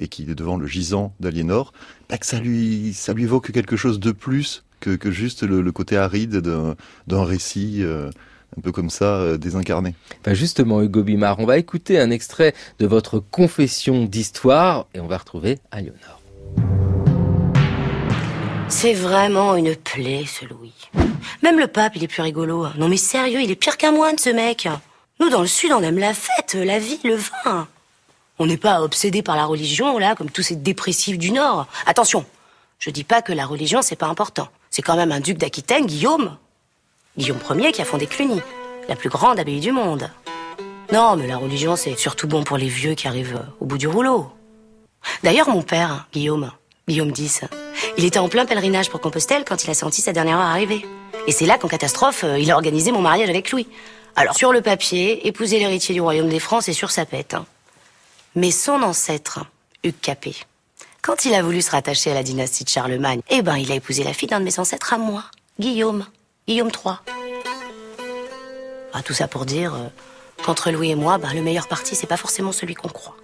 et 0.00 0.08
qu'il 0.08 0.30
est 0.30 0.34
devant 0.34 0.56
le 0.56 0.66
gisant 0.66 1.12
d'Aliénor, 1.20 1.72
bah, 2.08 2.18
que 2.18 2.26
ça 2.26 2.40
lui, 2.40 2.92
ça 2.94 3.12
lui 3.12 3.24
évoque 3.24 3.52
quelque 3.52 3.76
chose 3.76 4.00
de 4.00 4.12
plus 4.12 4.64
que, 4.80 4.96
que 4.96 5.10
juste 5.10 5.42
le, 5.42 5.60
le 5.60 5.72
côté 5.72 5.96
aride 5.96 6.36
d'un 7.06 7.24
récit. 7.24 7.78
Euh, 7.82 8.10
un 8.58 8.60
peu 8.60 8.72
comme 8.72 8.90
ça, 8.90 9.16
euh, 9.20 9.36
désincarné. 9.36 9.94
Ben 10.24 10.34
justement, 10.34 10.82
Hugo 10.82 11.04
Bimard, 11.04 11.38
on 11.38 11.46
va 11.46 11.56
écouter 11.58 12.00
un 12.00 12.10
extrait 12.10 12.52
de 12.80 12.86
votre 12.86 13.20
confession 13.20 14.06
d'histoire 14.06 14.86
et 14.92 14.98
on 14.98 15.06
va 15.06 15.18
retrouver 15.18 15.58
Aliénor. 15.70 16.20
C'est 18.68 18.94
vraiment 18.94 19.56
une 19.56 19.74
plaie, 19.76 20.24
ce 20.26 20.44
Louis. 20.46 20.74
Même 21.42 21.58
le 21.58 21.66
pape, 21.66 21.96
il 21.96 22.04
est 22.04 22.08
plus 22.08 22.22
rigolo. 22.22 22.66
Non 22.76 22.88
mais 22.88 22.96
sérieux, 22.96 23.40
il 23.40 23.50
est 23.50 23.56
pire 23.56 23.76
qu'un 23.76 23.92
moine, 23.92 24.18
ce 24.18 24.30
mec. 24.30 24.68
Nous, 25.20 25.28
dans 25.28 25.42
le 25.42 25.46
Sud, 25.46 25.70
on 25.72 25.82
aime 25.82 25.98
la 25.98 26.14
fête, 26.14 26.54
la 26.54 26.78
vie, 26.78 26.98
le 27.04 27.16
vin. 27.16 27.68
On 28.40 28.46
n'est 28.46 28.56
pas 28.56 28.80
obsédé 28.80 29.22
par 29.22 29.36
la 29.36 29.44
religion, 29.44 29.98
là, 29.98 30.14
comme 30.14 30.30
tous 30.30 30.40
ces 30.40 30.56
dépressifs 30.56 31.18
du 31.18 31.30
Nord. 31.30 31.66
Attention, 31.84 32.24
je 32.78 32.88
dis 32.88 33.04
pas 33.04 33.20
que 33.20 33.34
la 33.34 33.44
religion, 33.44 33.82
c'est 33.82 33.96
pas 33.96 34.06
important. 34.06 34.48
C'est 34.70 34.80
quand 34.80 34.96
même 34.96 35.12
un 35.12 35.20
duc 35.20 35.36
d'Aquitaine, 35.36 35.84
Guillaume. 35.84 36.38
Guillaume 37.18 37.38
Ier 37.58 37.70
qui 37.70 37.82
a 37.82 37.84
fondé 37.84 38.06
Cluny, 38.06 38.40
la 38.88 38.96
plus 38.96 39.10
grande 39.10 39.38
abbaye 39.38 39.60
du 39.60 39.72
monde. 39.72 40.10
Non, 40.90 41.16
mais 41.16 41.26
la 41.26 41.36
religion, 41.36 41.76
c'est 41.76 41.98
surtout 41.98 42.26
bon 42.28 42.42
pour 42.42 42.56
les 42.56 42.68
vieux 42.68 42.94
qui 42.94 43.06
arrivent 43.06 43.44
au 43.60 43.66
bout 43.66 43.76
du 43.76 43.86
rouleau. 43.86 44.30
D'ailleurs, 45.22 45.50
mon 45.50 45.60
père, 45.60 46.08
Guillaume, 46.10 46.50
Guillaume 46.88 47.12
X, 47.14 47.42
il 47.98 48.06
était 48.06 48.18
en 48.18 48.30
plein 48.30 48.46
pèlerinage 48.46 48.88
pour 48.88 49.02
Compostelle 49.02 49.44
quand 49.44 49.64
il 49.64 49.70
a 49.70 49.74
senti 49.74 50.00
sa 50.00 50.14
dernière 50.14 50.38
heure 50.38 50.46
arriver. 50.46 50.86
Et 51.26 51.32
c'est 51.32 51.44
là 51.44 51.58
qu'en 51.58 51.68
catastrophe, 51.68 52.24
euh, 52.24 52.38
il 52.38 52.50
a 52.50 52.54
organisé 52.54 52.90
mon 52.90 53.02
mariage 53.02 53.28
avec 53.28 53.50
Louis. 53.50 53.68
Alors, 54.16 54.34
sur 54.34 54.50
le 54.50 54.62
papier, 54.62 55.26
épouser 55.26 55.58
l'héritier 55.58 55.94
du 55.94 56.00
royaume 56.00 56.30
des 56.30 56.40
Francs, 56.40 56.62
c'est 56.62 56.72
sur 56.72 56.90
sa 56.90 57.04
pète. 57.04 57.34
Hein. 57.34 57.44
Mais 58.36 58.52
son 58.52 58.82
ancêtre, 58.82 59.40
Hugues 59.82 60.00
Capet, 60.00 60.36
quand 61.02 61.24
il 61.24 61.34
a 61.34 61.42
voulu 61.42 61.62
se 61.62 61.70
rattacher 61.72 62.12
à 62.12 62.14
la 62.14 62.22
dynastie 62.22 62.62
de 62.62 62.68
Charlemagne, 62.68 63.22
eh 63.28 63.42
ben, 63.42 63.56
il 63.56 63.72
a 63.72 63.74
épousé 63.74 64.04
la 64.04 64.12
fille 64.12 64.28
d'un 64.28 64.38
de 64.38 64.44
mes 64.44 64.60
ancêtres 64.60 64.92
à 64.92 64.98
moi, 64.98 65.24
Guillaume, 65.58 66.06
Guillaume 66.46 66.68
III. 66.68 66.94
Ah, 68.92 69.02
tout 69.02 69.14
ça 69.14 69.26
pour 69.26 69.46
dire 69.46 69.74
euh, 69.74 69.88
qu'entre 70.44 70.70
Louis 70.70 70.90
et 70.90 70.94
moi, 70.94 71.18
ben, 71.18 71.34
le 71.34 71.42
meilleur 71.42 71.66
parti, 71.66 71.96
c'est 71.96 72.06
pas 72.06 72.16
forcément 72.16 72.52
celui 72.52 72.74
qu'on 72.74 72.88
croit 72.88 73.16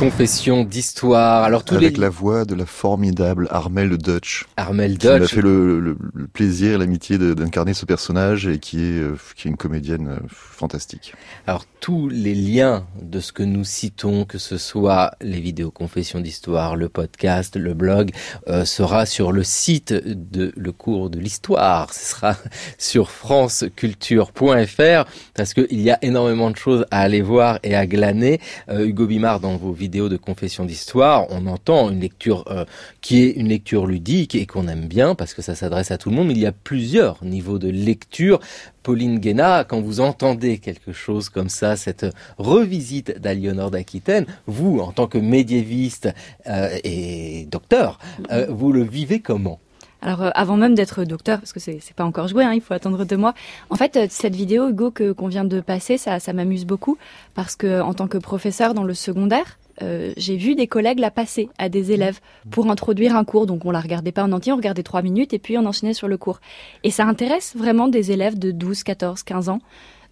confession 0.00 0.64
d'histoire. 0.64 1.44
Alors 1.44 1.62
tous 1.62 1.74
avec 1.74 1.98
les... 1.98 2.00
la 2.00 2.08
voix 2.08 2.46
de 2.46 2.54
la 2.54 2.64
formidable 2.64 3.46
Armel 3.50 3.98
Dutch. 3.98 4.46
Armel 4.56 4.96
Dutch. 4.96 5.12
Qui 5.12 5.20
m'a 5.20 5.26
fait 5.26 5.42
le, 5.42 5.78
le, 5.78 5.98
le 6.14 6.26
plaisir, 6.26 6.78
l'amitié 6.78 7.18
d'incarner 7.18 7.74
ce 7.74 7.84
personnage 7.84 8.46
et 8.46 8.58
qui 8.58 8.78
est, 8.78 8.98
euh, 8.98 9.18
qui 9.36 9.46
est 9.46 9.50
une 9.50 9.58
comédienne 9.58 10.08
euh, 10.08 10.18
fantastique. 10.28 11.12
Alors 11.46 11.66
tous 11.80 12.08
les 12.08 12.34
liens 12.34 12.86
de 13.02 13.20
ce 13.20 13.32
que 13.32 13.42
nous 13.42 13.64
citons, 13.64 14.24
que 14.24 14.38
ce 14.38 14.56
soit 14.56 15.10
les 15.20 15.40
vidéos 15.40 15.70
confessions 15.70 16.20
d'histoire, 16.20 16.76
le 16.76 16.88
podcast, 16.88 17.56
le 17.56 17.74
blog, 17.74 18.10
euh, 18.48 18.64
sera 18.64 19.04
sur 19.04 19.32
le 19.32 19.42
site 19.42 19.92
de 19.92 20.50
le 20.56 20.72
cours 20.72 21.10
de 21.10 21.18
l'histoire. 21.18 21.92
Ce 21.92 22.14
sera 22.14 22.36
sur 22.78 23.10
franceculture.fr 23.10 25.04
parce 25.34 25.52
qu'il 25.52 25.80
y 25.80 25.90
a 25.90 25.98
énormément 26.00 26.50
de 26.50 26.56
choses 26.56 26.86
à 26.90 27.00
aller 27.00 27.20
voir 27.20 27.58
et 27.62 27.74
à 27.74 27.86
glaner. 27.86 28.40
Euh, 28.70 28.86
Hugo 28.86 29.06
Bimard, 29.06 29.40
dans 29.40 29.58
vos 29.58 29.72
vidéos 29.72 29.89
de 29.90 30.16
confession 30.16 30.64
d'histoire, 30.64 31.26
on 31.30 31.46
entend 31.46 31.90
une 31.90 32.00
lecture 32.00 32.44
euh, 32.48 32.64
qui 33.00 33.22
est 33.22 33.30
une 33.30 33.48
lecture 33.48 33.86
ludique 33.86 34.34
et 34.34 34.46
qu'on 34.46 34.68
aime 34.68 34.86
bien 34.86 35.14
parce 35.14 35.34
que 35.34 35.42
ça 35.42 35.54
s'adresse 35.54 35.90
à 35.90 35.98
tout 35.98 36.10
le 36.10 36.16
monde. 36.16 36.28
Mais 36.28 36.34
il 36.34 36.40
y 36.40 36.46
a 36.46 36.52
plusieurs 36.52 37.22
niveaux 37.24 37.58
de 37.58 37.68
lecture. 37.68 38.40
Pauline 38.82 39.18
Guéna, 39.18 39.64
quand 39.64 39.80
vous 39.80 40.00
entendez 40.00 40.58
quelque 40.58 40.92
chose 40.92 41.28
comme 41.28 41.48
ça, 41.48 41.76
cette 41.76 42.06
revisite 42.38 43.20
d'Aliénor 43.20 43.70
d'Aquitaine, 43.70 44.26
vous, 44.46 44.78
en 44.78 44.92
tant 44.92 45.06
que 45.06 45.18
médiéviste 45.18 46.08
euh, 46.46 46.78
et 46.84 47.46
docteur, 47.50 47.98
euh, 48.30 48.46
vous 48.48 48.72
le 48.72 48.82
vivez 48.82 49.20
comment? 49.20 49.58
Alors 50.02 50.30
avant 50.34 50.56
même 50.56 50.74
d'être 50.74 51.04
docteur, 51.04 51.38
parce 51.40 51.52
que 51.52 51.60
c'est 51.60 51.94
pas 51.94 52.04
encore 52.04 52.26
joué, 52.26 52.44
hein, 52.44 52.52
il 52.54 52.62
faut 52.62 52.72
attendre 52.72 53.04
deux 53.04 53.18
mois. 53.18 53.34
En 53.68 53.76
fait, 53.76 53.98
cette 54.10 54.34
vidéo 54.34 54.70
Hugo 54.70 54.90
que 54.90 55.12
qu'on 55.12 55.28
vient 55.28 55.44
de 55.44 55.60
passer, 55.60 55.98
ça, 55.98 56.18
ça 56.20 56.32
m'amuse 56.32 56.64
beaucoup 56.64 56.96
parce 57.34 57.54
que 57.54 57.80
en 57.82 57.92
tant 57.92 58.08
que 58.08 58.16
professeur 58.16 58.72
dans 58.72 58.84
le 58.84 58.94
secondaire, 58.94 59.58
euh, 59.82 60.12
j'ai 60.16 60.36
vu 60.36 60.54
des 60.54 60.66
collègues 60.66 60.98
la 60.98 61.10
passer 61.10 61.48
à 61.58 61.68
des 61.68 61.92
élèves 61.92 62.20
pour 62.50 62.70
introduire 62.70 63.16
un 63.16 63.24
cours. 63.24 63.46
Donc 63.46 63.64
on 63.64 63.70
la 63.70 63.80
regardait 63.80 64.12
pas 64.12 64.24
en 64.24 64.32
entier, 64.32 64.52
on 64.52 64.56
regardait 64.56 64.82
trois 64.82 65.02
minutes 65.02 65.32
et 65.32 65.38
puis 65.38 65.58
on 65.58 65.66
enchaînait 65.66 65.94
sur 65.94 66.08
le 66.08 66.16
cours. 66.16 66.40
Et 66.84 66.90
ça 66.90 67.06
intéresse 67.06 67.54
vraiment 67.56 67.88
des 67.88 68.12
élèves 68.12 68.38
de 68.38 68.50
12, 68.50 68.82
14, 68.82 69.22
15 69.22 69.48
ans. 69.48 69.60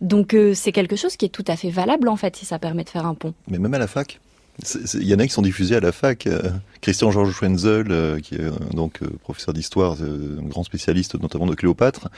Donc 0.00 0.34
euh, 0.34 0.54
c'est 0.54 0.72
quelque 0.72 0.96
chose 0.96 1.16
qui 1.16 1.24
est 1.24 1.30
tout 1.30 1.44
à 1.48 1.56
fait 1.56 1.70
valable 1.70 2.08
en 2.08 2.16
fait 2.16 2.36
si 2.36 2.46
ça 2.46 2.58
permet 2.58 2.84
de 2.84 2.90
faire 2.90 3.06
un 3.06 3.14
pont. 3.14 3.34
Mais 3.48 3.58
même 3.58 3.74
à 3.74 3.78
la 3.78 3.88
fac 3.88 4.20
il 4.94 5.04
y 5.04 5.14
en 5.14 5.18
a 5.18 5.26
qui 5.26 5.32
sont 5.32 5.42
diffusés 5.42 5.76
à 5.76 5.80
la 5.80 5.92
fac. 5.92 6.26
Euh, 6.26 6.50
Christian 6.80 7.10
Georges 7.10 7.32
Schwenzel, 7.32 7.86
euh, 7.90 8.20
qui 8.20 8.34
est 8.34 8.74
donc 8.74 9.02
euh, 9.02 9.08
professeur 9.22 9.54
d'histoire, 9.54 9.96
un 10.00 10.42
grand 10.48 10.64
spécialiste 10.64 11.20
notamment 11.20 11.46
de 11.46 11.54
Cléopâtre, 11.54 12.08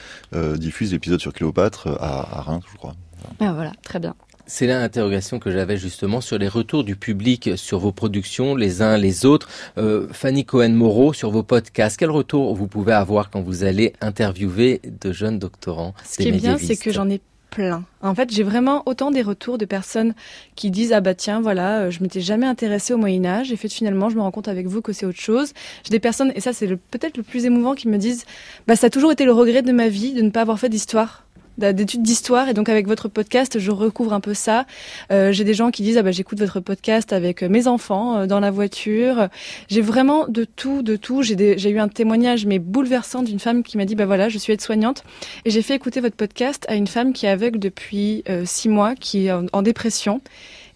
diffuse 0.57 0.91
l'épisode 0.91 1.19
sur 1.19 1.33
Cléopâtre 1.33 1.87
à, 1.99 2.39
à 2.39 2.41
Reims, 2.41 2.63
je 2.71 2.77
crois. 2.77 2.95
Ah, 3.39 3.53
voilà, 3.53 3.71
très 3.83 3.99
bien. 3.99 4.15
C'est 4.53 4.67
l'interrogation 4.67 5.39
que 5.39 5.49
j'avais 5.49 5.77
justement 5.77 6.19
sur 6.19 6.37
les 6.37 6.49
retours 6.49 6.83
du 6.83 6.97
public 6.97 7.51
sur 7.55 7.79
vos 7.79 7.93
productions, 7.93 8.53
les 8.53 8.81
uns 8.81 8.97
les 8.97 9.25
autres. 9.25 9.47
Euh, 9.77 10.07
Fanny 10.11 10.43
Cohen-Moreau, 10.43 11.13
sur 11.13 11.31
vos 11.31 11.41
podcasts, 11.41 11.95
quel 11.95 12.11
retour 12.11 12.53
vous 12.53 12.67
pouvez 12.67 12.91
avoir 12.91 13.29
quand 13.29 13.39
vous 13.39 13.63
allez 13.63 13.93
interviewer 14.01 14.81
de 14.83 15.13
jeunes 15.13 15.39
doctorants 15.39 15.93
Ce 16.03 16.17
qui 16.17 16.27
est 16.27 16.31
bien, 16.33 16.57
c'est 16.57 16.75
que 16.75 16.91
j'en 16.91 17.09
ai 17.09 17.21
plein. 17.49 17.85
En 18.01 18.13
fait, 18.13 18.29
j'ai 18.29 18.43
vraiment 18.43 18.83
autant 18.87 19.09
des 19.09 19.21
retours 19.21 19.57
de 19.57 19.63
personnes 19.63 20.13
qui 20.55 20.69
disent 20.69 20.91
ah 20.91 20.99
bah 20.99 21.15
tiens 21.15 21.39
voilà, 21.39 21.89
je 21.89 22.03
m'étais 22.03 22.21
jamais 22.21 22.45
intéressée 22.45 22.93
au 22.93 22.97
Moyen 22.97 23.23
Âge 23.23 23.53
et 23.53 23.55
fait 23.55 23.69
finalement 23.69 24.09
je 24.09 24.17
me 24.17 24.21
rends 24.21 24.31
compte 24.31 24.49
avec 24.49 24.67
vous 24.67 24.81
que 24.81 24.91
c'est 24.91 25.05
autre 25.05 25.19
chose. 25.19 25.53
J'ai 25.85 25.91
des 25.91 25.99
personnes 25.99 26.33
et 26.35 26.41
ça 26.41 26.51
c'est 26.51 26.67
peut-être 26.67 27.15
le 27.15 27.23
plus 27.23 27.45
émouvant 27.45 27.73
qui 27.73 27.87
me 27.87 27.97
disent 27.97 28.25
bah 28.67 28.75
ça 28.75 28.87
a 28.87 28.89
toujours 28.89 29.13
été 29.13 29.23
le 29.23 29.31
regret 29.31 29.61
de 29.61 29.71
ma 29.71 29.87
vie 29.87 30.13
de 30.13 30.21
ne 30.21 30.29
pas 30.29 30.41
avoir 30.41 30.59
fait 30.59 30.69
d'histoire 30.69 31.25
d'études 31.61 32.03
d'histoire. 32.03 32.49
Et 32.49 32.53
donc 32.53 32.69
avec 32.69 32.87
votre 32.87 33.07
podcast 33.07 33.59
je 33.59 33.71
recouvre 33.71 34.13
un 34.13 34.19
peu 34.19 34.33
ça. 34.33 34.65
Euh, 35.11 35.31
j'ai 35.31 35.43
des 35.43 35.53
gens 35.53 35.71
qui 35.71 35.83
disent 35.83 35.97
ah 35.97 36.03
bah 36.03 36.11
j'écoute 36.11 36.39
votre 36.39 36.59
podcast 36.59 37.13
avec 37.13 37.43
mes 37.43 37.67
enfants 37.67 38.17
euh, 38.17 38.25
dans 38.25 38.39
la 38.39 38.51
voiture. 38.51 39.29
J'ai 39.69 39.81
vraiment 39.81 40.27
de 40.27 40.43
tout 40.43 40.81
de 40.81 40.95
tout. 40.95 41.21
J'ai 41.23 41.57
j'ai 41.57 41.69
eu 41.69 41.79
un 41.79 41.87
témoignage 41.87 42.45
mais 42.45 42.59
bouleversant 42.59 43.23
d'une 43.23 43.39
femme 43.39 43.63
qui 43.63 43.77
m'a 43.77 43.85
dit 43.85 43.95
bah 43.95 44.05
voilà 44.05 44.29
je 44.29 44.37
suis 44.37 44.53
aide-soignante. 44.53 45.03
Et 45.45 45.51
j'ai 45.51 45.61
fait 45.61 45.75
écouter 45.75 46.01
votre 46.01 46.15
podcast 46.15 46.65
à 46.67 46.75
une 46.75 46.87
femme 46.87 47.13
qui 47.13 47.25
est 47.25 47.29
aveugle 47.29 47.59
depuis 47.59 48.23
euh, 48.29 48.43
six 48.45 48.69
mois 48.69 48.95
qui 48.95 49.27
est 49.27 49.31
en, 49.31 49.45
en, 49.53 49.61
dépression. 49.61 50.21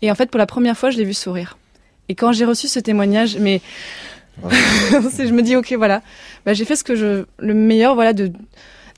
Et 0.01 0.11
en 0.11 0.15
fait 0.15 0.29
pour 0.29 0.37
la 0.37 0.45
première 0.45 0.77
fois 0.77 0.91
je 0.91 0.97
l'ai 0.97 1.05
vue 1.05 1.13
sourire. 1.13 1.57
Et 2.07 2.15
quand 2.15 2.31
j'ai 2.31 2.45
reçu 2.45 2.67
ce 2.67 2.79
témoignage 2.79 3.37
mais 3.39 3.61
je 4.43 5.31
me 5.31 5.41
dis 5.41 5.55
ok 5.55 5.73
voilà. 5.73 6.01
Bah, 6.45 6.53
j'ai 6.53 6.65
fait 6.65 6.75
ce 6.75 6.83
que 6.83 6.95
je 6.95 7.25
le 7.39 7.53
meilleur 7.53 7.95
voilà 7.95 8.13
de 8.13 8.31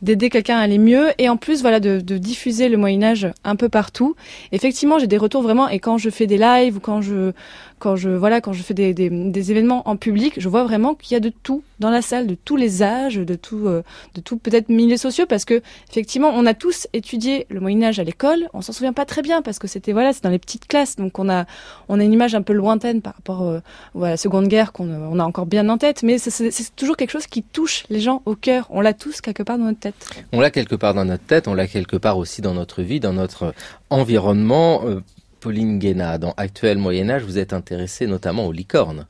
d'aider 0.01 0.29
quelqu'un 0.29 0.57
à 0.57 0.61
aller 0.61 0.77
mieux 0.77 1.09
et 1.17 1.29
en 1.29 1.37
plus 1.37 1.61
voilà 1.61 1.79
de, 1.79 1.99
de 1.99 2.17
diffuser 2.17 2.69
le 2.69 2.77
Moyen 2.77 3.03
Âge 3.03 3.27
un 3.43 3.55
peu 3.55 3.69
partout. 3.69 4.15
Effectivement, 4.51 4.99
j'ai 4.99 5.07
des 5.07 5.17
retours 5.17 5.41
vraiment 5.41 5.67
et 5.69 5.79
quand 5.79 5.97
je 5.97 6.09
fais 6.09 6.27
des 6.27 6.37
lives 6.37 6.77
ou 6.77 6.79
quand 6.79 7.01
je 7.01 7.31
quand 7.79 7.95
je 7.95 8.09
voilà 8.09 8.41
quand 8.41 8.53
je 8.53 8.63
fais 8.63 8.73
des, 8.73 8.93
des, 8.93 9.51
événements 9.51 9.87
en 9.87 9.95
public, 9.95 10.33
je 10.37 10.49
vois 10.49 10.63
vraiment 10.63 10.95
qu'il 10.95 11.13
y 11.13 11.17
a 11.17 11.19
de 11.19 11.29
tout 11.29 11.63
dans 11.79 11.89
la 11.89 12.01
salle, 12.01 12.27
de 12.27 12.35
tous 12.35 12.55
les 12.55 12.81
âges, 12.83 13.15
de 13.15 13.35
tout 13.35 13.67
euh, 13.67 13.83
de 14.15 14.21
tout 14.21 14.37
peut-être 14.37 14.69
milieux 14.69 14.97
sociaux 14.97 15.25
parce 15.27 15.45
que 15.45 15.61
effectivement 15.89 16.31
on 16.33 16.45
a 16.45 16.53
tous 16.53 16.87
étudié 16.93 17.45
le 17.49 17.59
Moyen 17.59 17.83
Âge 17.83 17.99
à 17.99 18.03
l'école, 18.03 18.49
on 18.53 18.61
s'en 18.61 18.73
souvient 18.73 18.93
pas 18.93 19.05
très 19.05 19.21
bien 19.21 19.41
parce 19.41 19.59
que 19.59 19.67
c'était 19.67 19.93
voilà 19.93 20.13
c'est 20.13 20.23
dans 20.23 20.29
les 20.29 20.39
petites 20.39 20.67
classes 20.67 20.95
donc 20.95 21.19
on 21.19 21.29
a 21.29 21.45
on 21.87 21.99
a 21.99 22.03
une 22.03 22.13
image 22.13 22.35
un 22.35 22.41
peu 22.41 22.53
lointaine 22.53 23.01
par 23.01 23.13
rapport 23.13 23.43
euh, 23.43 23.59
à 23.95 24.09
la 24.09 24.17
Seconde 24.17 24.47
Guerre 24.47 24.71
qu'on 24.71 24.87
on 24.89 25.19
a 25.19 25.23
encore 25.23 25.45
bien 25.45 25.67
en 25.69 25.77
tête, 25.77 26.03
mais 26.03 26.17
c'est 26.17 26.75
toujours 26.75 26.97
quelque 26.97 27.11
chose 27.11 27.27
qui 27.27 27.43
touche 27.43 27.85
les 27.89 27.99
gens 27.99 28.21
au 28.25 28.35
cœur. 28.35 28.67
On 28.69 28.81
l'a 28.81 28.93
tous 28.93 29.21
quelque 29.21 29.43
part 29.43 29.57
dans 29.57 29.65
notre 29.65 29.79
tête. 29.79 29.95
On 30.31 30.39
l'a 30.39 30.51
quelque 30.51 30.75
part 30.75 30.93
dans 30.93 31.05
notre 31.05 31.23
tête, 31.23 31.47
on 31.47 31.53
l'a 31.53 31.67
quelque 31.67 31.97
part 31.97 32.17
aussi 32.17 32.41
dans 32.41 32.53
notre 32.53 32.81
vie, 32.81 32.99
dans 32.99 33.13
notre 33.13 33.53
environnement. 33.89 34.81
Euh, 34.85 35.01
Pauline 35.39 35.79
Guéna, 35.79 36.17
dans 36.17 36.33
Actuel 36.37 36.77
Moyen 36.77 37.09
Âge, 37.09 37.23
vous 37.23 37.37
êtes 37.37 37.53
intéressée 37.53 38.07
notamment 38.07 38.47
aux 38.47 38.51
licornes. 38.51 39.07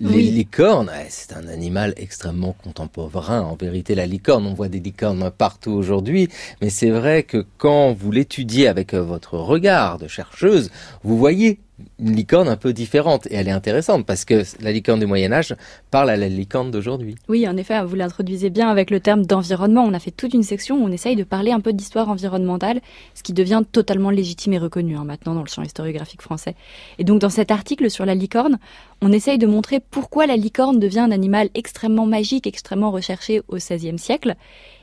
Les 0.00 0.08
oui. 0.08 0.30
licornes, 0.30 0.90
c'est 1.08 1.34
un 1.34 1.46
animal 1.46 1.94
extrêmement 1.96 2.52
contemporain. 2.52 3.42
En 3.42 3.54
vérité, 3.54 3.94
la 3.94 4.06
licorne, 4.06 4.44
on 4.44 4.52
voit 4.52 4.68
des 4.68 4.80
licornes 4.80 5.30
partout 5.30 5.70
aujourd'hui, 5.70 6.28
mais 6.60 6.68
c'est 6.68 6.90
vrai 6.90 7.22
que 7.22 7.46
quand 7.58 7.92
vous 7.92 8.10
l'étudiez 8.10 8.66
avec 8.66 8.92
votre 8.92 9.38
regard 9.38 9.98
de 9.98 10.08
chercheuse, 10.08 10.72
vous 11.04 11.16
voyez 11.16 11.60
une 11.98 12.14
licorne 12.14 12.48
un 12.48 12.56
peu 12.56 12.72
différente 12.72 13.26
et 13.26 13.34
elle 13.34 13.48
est 13.48 13.52
intéressante 13.52 14.06
parce 14.06 14.24
que 14.24 14.42
la 14.60 14.70
licorne 14.70 15.00
du 15.00 15.06
Moyen 15.06 15.32
Âge 15.32 15.56
parle 15.90 16.10
à 16.10 16.16
la 16.16 16.28
licorne 16.28 16.70
d'aujourd'hui. 16.70 17.16
Oui, 17.28 17.48
en 17.48 17.56
effet, 17.56 17.82
vous 17.84 17.96
l'introduisez 17.96 18.50
bien 18.50 18.68
avec 18.68 18.90
le 18.90 19.00
terme 19.00 19.26
d'environnement. 19.26 19.84
On 19.84 19.92
a 19.92 19.98
fait 19.98 20.12
toute 20.12 20.34
une 20.34 20.42
section 20.42 20.76
où 20.76 20.86
on 20.86 20.92
essaye 20.92 21.16
de 21.16 21.24
parler 21.24 21.50
un 21.50 21.60
peu 21.60 21.72
d'histoire 21.72 22.08
environnementale, 22.08 22.80
ce 23.14 23.22
qui 23.22 23.32
devient 23.32 23.62
totalement 23.72 24.10
légitime 24.10 24.52
et 24.52 24.58
reconnu 24.58 24.96
hein, 24.96 25.04
maintenant 25.04 25.34
dans 25.34 25.42
le 25.42 25.48
champ 25.48 25.62
historiographique 25.62 26.22
français. 26.22 26.54
Et 26.98 27.04
donc 27.04 27.20
dans 27.20 27.30
cet 27.30 27.50
article 27.50 27.90
sur 27.90 28.06
la 28.06 28.14
licorne, 28.14 28.58
on 29.02 29.12
essaye 29.12 29.38
de 29.38 29.46
montrer 29.46 29.80
pourquoi 29.80 30.26
la 30.26 30.36
licorne 30.36 30.78
devient 30.78 31.00
un 31.00 31.10
animal 31.10 31.50
extrêmement 31.54 32.06
magique, 32.06 32.46
extrêmement 32.46 32.90
recherché 32.92 33.42
au 33.48 33.56
XVIe 33.56 33.98
siècle 33.98 34.36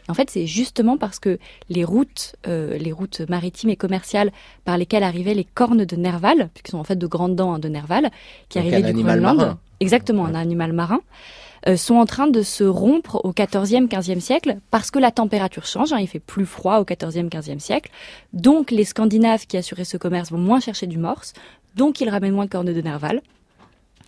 en 0.07 0.13
fait, 0.13 0.29
c'est 0.29 0.47
justement 0.47 0.97
parce 0.97 1.19
que 1.19 1.37
les 1.69 1.83
routes, 1.83 2.35
euh, 2.47 2.77
les 2.77 2.91
routes 2.91 3.21
maritimes 3.29 3.69
et 3.69 3.75
commerciales 3.75 4.31
par 4.65 4.77
lesquelles 4.77 5.03
arrivaient 5.03 5.33
les 5.33 5.43
cornes 5.43 5.85
de 5.85 5.95
Nerval, 5.95 6.49
puisqu'ils 6.53 6.71
sont 6.71 6.79
en 6.79 6.83
fait 6.83 6.95
de 6.95 7.07
grandes 7.07 7.35
dents 7.35 7.53
hein, 7.53 7.59
de 7.59 7.67
Nerval, 7.67 8.09
qui 8.49 8.59
arrivaient 8.59 8.93
du 8.93 9.03
Groenland, 9.03 9.57
exactement 9.79 10.25
un 10.25 10.35
animal 10.35 10.73
marin, 10.73 11.01
euh, 11.67 11.77
sont 11.77 11.95
en 11.95 12.05
train 12.05 12.27
de 12.27 12.41
se 12.41 12.63
rompre 12.63 13.23
au 13.23 13.33
XIVe, 13.33 13.87
XVe 13.87 14.19
siècle 14.19 14.57
parce 14.71 14.89
que 14.89 14.97
la 14.97 15.11
température 15.11 15.65
change. 15.65 15.93
Hein, 15.93 15.99
il 15.99 16.07
fait 16.07 16.19
plus 16.19 16.45
froid 16.45 16.79
au 16.79 16.85
XIVe, 16.85 17.29
XVe 17.29 17.59
siècle. 17.59 17.91
Donc 18.33 18.71
les 18.71 18.83
Scandinaves 18.83 19.45
qui 19.45 19.57
assuraient 19.57 19.85
ce 19.85 19.97
commerce 19.97 20.31
vont 20.31 20.39
moins 20.39 20.59
chercher 20.59 20.87
du 20.87 20.97
morse. 20.97 21.33
Donc 21.75 22.01
ils 22.01 22.09
ramènent 22.09 22.33
moins 22.33 22.45
de 22.45 22.49
cornes 22.49 22.73
de 22.73 22.81
Nerval 22.81 23.21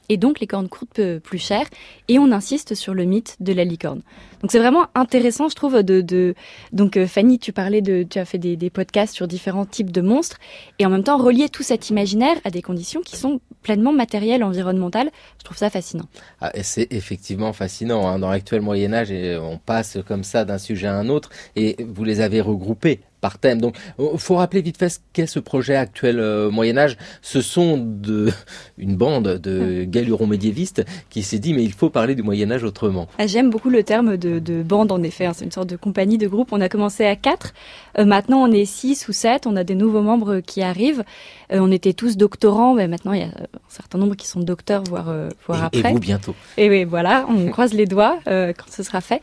et 0.10 0.18
donc 0.18 0.40
les 0.40 0.48
cornes 0.48 0.70
coûtent 0.70 1.02
plus 1.24 1.40
cher, 1.40 1.66
et 2.08 2.20
on 2.20 2.32
insiste 2.32 2.76
sur 2.76 2.94
le 2.94 3.06
mythe 3.06 3.38
de 3.40 3.54
la 3.54 3.64
licorne. 3.64 4.02
Donc 4.44 4.52
c'est 4.52 4.60
vraiment 4.60 4.88
intéressant, 4.94 5.48
je 5.48 5.56
trouve, 5.56 5.84
de, 5.84 6.02
de... 6.02 6.36
donc 6.74 6.98
euh, 6.98 7.08
Fanny, 7.08 7.40
tu 7.40 7.54
parlais 7.54 7.82
de, 7.82 8.04
tu 8.04 8.20
as 8.20 8.26
fait 8.26 8.38
des, 8.38 8.58
des, 8.58 8.70
podcasts 8.70 9.16
sur 9.16 9.26
différents 9.26 9.66
types 9.66 9.90
de 9.90 10.02
monstres, 10.02 10.38
et 10.80 10.86
en 10.86 10.90
même 10.90 11.04
temps 11.04 11.18
relier 11.18 11.48
tout 11.48 11.64
cet 11.64 11.90
imaginaire 11.90 12.36
à 12.44 12.52
des 12.52 12.62
conditions 12.62 13.00
qui 13.00 13.16
sont 13.16 13.40
pleinement 13.62 13.94
matérielles, 13.94 14.44
environnementales. 14.44 15.12
Je 15.40 15.46
trouve 15.46 15.56
ça 15.56 15.70
fascinant. 15.70 16.10
Ah, 16.42 16.52
c'est 16.62 16.92
effectivement 16.92 17.54
fascinant. 17.54 18.06
Hein. 18.06 18.20
Dans 18.20 18.30
l'actuel 18.30 18.60
Moyen 18.60 18.94
Âge, 18.94 19.14
on 19.42 19.58
passe 19.58 19.98
comme 20.06 20.26
ça 20.26 20.44
d'un 20.44 20.58
sujet 20.58 20.88
à 20.88 20.96
un 20.96 21.08
autre, 21.08 21.30
et 21.56 21.78
vous 21.82 22.04
les 22.04 22.20
avez 22.20 22.42
regroupés 22.42 23.00
par 23.24 23.40
thème. 23.40 23.62
Donc, 23.62 23.78
il 23.98 24.04
euh, 24.04 24.18
faut 24.18 24.36
rappeler 24.36 24.62
vite 24.62 24.78
fait 24.78 24.90
ce 24.90 25.00
qu'est 25.14 25.28
ce 25.28 25.40
projet 25.40 25.76
actuel 25.76 26.20
euh, 26.20 26.52
Moyen 26.52 26.78
Âge. 26.78 26.98
Ce 27.22 27.40
sont 27.42 27.78
de, 27.78 28.30
une 28.78 28.98
bande 28.98 29.40
de 29.40 29.86
galurons 29.86 30.28
médiévistes 30.28 30.84
qui 31.10 31.24
s'est 31.24 31.40
dit 31.40 31.54
mais 31.54 31.64
il 31.64 31.72
faut 31.72 31.90
parler 31.90 32.16
du 32.16 32.22
Moyen 32.22 32.52
Âge 32.52 32.66
autrement. 32.66 33.08
Ah, 33.18 33.26
j'aime 33.26 33.50
beaucoup 33.50 33.70
le 33.70 33.82
terme 33.84 34.18
de, 34.18 34.33
de 34.40 34.64
bande 34.64 34.92
en 34.92 35.02
effet. 35.04 35.26
Hein. 35.26 35.34
C'est 35.34 35.46
une 35.46 35.52
sorte 35.52 35.70
de 35.70 35.76
compagnie 35.76 36.18
de 36.18 36.28
groupe. 36.28 36.50
On 36.52 36.62
a 36.62 36.70
commencé 36.70 37.06
à 37.06 37.16
quatre. 37.16 37.54
Euh, 37.98 38.06
maintenant 38.06 38.44
on 38.44 38.52
est 38.52 38.66
six 38.66 39.08
ou 39.08 39.14
sept. 39.14 39.48
On 39.48 39.56
a 39.56 39.64
des 39.64 39.76
nouveaux 39.76 40.02
membres 40.02 40.40
qui 40.40 40.62
arrivent. 40.62 41.04
on 41.50 41.72
était 41.72 41.94
tous 41.94 42.18
doctorants, 42.18 42.74
mais 42.74 42.88
maintenant 42.88 43.14
il 43.14 43.20
y 43.20 43.24
a 43.24 43.28
un 43.28 43.70
certain 43.70 43.98
nombre 43.98 44.16
qui 44.16 44.28
sont 44.28 44.40
docteurs, 44.40 44.84
voire, 44.84 45.14
voire 45.46 45.66
après. 45.66 45.92
Et 45.92 45.94
vous 45.94 46.00
bientôt. 46.00 46.36
Et 46.58 46.70
oui, 46.70 46.84
voilà, 46.84 47.26
on 47.30 47.48
croise 47.52 47.74
les 47.74 47.86
doigts 47.86 48.18
quand 48.26 48.70
ce 48.70 48.84
sera 48.84 49.02
fait. 49.02 49.22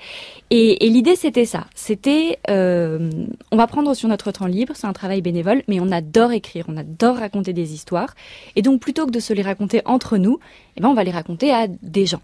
Et, 0.51 0.87
et 0.87 0.89
l'idée 0.89 1.17
c'était 1.17 1.45
ça. 1.47 1.67
C'était, 1.75 2.39
on 2.49 3.57
va 3.57 3.67
prendre 3.67 3.95
sur 3.95 4.09
notre 4.09 4.31
temps 4.31 4.47
libre, 4.47 4.75
c'est 4.77 4.87
un 4.87 4.93
travail 4.93 5.23
bénévole, 5.23 5.63
mais 5.69 5.81
on 5.81 5.91
adore 5.91 6.33
écrire, 6.33 6.67
on 6.69 6.77
adore 6.77 7.17
raconter 7.17 7.53
des 7.53 7.75
histoires. 7.75 8.15
Et 8.57 8.63
donc 8.63 8.81
plutôt 8.81 9.07
que 9.07 9.11
de 9.11 9.21
se 9.21 9.33
les 9.33 9.43
raconter 9.43 9.83
entre 9.85 10.17
nous, 10.17 10.39
eh 10.77 10.81
ben, 10.81 10.89
on 10.89 10.95
va 10.95 11.05
les 11.05 11.11
raconter 11.11 11.53
à 11.53 11.67
des 11.69 12.07
gens. 12.07 12.23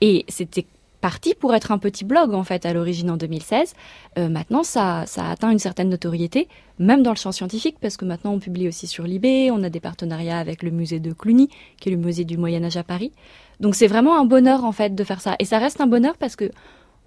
Et 0.00 0.24
c'était 0.28 0.66
parti 1.00 1.34
pour 1.34 1.54
être 1.54 1.72
un 1.72 1.78
petit 1.78 2.04
blog 2.04 2.34
en 2.34 2.44
fait 2.44 2.66
à 2.66 2.72
l'origine 2.72 3.10
en 3.10 3.16
2016. 3.16 3.74
Euh, 4.18 4.28
maintenant, 4.28 4.62
ça, 4.62 5.04
ça 5.06 5.26
a 5.26 5.30
atteint 5.32 5.50
une 5.50 5.58
certaine 5.58 5.88
notoriété, 5.88 6.48
même 6.78 7.02
dans 7.02 7.10
le 7.10 7.16
champ 7.16 7.32
scientifique, 7.32 7.76
parce 7.80 7.96
que 7.96 8.04
maintenant 8.04 8.32
on 8.32 8.38
publie 8.38 8.68
aussi 8.68 8.86
sur 8.86 9.04
Libé, 9.04 9.50
on 9.50 9.62
a 9.62 9.70
des 9.70 9.80
partenariats 9.80 10.38
avec 10.38 10.62
le 10.62 10.70
musée 10.70 11.00
de 11.00 11.12
Cluny, 11.12 11.48
qui 11.80 11.88
est 11.88 11.92
le 11.92 11.98
musée 11.98 12.24
du 12.24 12.36
Moyen 12.36 12.64
Âge 12.64 12.76
à 12.76 12.84
Paris. 12.84 13.12
Donc 13.60 13.74
c'est 13.74 13.86
vraiment 13.86 14.18
un 14.18 14.24
bonheur 14.24 14.64
en 14.64 14.72
fait 14.72 14.94
de 14.94 15.04
faire 15.04 15.20
ça. 15.20 15.36
Et 15.38 15.44
ça 15.44 15.58
reste 15.58 15.80
un 15.80 15.86
bonheur 15.86 16.16
parce 16.16 16.36
que 16.36 16.50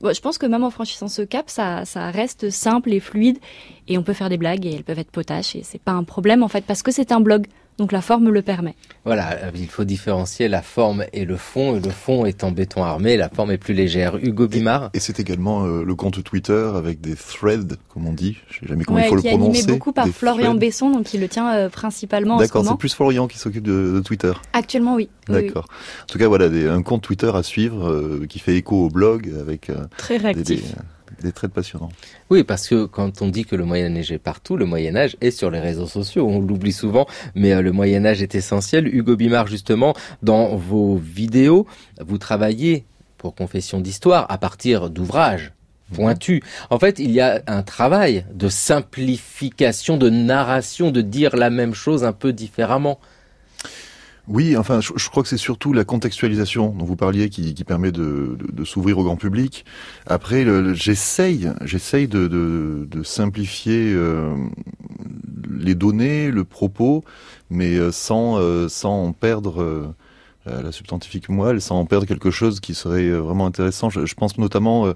je 0.01 0.19
pense 0.19 0.37
que 0.37 0.45
même 0.45 0.63
en 0.63 0.69
franchissant 0.69 1.07
ce 1.07 1.21
cap, 1.21 1.49
ça, 1.49 1.85
ça 1.85 2.11
reste 2.11 2.49
simple 2.49 2.91
et 2.91 2.99
fluide 2.99 3.37
et 3.87 3.97
on 3.97 4.03
peut 4.03 4.13
faire 4.13 4.29
des 4.29 4.37
blagues 4.37 4.65
et 4.65 4.73
elles 4.73 4.83
peuvent 4.83 4.99
être 4.99 5.11
potaches 5.11 5.55
et 5.55 5.63
c'est 5.63 5.81
pas 5.81 5.93
un 5.93 6.03
problème 6.03 6.43
en 6.43 6.47
fait 6.47 6.65
parce 6.65 6.83
que 6.83 6.91
c'est 6.91 7.11
un 7.11 7.21
blog. 7.21 7.47
Donc 7.77 7.91
la 7.91 8.01
forme 8.01 8.29
le 8.29 8.41
permet. 8.41 8.75
Voilà, 9.05 9.51
il 9.55 9.67
faut 9.67 9.83
différencier 9.83 10.47
la 10.47 10.61
forme 10.61 11.05
et 11.11 11.25
le 11.25 11.37
fond. 11.37 11.75
Et 11.75 11.79
le 11.79 11.89
fond 11.89 12.25
est 12.25 12.43
en 12.43 12.51
béton 12.51 12.83
armé, 12.83 13.17
la 13.17 13.29
forme 13.29 13.51
est 13.51 13.57
plus 13.57 13.73
légère. 13.73 14.17
Hugo 14.17 14.47
Bimard. 14.47 14.91
Et, 14.93 14.99
c'est 14.99 15.19
également 15.19 15.65
euh, 15.65 15.83
le 15.83 15.95
compte 15.95 16.23
Twitter 16.23 16.71
avec 16.75 17.01
des 17.01 17.15
threads, 17.15 17.77
comme 17.89 18.07
on 18.07 18.13
dit. 18.13 18.37
Je 18.49 18.59
sais 18.59 18.67
jamais 18.67 18.83
comment 18.83 18.99
il 18.99 19.05
faut 19.05 19.15
le 19.15 19.21
prononcer. 19.21 19.51
Qui 19.51 19.57
est 19.57 19.61
animé 19.61 19.73
beaucoup 19.73 19.91
par 19.91 20.07
Florian 20.07 20.55
Besson, 20.55 20.91
donc 20.91 21.13
il 21.13 21.21
le 21.21 21.27
tient 21.27 21.53
euh, 21.53 21.69
principalement. 21.69 22.37
D'accord, 22.37 22.65
c'est 22.65 22.77
plus 22.77 22.93
Florian 22.93 23.27
qui 23.27 23.37
s'occupe 23.37 23.63
de, 23.63 24.01
Twitter. 24.05 24.33
Actuellement, 24.53 24.95
oui. 24.95 25.09
D'accord. 25.27 25.65
En 26.03 26.05
tout 26.07 26.19
cas, 26.19 26.27
voilà, 26.27 26.45
un 26.45 26.81
compte 26.81 27.01
Twitter 27.01 27.31
à 27.33 27.43
suivre 27.43 27.89
euh, 27.89 28.25
qui 28.27 28.39
fait 28.39 28.55
écho 28.55 28.85
au 28.85 28.89
blog 28.89 29.31
avec. 29.39 29.71
Très 29.97 30.17
réactif 30.17 30.61
des 30.61 30.77
traits 31.31 31.51
passionnants. 31.51 31.89
Oui, 32.29 32.43
parce 32.43 32.67
que 32.67 32.85
quand 32.85 33.21
on 33.21 33.27
dit 33.27 33.45
que 33.45 33.55
le 33.55 33.65
Moyen 33.65 33.95
Âge 33.95 34.11
est 34.11 34.17
partout, 34.17 34.57
le 34.57 34.65
Moyen 34.65 34.95
Âge 34.95 35.15
est 35.21 35.31
sur 35.31 35.51
les 35.51 35.59
réseaux 35.59 35.87
sociaux. 35.87 36.27
On 36.27 36.39
l'oublie 36.39 36.73
souvent, 36.73 37.07
mais 37.35 37.53
euh, 37.53 37.61
le 37.61 37.71
Moyen 37.71 38.05
Âge 38.05 38.21
est 38.21 38.35
essentiel. 38.35 38.87
Hugo 38.87 39.15
Bimard, 39.15 39.47
justement, 39.47 39.93
dans 40.21 40.55
vos 40.55 40.97
vidéos, 40.97 41.65
vous 41.99 42.17
travaillez 42.17 42.85
pour 43.17 43.35
Confession 43.35 43.79
d'Histoire 43.79 44.25
à 44.29 44.37
partir 44.37 44.89
d'ouvrages 44.89 45.53
pointus. 45.93 46.41
En 46.69 46.79
fait, 46.79 46.99
il 46.99 47.11
y 47.11 47.21
a 47.21 47.41
un 47.47 47.63
travail 47.63 48.25
de 48.33 48.49
simplification, 48.49 49.97
de 49.97 50.09
narration, 50.09 50.91
de 50.91 51.01
dire 51.01 51.35
la 51.35 51.49
même 51.49 51.73
chose 51.73 52.03
un 52.03 52.13
peu 52.13 52.33
différemment. 52.33 52.99
Oui, 54.29 54.55
enfin, 54.55 54.79
je, 54.79 55.09
crois 55.09 55.21
que 55.21 55.27
c'est 55.27 55.37
surtout 55.37 55.73
la 55.73 55.83
contextualisation 55.83 56.69
dont 56.69 56.85
vous 56.85 56.95
parliez 56.95 57.29
qui, 57.29 57.53
permet 57.65 57.91
de, 57.91 58.37
s'ouvrir 58.63 58.97
au 58.97 59.03
grand 59.03 59.17
public. 59.17 59.65
Après, 60.05 60.45
j'essaye, 60.73 61.51
j'essaye 61.61 62.07
de, 62.07 62.87
simplifier 63.03 63.91
euh, 63.93 64.33
les 65.59 65.75
données, 65.75 66.31
le 66.31 66.45
propos, 66.45 67.03
mais 67.49 67.75
euh, 67.75 67.91
sans 67.91 68.39
euh, 68.39 68.69
sans 68.69 69.11
perdre 69.11 69.93
la 70.45 70.71
substantifique 70.71 71.29
moelle, 71.29 71.61
sans 71.61 71.79
en 71.79 71.85
perdre 71.85 72.05
quelque 72.05 72.31
chose 72.31 72.59
qui 72.59 72.75
serait 72.75 73.09
vraiment 73.09 73.45
intéressant. 73.45 73.89
Je 73.89 74.13
pense 74.13 74.37
notamment 74.37 74.93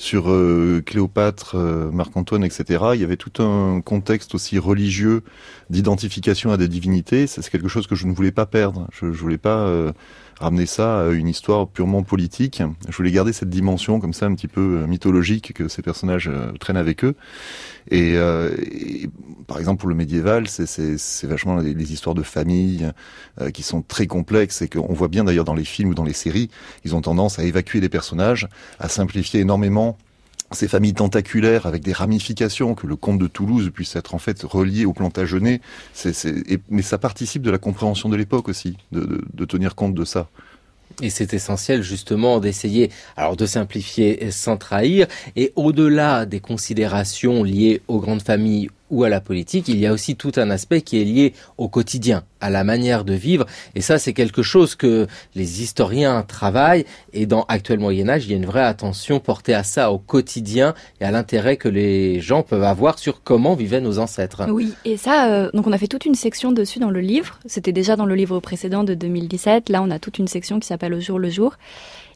sur 0.00 0.30
euh, 0.30 0.82
Cléopâtre, 0.86 1.56
euh, 1.56 1.90
Marc-Antoine, 1.90 2.42
etc., 2.42 2.64
il 2.94 3.02
y 3.02 3.04
avait 3.04 3.18
tout 3.18 3.42
un 3.42 3.82
contexte 3.82 4.34
aussi 4.34 4.58
religieux 4.58 5.22
d'identification 5.68 6.50
à 6.50 6.56
des 6.56 6.68
divinités. 6.68 7.26
C'est 7.26 7.46
quelque 7.50 7.68
chose 7.68 7.86
que 7.86 7.94
je 7.94 8.06
ne 8.06 8.14
voulais 8.14 8.32
pas 8.32 8.46
perdre. 8.46 8.88
Je 8.92 9.04
ne 9.04 9.10
voulais 9.10 9.36
pas 9.36 9.58
euh, 9.58 9.92
ramener 10.40 10.66
ça 10.66 11.02
à 11.02 11.10
une 11.10 11.28
histoire 11.28 11.68
purement 11.68 12.02
politique. 12.02 12.62
Je 12.88 12.96
voulais 12.96 13.12
garder 13.12 13.32
cette 13.32 13.50
dimension 13.50 14.00
comme 14.00 14.12
ça 14.12 14.26
un 14.26 14.34
petit 14.34 14.48
peu 14.48 14.86
mythologique 14.86 15.52
que 15.52 15.68
ces 15.68 15.82
personnages 15.82 16.30
traînent 16.58 16.76
avec 16.76 17.04
eux. 17.04 17.14
Et, 17.90 18.16
par 19.46 19.58
exemple 19.58 19.80
pour 19.80 19.88
le 19.88 19.94
médiéval, 19.94 20.48
c'est 20.48 21.24
vachement 21.24 21.56
les, 21.58 21.92
histoires 21.92 22.14
de 22.14 22.22
famille 22.22 22.90
qui 23.52 23.62
sont 23.62 23.82
très 23.82 24.06
complexes 24.06 24.62
et 24.62 24.68
qu'on 24.68 24.92
voit 24.92 25.08
bien 25.08 25.24
d'ailleurs 25.24 25.44
dans 25.44 25.54
les 25.54 25.64
films 25.64 25.90
ou 25.90 25.94
dans 25.94 26.04
les 26.04 26.12
séries, 26.12 26.50
ils 26.84 26.94
ont 26.94 27.00
tendance 27.00 27.38
à 27.38 27.44
évacuer 27.44 27.80
les 27.80 27.88
personnages, 27.88 28.48
à 28.78 28.88
simplifier 28.88 29.40
énormément 29.40 29.98
ces 30.52 30.68
familles 30.68 30.94
tentaculaires 30.94 31.66
avec 31.66 31.82
des 31.82 31.92
ramifications, 31.92 32.74
que 32.74 32.86
le 32.86 32.96
comte 32.96 33.18
de 33.18 33.26
Toulouse 33.26 33.70
puisse 33.72 33.96
être 33.96 34.14
en 34.14 34.18
fait 34.18 34.42
relié 34.42 34.84
au 34.84 34.92
Plantagenet, 34.92 35.60
mais 36.68 36.82
ça 36.82 36.98
participe 36.98 37.42
de 37.42 37.50
la 37.50 37.58
compréhension 37.58 38.08
de 38.08 38.16
l'époque 38.16 38.48
aussi, 38.48 38.76
de 38.92 39.44
tenir 39.44 39.74
compte 39.74 39.94
de 39.94 40.04
ça. 40.04 40.28
Et 41.02 41.08
c'est 41.08 41.32
essentiel 41.34 41.82
justement 41.82 42.40
d'essayer 42.40 42.90
alors 43.16 43.36
de 43.36 43.46
simplifier 43.46 44.30
sans 44.32 44.56
trahir 44.56 45.06
et 45.36 45.52
au-delà 45.56 46.26
des 46.26 46.40
considérations 46.40 47.44
liées 47.44 47.80
aux 47.88 48.00
grandes 48.00 48.22
familles 48.22 48.70
ou 48.90 49.04
à 49.04 49.08
la 49.08 49.20
politique, 49.20 49.68
il 49.68 49.78
y 49.78 49.86
a 49.86 49.92
aussi 49.92 50.16
tout 50.16 50.32
un 50.36 50.50
aspect 50.50 50.82
qui 50.82 51.00
est 51.00 51.04
lié 51.04 51.34
au 51.58 51.68
quotidien, 51.68 52.24
à 52.40 52.50
la 52.50 52.64
manière 52.64 53.04
de 53.04 53.14
vivre. 53.14 53.46
Et 53.74 53.80
ça, 53.80 53.98
c'est 53.98 54.12
quelque 54.12 54.42
chose 54.42 54.74
que 54.74 55.06
les 55.34 55.62
historiens 55.62 56.22
travaillent. 56.22 56.84
Et 57.12 57.26
dans 57.26 57.44
Actuel 57.44 57.78
Moyen 57.78 58.08
Âge, 58.08 58.24
il 58.24 58.30
y 58.30 58.34
a 58.34 58.36
une 58.36 58.46
vraie 58.46 58.64
attention 58.64 59.20
portée 59.20 59.54
à 59.54 59.62
ça, 59.62 59.92
au 59.92 59.98
quotidien 59.98 60.74
et 61.00 61.04
à 61.04 61.10
l'intérêt 61.10 61.56
que 61.56 61.68
les 61.68 62.20
gens 62.20 62.42
peuvent 62.42 62.64
avoir 62.64 62.98
sur 62.98 63.22
comment 63.22 63.54
vivaient 63.54 63.80
nos 63.80 63.98
ancêtres. 63.98 64.42
Oui, 64.48 64.74
et 64.84 64.96
ça, 64.96 65.30
euh, 65.30 65.50
donc 65.54 65.66
on 65.66 65.72
a 65.72 65.78
fait 65.78 65.88
toute 65.88 66.06
une 66.06 66.14
section 66.14 66.52
dessus 66.52 66.78
dans 66.78 66.90
le 66.90 67.00
livre. 67.00 67.38
C'était 67.46 67.72
déjà 67.72 67.96
dans 67.96 68.06
le 68.06 68.14
livre 68.14 68.40
précédent 68.40 68.84
de 68.84 68.94
2017. 68.94 69.68
Là, 69.68 69.82
on 69.82 69.90
a 69.90 69.98
toute 69.98 70.18
une 70.18 70.28
section 70.28 70.60
qui 70.60 70.66
s'appelle 70.66 70.94
Au 70.94 71.00
jour 71.00 71.18
le 71.18 71.30
jour. 71.30 71.56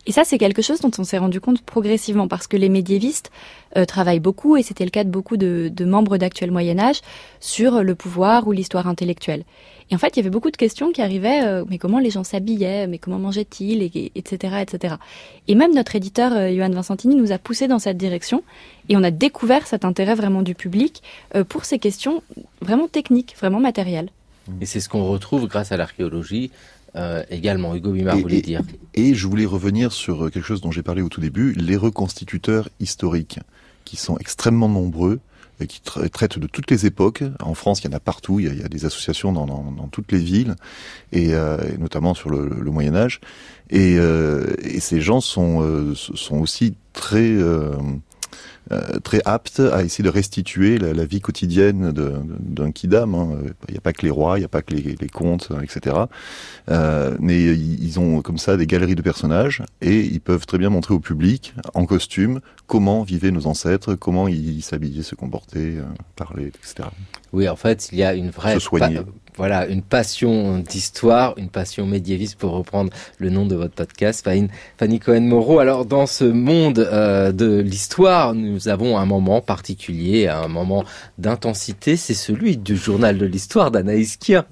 Et 0.07 0.13
ça, 0.13 0.25
c'est 0.25 0.39
quelque 0.39 0.61
chose 0.61 0.81
dont 0.81 0.91
on 0.99 1.05
s'est 1.05 1.19
rendu 1.19 1.41
compte 1.41 1.63
progressivement 1.63 2.29
parce 2.29 2.47
que 2.47 2.57
les 2.57 2.69
médiévistes 2.69 3.31
euh, 3.77 3.87
travaillent 3.87 4.21
beaucoup, 4.21 4.57
et 4.57 4.63
c'était 4.63 4.85
le 4.85 4.91
cas 4.91 5.05
de 5.05 5.09
beaucoup 5.09 5.37
de, 5.37 5.73
membres 5.85 6.19
d'actuel 6.19 6.51
Moyen 6.51 6.79
Âge, 6.79 7.01
sur 7.41 7.83
le 7.83 7.95
pouvoir 7.95 8.47
ou 8.47 8.53
l'histoire 8.53 8.87
intellectuelle. 8.87 9.45
Et 9.91 9.95
en 9.95 9.99
fait, 9.99 10.17
il 10.17 10.17
y 10.17 10.21
avait 10.21 10.31
beaucoup 10.31 10.51
de 10.51 10.57
questions 10.57 10.93
qui 10.93 11.01
arrivaient, 11.01 11.45
euh, 11.45 11.65
mais 11.69 11.79
comment 11.79 11.99
les 11.99 12.11
gens 12.11 12.25
s'habillaient, 12.25 12.87
mais 12.87 12.99
comment 12.99 13.19
mangeaient-ils, 13.19 13.83
et, 13.83 14.13
etc., 14.15 14.57
etc. 14.61 14.97
Et 15.49 15.55
même 15.55 15.75
notre 15.75 15.97
éditeur, 15.97 16.33
euh, 16.33 16.55
Johan 16.55 16.71
Vincentini, 16.71 17.15
nous 17.15 17.33
a 17.33 17.39
poussé 17.39 17.67
dans 17.67 17.79
cette 17.79 17.97
direction, 17.97 18.43
et 18.91 18.97
on 18.97 19.03
a 19.03 19.11
découvert 19.11 19.67
cet 19.67 19.87
intérêt 19.87 20.15
vraiment 20.15 20.43
du 20.43 20.55
public 20.55 21.03
pour 21.49 21.65
ces 21.65 21.79
questions 21.79 22.23
vraiment 22.61 22.89
techniques, 22.89 23.35
vraiment 23.39 23.61
matérielles. 23.61 24.11
Et 24.61 24.67
c'est 24.67 24.81
ce 24.81 24.91
qu'on 24.91 25.07
retrouve 25.09 25.49
grâce 25.49 25.73
à 25.73 25.79
l'archéologie 25.79 26.51
euh, 26.97 27.23
également. 27.31 27.75
Hugo 27.75 27.93
Bimard 27.93 28.17
Et- 28.19 28.23
voulait 28.23 28.39
et- 28.39 28.43
dire. 28.43 28.63
Et 28.95 29.15
je 29.15 29.27
voulais 29.27 29.47
revenir 29.47 29.93
sur 29.93 30.31
quelque 30.31 30.45
chose 30.47 30.61
dont 30.61 30.71
j'ai 30.71 30.83
parlé 30.83 31.03
au 31.03 31.09
tout 31.09 31.21
début, 31.21 31.53
les 31.55 31.77
reconstituteurs 31.77 32.69
historiques, 32.81 33.39
qui 33.85 33.97
sont 33.97 34.17
extrêmement 34.19 34.69
nombreux, 34.69 35.21
et 35.61 35.67
qui 35.69 35.81
tra- 35.85 36.09
traitent 36.09 36.39
de 36.39 36.47
toutes 36.49 36.71
les 36.71 36.85
époques. 36.87 37.23
En 37.41 37.55
France, 37.55 37.81
il 37.83 37.91
y 37.91 37.95
en 37.95 37.97
a 37.97 38.01
partout, 38.01 38.41
il 38.41 38.47
y 38.47 38.49
a, 38.49 38.53
il 38.53 38.61
y 38.61 38.65
a 38.65 38.69
des 38.69 38.85
associations 38.87 39.33
dans, 39.33 39.47
dans- 39.47 39.71
dans 39.73 39.87
toutes 39.89 40.11
les 40.11 40.19
villes, 40.19 40.57
et, 41.13 41.35
euh, 41.35 41.59
et 41.73 41.79
notamment 41.79 42.15
sur 42.15 42.29
le, 42.31 42.49
le 42.49 42.71
Moyen 42.71 42.95
Âge. 42.97 43.21
Et, 43.71 43.97
euh, 43.99 44.55
et 44.63 44.81
ces 44.81 45.01
gens 45.01 45.21
sont, 45.21 45.63
euh, 45.63 45.95
sont 45.95 46.39
aussi 46.39 46.75
très... 46.93 47.35
euh, 48.73 48.99
très 49.01 49.21
aptes 49.25 49.61
à 49.61 49.83
essayer 49.83 50.05
de 50.05 50.09
restituer 50.11 50.79
la, 50.79 50.93
la 50.95 51.05
vie 51.05 51.21
quotidienne 51.21 51.93
d'un 51.93 52.73
kidam. 52.73 53.15
hein. 53.15 53.29
Il 53.69 53.73
n'y 53.73 53.79
a 53.79 53.81
pas 53.81 53.93
que 53.93 54.03
les 54.03 54.11
rois, 54.11 54.37
il 54.39 54.41
n'y 54.41 54.47
a 54.47 54.49
pas 54.49 54.63
que 54.63 54.75
les, 54.75 54.97
les 55.01 55.09
comtes, 55.09 55.49
etc. 55.63 55.97
Euh, 56.71 57.17
mais 57.21 57.43
ils 57.43 57.99
ont 58.01 58.23
comme 58.23 58.39
ça 58.39 58.57
des 58.57 58.67
galeries 58.67 58.95
de 58.95 59.03
personnages 59.03 59.63
et 59.83 60.01
ils 60.01 60.21
peuvent 60.21 60.47
très 60.47 60.59
bien 60.59 60.71
montrer 60.71 60.95
au 60.95 61.01
public, 61.01 61.55
en 61.75 61.85
costume, 61.85 62.41
comment 62.67 63.03
vivaient 63.03 63.31
nos 63.31 63.47
ancêtres, 63.47 63.95
comment 63.95 64.29
ils 64.29 64.63
s'habillaient, 64.63 65.03
se 65.03 65.15
comportaient, 65.15 65.77
euh, 65.79 65.85
parlaient, 66.17 66.47
etc. 66.49 66.89
Oui, 67.33 67.49
en 67.49 67.57
fait, 67.57 67.89
il 67.93 67.99
y 67.99 68.03
a 68.05 68.15
une 68.15 68.31
vraie 68.31 68.55
Se 68.55 68.61
soigner. 68.61 68.97
pa- 68.97 69.05
voilà, 69.37 69.67
une 69.67 69.83
passion 69.83 70.61
d'histoire, 70.61 71.35
une 71.39 71.49
passion 71.49 71.87
médiéviste 71.89 72.37
pour 72.39 72.53
reprendre 72.53 72.91
le 73.19 73.31
nom 73.31 73.47
de 73.47 73.57
votre 73.57 73.75
podcast, 73.75 74.23
Fanny, 74.25 74.47
Fanny 74.79 75.01
Cohen-Moreau. 75.01 75.59
Alors, 75.59 75.85
dans 75.87 76.07
ce 76.07 76.23
monde 76.23 76.79
euh, 76.79 77.33
de 77.33 77.59
l'histoire, 77.59 78.33
nous 78.35 78.54
avons 78.67 78.99
un 78.99 79.07
moment 79.07 79.41
particulier, 79.41 80.29
un 80.29 80.49
moment 80.49 80.85
d'intensité, 81.19 81.97
c'est 81.97 82.15
celui 82.15 82.57
du 82.57 82.77
journal 82.77 83.19
de 83.19 83.27
l'histoire 83.27 83.71
d'Anaïs 83.71 84.17
Kien. 84.17 84.45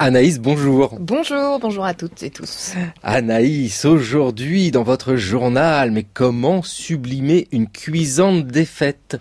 Anaïs, 0.00 0.38
bonjour. 0.38 0.96
Bonjour, 1.00 1.58
bonjour 1.60 1.84
à 1.84 1.94
toutes 1.94 2.22
et 2.24 2.30
tous. 2.30 2.74
Anaïs, 3.02 3.84
aujourd'hui 3.84 4.70
dans 4.70 4.82
votre 4.82 5.16
journal, 5.16 5.92
mais 5.92 6.02
comment 6.02 6.62
sublimer 6.62 7.48
une 7.52 7.68
cuisante 7.68 8.46
défaite? 8.46 9.16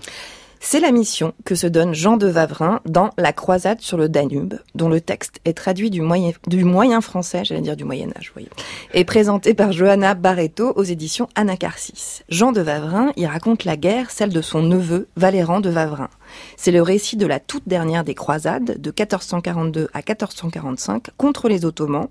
C'est 0.66 0.80
la 0.80 0.93
mission 0.93 1.34
que 1.43 1.55
se 1.55 1.68
donne 1.68 1.93
Jean 1.93 2.16
de 2.16 2.26
Vavrin 2.26 2.80
dans 2.86 3.09
La 3.18 3.34
croisade 3.34 3.82
sur 3.82 3.97
le 3.97 4.07
Danube, 4.07 4.55
dont 4.76 4.88
le 4.88 5.01
texte 5.01 5.41
est 5.43 5.57
traduit 5.57 5.91
du 5.91 6.01
moyen, 6.01 7.01
français, 7.01 7.43
j'allais 7.43 7.61
dire 7.61 7.76
du 7.76 7.84
Moyen 7.84 8.09
Âge, 8.18 8.32
voyez, 8.34 8.49
et 8.93 9.03
présenté 9.03 9.53
par 9.53 9.74
Johanna 9.74 10.16
Barreto 10.16 10.72
aux 10.76 10.84
éditions 10.84 11.28
Anacarsis. 11.36 12.24
Jean 12.30 12.53
de 12.53 12.61
Vavrin 12.61 13.11
y 13.18 13.26
raconte 13.26 13.66
la 13.66 13.76
guerre, 13.76 14.09
celle 14.09 14.32
de 14.32 14.41
son 14.41 14.64
neveu 14.64 15.09
Valéran 15.18 15.59
de 15.59 15.70
Vavrin. 15.70 16.09
C'est 16.55 16.72
le 16.72 16.82
récit 16.82 17.18
de 17.18 17.28
la 17.28 17.39
toute 17.39 17.68
dernière 17.68 18.05
des 18.05 18.16
croisades, 18.16 18.80
de 18.80 18.89
1442 18.89 19.89
à 19.93 19.97
1445, 19.97 21.09
contre 21.18 21.49
les 21.49 21.66
Ottomans, 21.66 22.07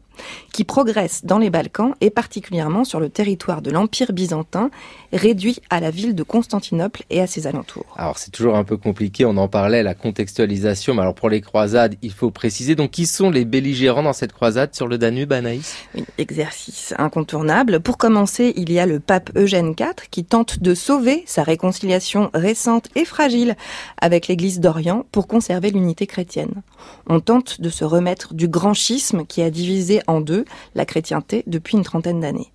qui 0.52 0.64
progresse 0.64 1.24
dans 1.24 1.38
les 1.38 1.50
Balkans 1.50 1.94
et 2.00 2.10
particulièrement 2.10 2.84
sur 2.84 3.00
le 3.00 3.08
territoire 3.08 3.62
de 3.62 3.70
l'Empire 3.70 4.12
byzantin, 4.12 4.70
réduit 5.12 5.60
à 5.70 5.80
la 5.80 5.90
ville 5.90 6.14
de 6.14 6.22
Constantinople 6.22 7.02
et 7.10 7.20
à 7.20 7.26
ses 7.26 7.46
alentours. 7.46 7.94
Toujours 8.42 8.56
un 8.56 8.64
peu 8.64 8.76
compliqué, 8.76 9.24
on 9.24 9.36
en 9.36 9.46
parlait, 9.46 9.84
la 9.84 9.94
contextualisation, 9.94 10.94
mais 10.94 11.02
alors 11.02 11.14
pour 11.14 11.30
les 11.30 11.40
croisades, 11.40 11.94
il 12.02 12.10
faut 12.10 12.32
préciser, 12.32 12.74
donc 12.74 12.90
qui 12.90 13.06
sont 13.06 13.30
les 13.30 13.44
belligérants 13.44 14.02
dans 14.02 14.12
cette 14.12 14.32
croisade 14.32 14.74
sur 14.74 14.88
le 14.88 14.98
Danube, 14.98 15.32
Anaïs? 15.32 15.76
Oui, 15.94 16.04
exercice 16.18 16.92
incontournable. 16.98 17.78
Pour 17.78 17.98
commencer, 17.98 18.52
il 18.56 18.72
y 18.72 18.80
a 18.80 18.86
le 18.86 18.98
pape 18.98 19.30
Eugène 19.36 19.76
IV 19.78 20.08
qui 20.10 20.24
tente 20.24 20.60
de 20.60 20.74
sauver 20.74 21.22
sa 21.24 21.44
réconciliation 21.44 22.30
récente 22.34 22.88
et 22.96 23.04
fragile 23.04 23.54
avec 24.00 24.26
l'Église 24.26 24.58
d'Orient 24.58 25.06
pour 25.12 25.28
conserver 25.28 25.70
l'unité 25.70 26.08
chrétienne. 26.08 26.62
On 27.06 27.20
tente 27.20 27.60
de 27.60 27.68
se 27.68 27.84
remettre 27.84 28.34
du 28.34 28.48
grand 28.48 28.74
schisme 28.74 29.24
qui 29.24 29.40
a 29.40 29.50
divisé 29.50 30.00
en 30.08 30.20
deux 30.20 30.46
la 30.74 30.84
chrétienté 30.84 31.44
depuis 31.46 31.76
une 31.76 31.84
trentaine 31.84 32.18
d'années. 32.18 32.50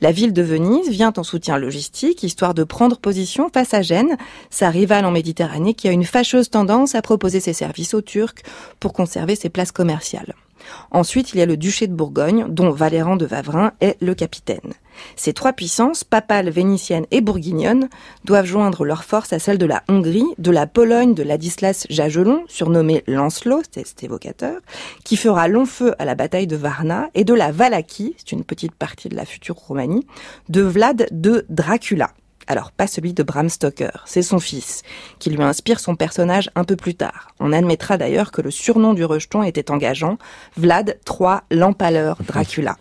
La 0.00 0.12
ville 0.12 0.32
de 0.32 0.42
Venise 0.42 0.88
vient 0.88 1.12
en 1.16 1.22
soutien 1.22 1.58
logistique, 1.58 2.22
histoire 2.22 2.54
de 2.54 2.64
prendre 2.64 2.98
position 2.98 3.50
face 3.52 3.74
à 3.74 3.82
Gênes, 3.82 4.16
sa 4.50 4.70
rivale 4.70 5.04
en 5.04 5.10
Méditerranée 5.10 5.74
qui 5.74 5.88
a 5.88 5.92
une 5.92 6.04
fâcheuse 6.04 6.50
tendance 6.50 6.94
à 6.94 7.02
proposer 7.02 7.40
ses 7.40 7.52
services 7.52 7.94
aux 7.94 8.02
Turcs 8.02 8.42
pour 8.80 8.92
conserver 8.92 9.36
ses 9.36 9.48
places 9.48 9.72
commerciales. 9.72 10.34
Ensuite, 10.90 11.32
il 11.32 11.38
y 11.38 11.42
a 11.42 11.46
le 11.46 11.56
duché 11.56 11.86
de 11.86 11.94
Bourgogne, 11.94 12.46
dont 12.48 12.70
Valéran 12.70 13.16
de 13.16 13.26
Vavrin 13.26 13.72
est 13.80 13.96
le 14.00 14.14
capitaine. 14.14 14.72
Ces 15.14 15.32
trois 15.32 15.52
puissances, 15.52 16.04
papales, 16.04 16.50
vénitiennes 16.50 17.06
et 17.10 17.20
bourguignonnes, 17.20 17.88
doivent 18.24 18.46
joindre 18.46 18.84
leurs 18.84 19.04
forces 19.04 19.32
à 19.32 19.38
celles 19.38 19.58
de 19.58 19.66
la 19.66 19.82
Hongrie, 19.88 20.26
de 20.38 20.50
la 20.50 20.66
Pologne 20.66 21.14
de 21.14 21.22
Ladislas 21.22 21.86
Jagelon, 21.90 22.44
surnommé 22.48 23.04
Lancelot, 23.06 23.62
c'est 23.70 24.04
évocateur, 24.04 24.60
qui 25.04 25.16
fera 25.16 25.48
long 25.48 25.66
feu 25.66 25.94
à 25.98 26.04
la 26.04 26.14
bataille 26.14 26.46
de 26.46 26.56
Varna, 26.56 27.10
et 27.14 27.24
de 27.24 27.34
la 27.34 27.52
Valaquie, 27.52 28.14
c'est 28.18 28.32
une 28.32 28.44
petite 28.44 28.74
partie 28.74 29.08
de 29.08 29.16
la 29.16 29.24
future 29.24 29.56
Roumanie, 29.56 30.06
de 30.48 30.62
Vlad 30.62 31.06
de 31.10 31.44
Dracula. 31.48 32.10
Alors, 32.46 32.70
pas 32.70 32.86
celui 32.86 33.12
de 33.12 33.22
Bram 33.22 33.48
Stoker, 33.48 34.04
c'est 34.06 34.22
son 34.22 34.38
fils, 34.38 34.82
qui 35.18 35.30
lui 35.30 35.42
inspire 35.42 35.80
son 35.80 35.96
personnage 35.96 36.50
un 36.54 36.64
peu 36.64 36.76
plus 36.76 36.94
tard. 36.94 37.28
On 37.40 37.52
admettra 37.52 37.98
d'ailleurs 37.98 38.30
que 38.30 38.40
le 38.40 38.50
surnom 38.50 38.94
du 38.94 39.04
rejeton 39.04 39.42
était 39.42 39.70
engageant, 39.70 40.18
Vlad 40.56 40.98
III 41.08 41.38
l'empaleur 41.50 42.18
Dracula. 42.26 42.76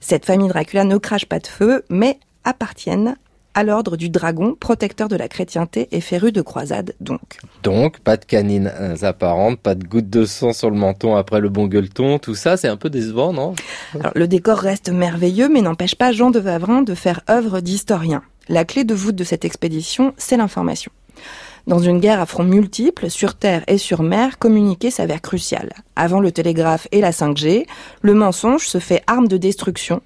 Cette 0.00 0.24
famille 0.24 0.48
Dracula 0.48 0.84
ne 0.84 0.96
crache 0.98 1.26
pas 1.26 1.38
de 1.38 1.46
feu, 1.46 1.84
mais 1.90 2.18
appartiennent 2.44 3.16
à 3.56 3.64
l'ordre 3.64 3.96
du 3.96 4.10
dragon, 4.10 4.54
protecteur 4.54 5.08
de 5.08 5.16
la 5.16 5.28
chrétienté 5.28 5.88
et 5.90 6.02
féru 6.02 6.30
de 6.30 6.42
croisade 6.42 6.94
donc. 7.00 7.38
Donc, 7.62 8.00
pas 8.00 8.18
de 8.18 8.24
canines 8.26 8.70
apparentes, 9.00 9.58
pas 9.58 9.74
de 9.74 9.84
gouttes 9.84 10.10
de 10.10 10.26
sang 10.26 10.52
sur 10.52 10.70
le 10.70 10.76
menton 10.76 11.16
après 11.16 11.40
le 11.40 11.48
bon 11.48 11.66
gueuleton, 11.66 12.18
tout 12.18 12.34
ça, 12.34 12.58
c'est 12.58 12.68
un 12.68 12.76
peu 12.76 12.90
décevant, 12.90 13.32
non? 13.32 13.54
Alors, 13.98 14.12
le 14.14 14.28
décor 14.28 14.58
reste 14.58 14.90
merveilleux, 14.90 15.48
mais 15.48 15.62
n'empêche 15.62 15.94
pas 15.94 16.12
Jean 16.12 16.30
de 16.30 16.38
Vavrin 16.38 16.82
de 16.82 16.94
faire 16.94 17.22
œuvre 17.30 17.60
d'historien. 17.60 18.22
La 18.48 18.64
clé 18.64 18.84
de 18.84 18.94
voûte 18.94 19.16
de 19.16 19.24
cette 19.24 19.44
expédition, 19.44 20.14
c'est 20.16 20.36
l'information. 20.36 20.92
Dans 21.66 21.80
une 21.80 21.98
guerre 21.98 22.20
à 22.20 22.26
front 22.26 22.44
multiples, 22.44 23.10
sur 23.10 23.34
terre 23.34 23.64
et 23.66 23.76
sur 23.76 24.04
mer, 24.04 24.38
communiquer 24.38 24.92
s'avère 24.92 25.20
crucial. 25.20 25.72
Avant 25.96 26.20
le 26.20 26.30
télégraphe 26.30 26.86
et 26.92 27.00
la 27.00 27.10
5G, 27.10 27.66
le 28.02 28.14
mensonge 28.14 28.68
se 28.68 28.78
fait 28.78 29.02
arme 29.08 29.26
de 29.26 29.36
destruction 29.36 30.00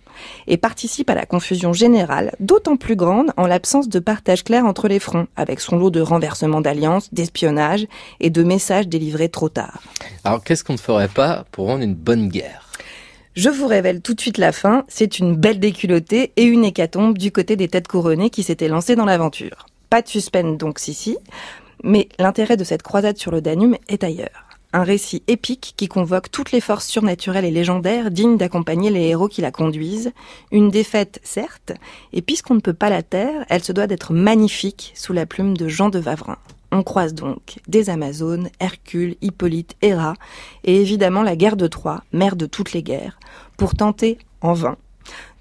et 0.47 0.57
participe 0.57 1.11
à 1.11 1.14
la 1.14 1.26
confusion 1.26 1.74
générale, 1.74 2.32
d'autant 2.41 2.76
plus 2.76 2.97
grande 2.97 3.32
en 3.36 3.47
l'absence 3.47 3.91
de 3.91 3.99
partage 3.99 4.43
clair 4.43 4.64
entre 4.64 4.88
les 4.88 5.01
fronts, 5.01 5.26
avec 5.36 5.61
son 5.61 5.76
lot 5.76 5.91
de 5.91 6.01
renversements 6.01 6.62
d'alliances, 6.62 7.12
d'espionnage 7.12 7.86
et 8.20 8.30
de 8.30 8.43
messages 8.43 8.88
délivrés 8.88 9.28
trop 9.28 9.51
tard. 9.51 9.82
Alors, 10.24 10.43
qu'est-ce 10.43 10.64
qu'on 10.64 10.72
ne 10.72 10.78
ferait 10.78 11.09
pas 11.09 11.45
pour 11.53 11.66
rendre 11.66 11.82
une 11.82 11.95
bonne 11.95 12.28
guerre? 12.28 12.70
Je 13.35 13.49
vous 13.49 13.68
révèle 13.68 14.01
tout 14.01 14.14
de 14.14 14.20
suite 14.20 14.39
la 14.39 14.51
fin, 14.51 14.85
c'est 14.89 15.20
une 15.20 15.37
belle 15.37 15.61
déculottée 15.61 16.33
et 16.37 16.43
une 16.43 16.64
hécatombe 16.64 17.16
du 17.16 17.31
côté 17.31 17.55
des 17.55 17.68
têtes 17.68 17.87
couronnées 17.87 18.28
qui 18.28 18.43
s'étaient 18.43 18.66
lancées 18.66 18.97
dans 18.97 19.05
l'aventure. 19.05 19.66
Pas 19.89 20.03
de 20.03 20.09
suspense 20.09 20.59
donc 20.59 20.81
si 20.81 20.95
si, 20.95 21.16
mais 21.85 22.09
l'intérêt 22.18 22.57
de 22.57 22.64
cette 22.64 22.83
croisade 22.83 23.18
sur 23.18 23.31
le 23.31 23.41
Danube 23.41 23.76
est 23.89 24.03
ailleurs. 24.03 24.47
Un 24.72 24.83
récit 24.83 25.22
épique 25.28 25.74
qui 25.76 25.87
convoque 25.87 26.33
toutes 26.33 26.51
les 26.51 26.61
forces 26.61 26.89
surnaturelles 26.89 27.45
et 27.45 27.53
légendaires 27.53 28.11
dignes 28.11 28.37
d'accompagner 28.37 28.91
les 28.91 29.07
héros 29.07 29.28
qui 29.28 29.43
la 29.43 29.53
conduisent. 29.53 30.12
Une 30.51 30.70
défaite, 30.70 31.20
certes, 31.22 31.72
et 32.12 32.22
puisqu'on 32.22 32.55
ne 32.55 32.61
peut 32.61 32.74
pas 32.74 32.91
la 32.91 33.05
taire, 33.05 33.47
elle 33.49 33.62
se 33.62 33.72
doit 33.72 33.87
d'être 33.87 34.12
magnifique 34.12 34.93
sous 34.97 35.12
la 35.12 35.26
plume 35.26 35.57
de 35.57 35.68
Jean 35.68 35.89
de 35.89 36.01
Vavrin. 36.01 36.39
On 36.73 36.83
croise 36.83 37.14
donc 37.14 37.59
des 37.66 37.91
Amazones, 37.91 38.49
Hercule, 38.61 39.16
Hippolyte, 39.23 39.75
Héra, 39.83 40.14
et 40.64 40.81
évidemment 40.81 41.23
la 41.23 41.37
guerre 41.37 41.57
de 41.57 41.66
Troie, 41.66 42.05
mère 42.12 42.37
de 42.37 42.47
toutes 42.47 42.73
les 42.73 42.83
guerres, 42.83 43.18
pour 43.57 43.75
tenter, 43.75 44.18
en 44.41 44.53
vain, 44.53 44.77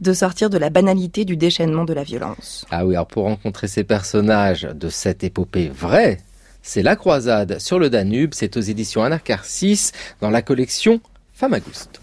de 0.01 0.13
sortir 0.13 0.49
de 0.49 0.57
la 0.57 0.69
banalité 0.69 1.25
du 1.25 1.37
déchaînement 1.37 1.85
de 1.85 1.93
la 1.93 2.03
violence. 2.03 2.65
Ah 2.71 2.85
oui, 2.85 2.95
alors 2.95 3.07
pour 3.07 3.25
rencontrer 3.25 3.67
ces 3.67 3.83
personnages 3.83 4.63
de 4.63 4.89
cette 4.89 5.23
épopée 5.23 5.69
vraie, 5.69 6.17
c'est 6.61 6.83
La 6.83 6.95
Croisade 6.95 7.59
sur 7.59 7.79
le 7.79 7.89
Danube, 7.89 8.33
c'est 8.33 8.57
aux 8.57 8.61
éditions 8.61 9.03
Anacarsis 9.03 9.91
dans 10.21 10.29
la 10.29 10.41
collection 10.41 10.99
Famagouste. 11.33 12.01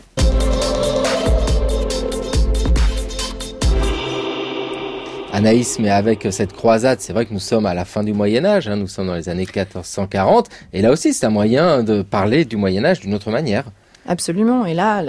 Anaïs, 5.37 5.79
mais 5.79 5.91
avec 5.91 6.27
cette 6.31 6.55
croisade, 6.55 7.03
c'est 7.03 7.13
vrai 7.13 7.27
que 7.27 7.35
nous 7.35 7.41
sommes 7.41 7.67
à 7.67 7.75
la 7.75 7.85
fin 7.85 8.03
du 8.03 8.15
Moyen 8.15 8.47
Âge, 8.47 8.69
hein, 8.69 8.77
nous 8.77 8.89
sommes 8.89 9.09
dans 9.09 9.15
les 9.15 9.29
années 9.29 9.45
1440, 9.45 10.49
et 10.73 10.81
là 10.81 10.91
aussi 10.91 11.13
c'est 11.13 11.27
un 11.27 11.31
moyen 11.31 11.83
de 11.83 12.01
parler 12.01 12.47
du 12.47 12.57
Moyen 12.57 12.87
Âge 12.87 13.01
d'une 13.01 13.13
autre 13.13 13.31
manière. 13.31 13.67
Absolument. 14.09 14.65
Et 14.65 14.73
là, 14.73 15.03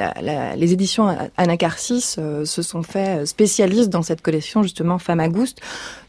les 0.57 0.73
éditions 0.73 1.15
Anacarsis 1.38 2.15
euh, 2.17 2.43
se 2.43 2.61
sont 2.61 2.84
fait 2.84 3.25
spécialistes 3.25 3.89
dans 3.89 4.01
cette 4.01 4.21
collection 4.21 4.63
justement 4.63 4.97
Famagouste 4.97 5.61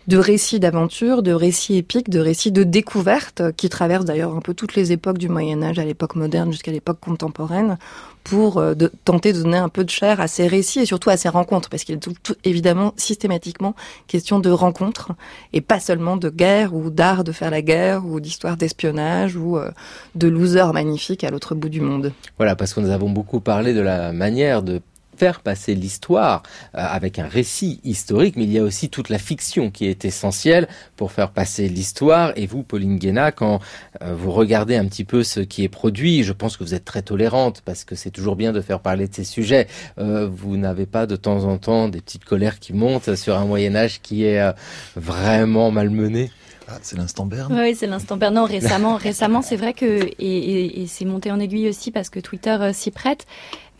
de 0.09 0.17
récits 0.17 0.59
d'aventure, 0.59 1.23
de 1.23 1.33
récits 1.33 1.77
épiques, 1.77 2.09
de 2.09 2.19
récits 2.19 2.51
de 2.51 2.65
découverte 2.65 3.43
qui 3.57 3.69
traversent 3.69 4.07
d'ailleurs 4.07 4.35
un 4.35 4.41
peu 4.41 4.55
toutes 4.55 4.75
les 4.75 4.91
époques 4.91 5.19
du 5.19 5.29
Moyen 5.29 5.63
Âge, 5.63 5.79
à 5.79 5.85
l'époque 5.85 6.17
moderne 6.17 6.51
jusqu'à 6.51 6.73
l'époque 6.73 6.99
contemporaine, 6.99 7.77
pour 8.25 8.57
euh, 8.57 8.75
tenter 9.05 9.35
de 9.35 9.43
donner 9.43 9.59
un 9.59 9.69
peu 9.69 9.85
de 9.85 9.91
chair 9.91 10.19
à 10.21 10.27
ces 10.27 10.47
récits 10.47 10.81
et 10.81 10.87
surtout 10.87 11.11
à 11.11 11.19
ces 11.19 11.29
rencontres, 11.29 11.69
parce 11.69 11.85
qu'il 11.85 11.97
est 11.97 11.99
tout, 11.99 12.15
évidemment 12.43 12.95
systématiquement 12.97 13.75
question 14.07 14.39
de 14.39 14.51
rencontres 14.51 15.13
et 15.53 15.61
pas 15.61 15.79
seulement 15.79 16.17
de 16.17 16.31
guerre 16.31 16.75
ou 16.75 16.89
d'art 16.89 17.23
de 17.23 17.33
faire 17.33 17.51
la 17.51 17.61
guerre 17.61 18.07
ou 18.07 18.19
d'histoire 18.19 18.57
d'espionnage 18.57 19.37
ou 19.37 19.59
euh, 19.59 19.71
de 20.15 20.27
losers 20.27 20.73
magnifiques 20.73 21.23
à 21.23 21.31
l'autre 21.31 21.55
bout 21.55 21.69
du 21.69 21.83
monde. 21.83 22.13
Voilà, 22.39 22.57
parce 22.57 22.73
que 22.73 22.81
nous 22.81 22.91
avons 22.91 23.11
beaucoup 23.11 23.41
parlé 23.41 23.75
de 23.75 23.81
la 23.81 24.13
manière 24.13 24.63
de 24.63 24.81
faire 25.19 25.41
passer 25.41 25.75
l'histoire 25.75 26.43
euh, 26.75 26.79
avec 26.79 27.19
un 27.19 27.27
récit 27.27 27.81
historique, 27.85 28.37
mais 28.37 28.45
il 28.45 28.53
y 28.53 28.59
a 28.59 28.62
aussi 28.62 28.89
toute 28.89 29.09
la 29.09 29.19
fiction 29.19 29.71
qui 29.71 29.87
est 29.87 30.05
essentielle 30.05 30.69
pour 30.97 31.12
faire 31.12 31.31
passer 31.31 31.69
l'histoire. 31.69 32.33
Et 32.37 32.47
vous, 32.47 32.62
Pauline 32.62 32.99
Guéna, 32.99 33.33
quand 33.33 33.61
euh, 34.03 34.14
vous 34.14 34.31
regardez 34.31 34.77
un 34.77 34.87
petit 34.87 35.05
peu 35.05 35.23
ce 35.23 35.41
qui 35.41 35.64
est 35.64 35.69
produit, 35.69 36.23
je 36.23 36.33
pense 36.33 36.57
que 36.57 36.64
vous 36.64 36.75
êtes 36.75 36.85
très 36.85 37.03
tolérante 37.03 37.62
parce 37.64 37.85
que 37.85 37.95
c'est 37.95 38.11
toujours 38.11 38.37
bien 38.37 38.53
de 38.53 38.61
faire 38.61 38.81
parler 38.81 39.09
de 39.09 39.14
ces 39.14 39.25
sujets. 39.25 39.66
Euh, 39.99 40.29
vous 40.31 40.57
n'avez 40.57 40.87
pas 40.87 41.07
de 41.07 41.16
temps 41.16 41.45
en 41.45 41.59
temps 41.59 41.89
des 41.89 42.01
petites 42.01 42.25
colères 42.25 42.59
qui 42.59 42.73
montent 42.73 43.14
sur 43.14 43.37
un 43.37 43.45
Moyen 43.45 43.75
Âge 43.75 44.01
qui 44.03 44.25
est 44.25 44.41
euh, 44.41 44.53
vraiment 44.97 45.71
malmené 45.71 46.31
ah, 46.71 46.79
c'est 46.83 46.99
l'instant 46.99 47.25
Berne. 47.25 47.59
Oui, 47.59 47.75
c'est 47.75 47.87
l'instant 47.87 48.19
Berne. 48.19 48.35
Non, 48.35 48.45
récemment, 48.45 48.97
récemment, 48.97 49.41
c'est 49.41 49.57
vrai 49.57 49.73
que 49.73 49.87
et, 49.87 50.12
et, 50.19 50.83
et 50.83 50.87
c'est 50.87 51.07
monté 51.07 51.33
en 51.33 51.41
aiguille 51.41 51.66
aussi 51.66 51.91
parce 51.91 52.11
que 52.11 52.21
Twitter 52.21 52.51
euh, 52.61 52.75
s'y 52.75 52.91
prête. 52.91 53.27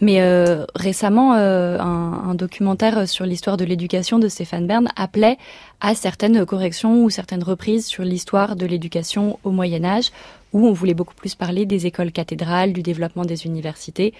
Mais 0.01 0.20
euh, 0.20 0.64
récemment, 0.74 1.34
euh, 1.34 1.78
un, 1.78 2.34
documentaire 2.34 3.09
sur 3.09 3.26
l'histoire 3.26 3.57
de 3.57 3.64
l'éducation 3.64 4.20
de 4.20 4.28
Stéphane 4.28 4.66
Bern 4.66 4.88
appelait 4.94 5.38
à 5.80 5.94
certaines 5.94 6.46
corrections 6.46 7.03
ou 7.03 7.11
certaines 7.11 7.42
reprises 7.42 7.86
sur 7.86 8.05
l'histoire 8.05 8.55
de 8.55 8.64
l'éducation 8.64 9.40
au 9.42 9.51
Moyen 9.51 9.84
Âge, 9.84 10.11
où 10.53 10.66
on 10.66 10.72
voulait 10.72 10.94
beaucoup 10.94 11.14
plus 11.14 11.34
parler 11.34 11.66
des 11.66 11.86
écoles 11.86 12.12
cathédrales, 12.12 12.72
du 12.72 12.82
développement 12.82 13.24
des 13.24 13.44
universités, 13.44 14.14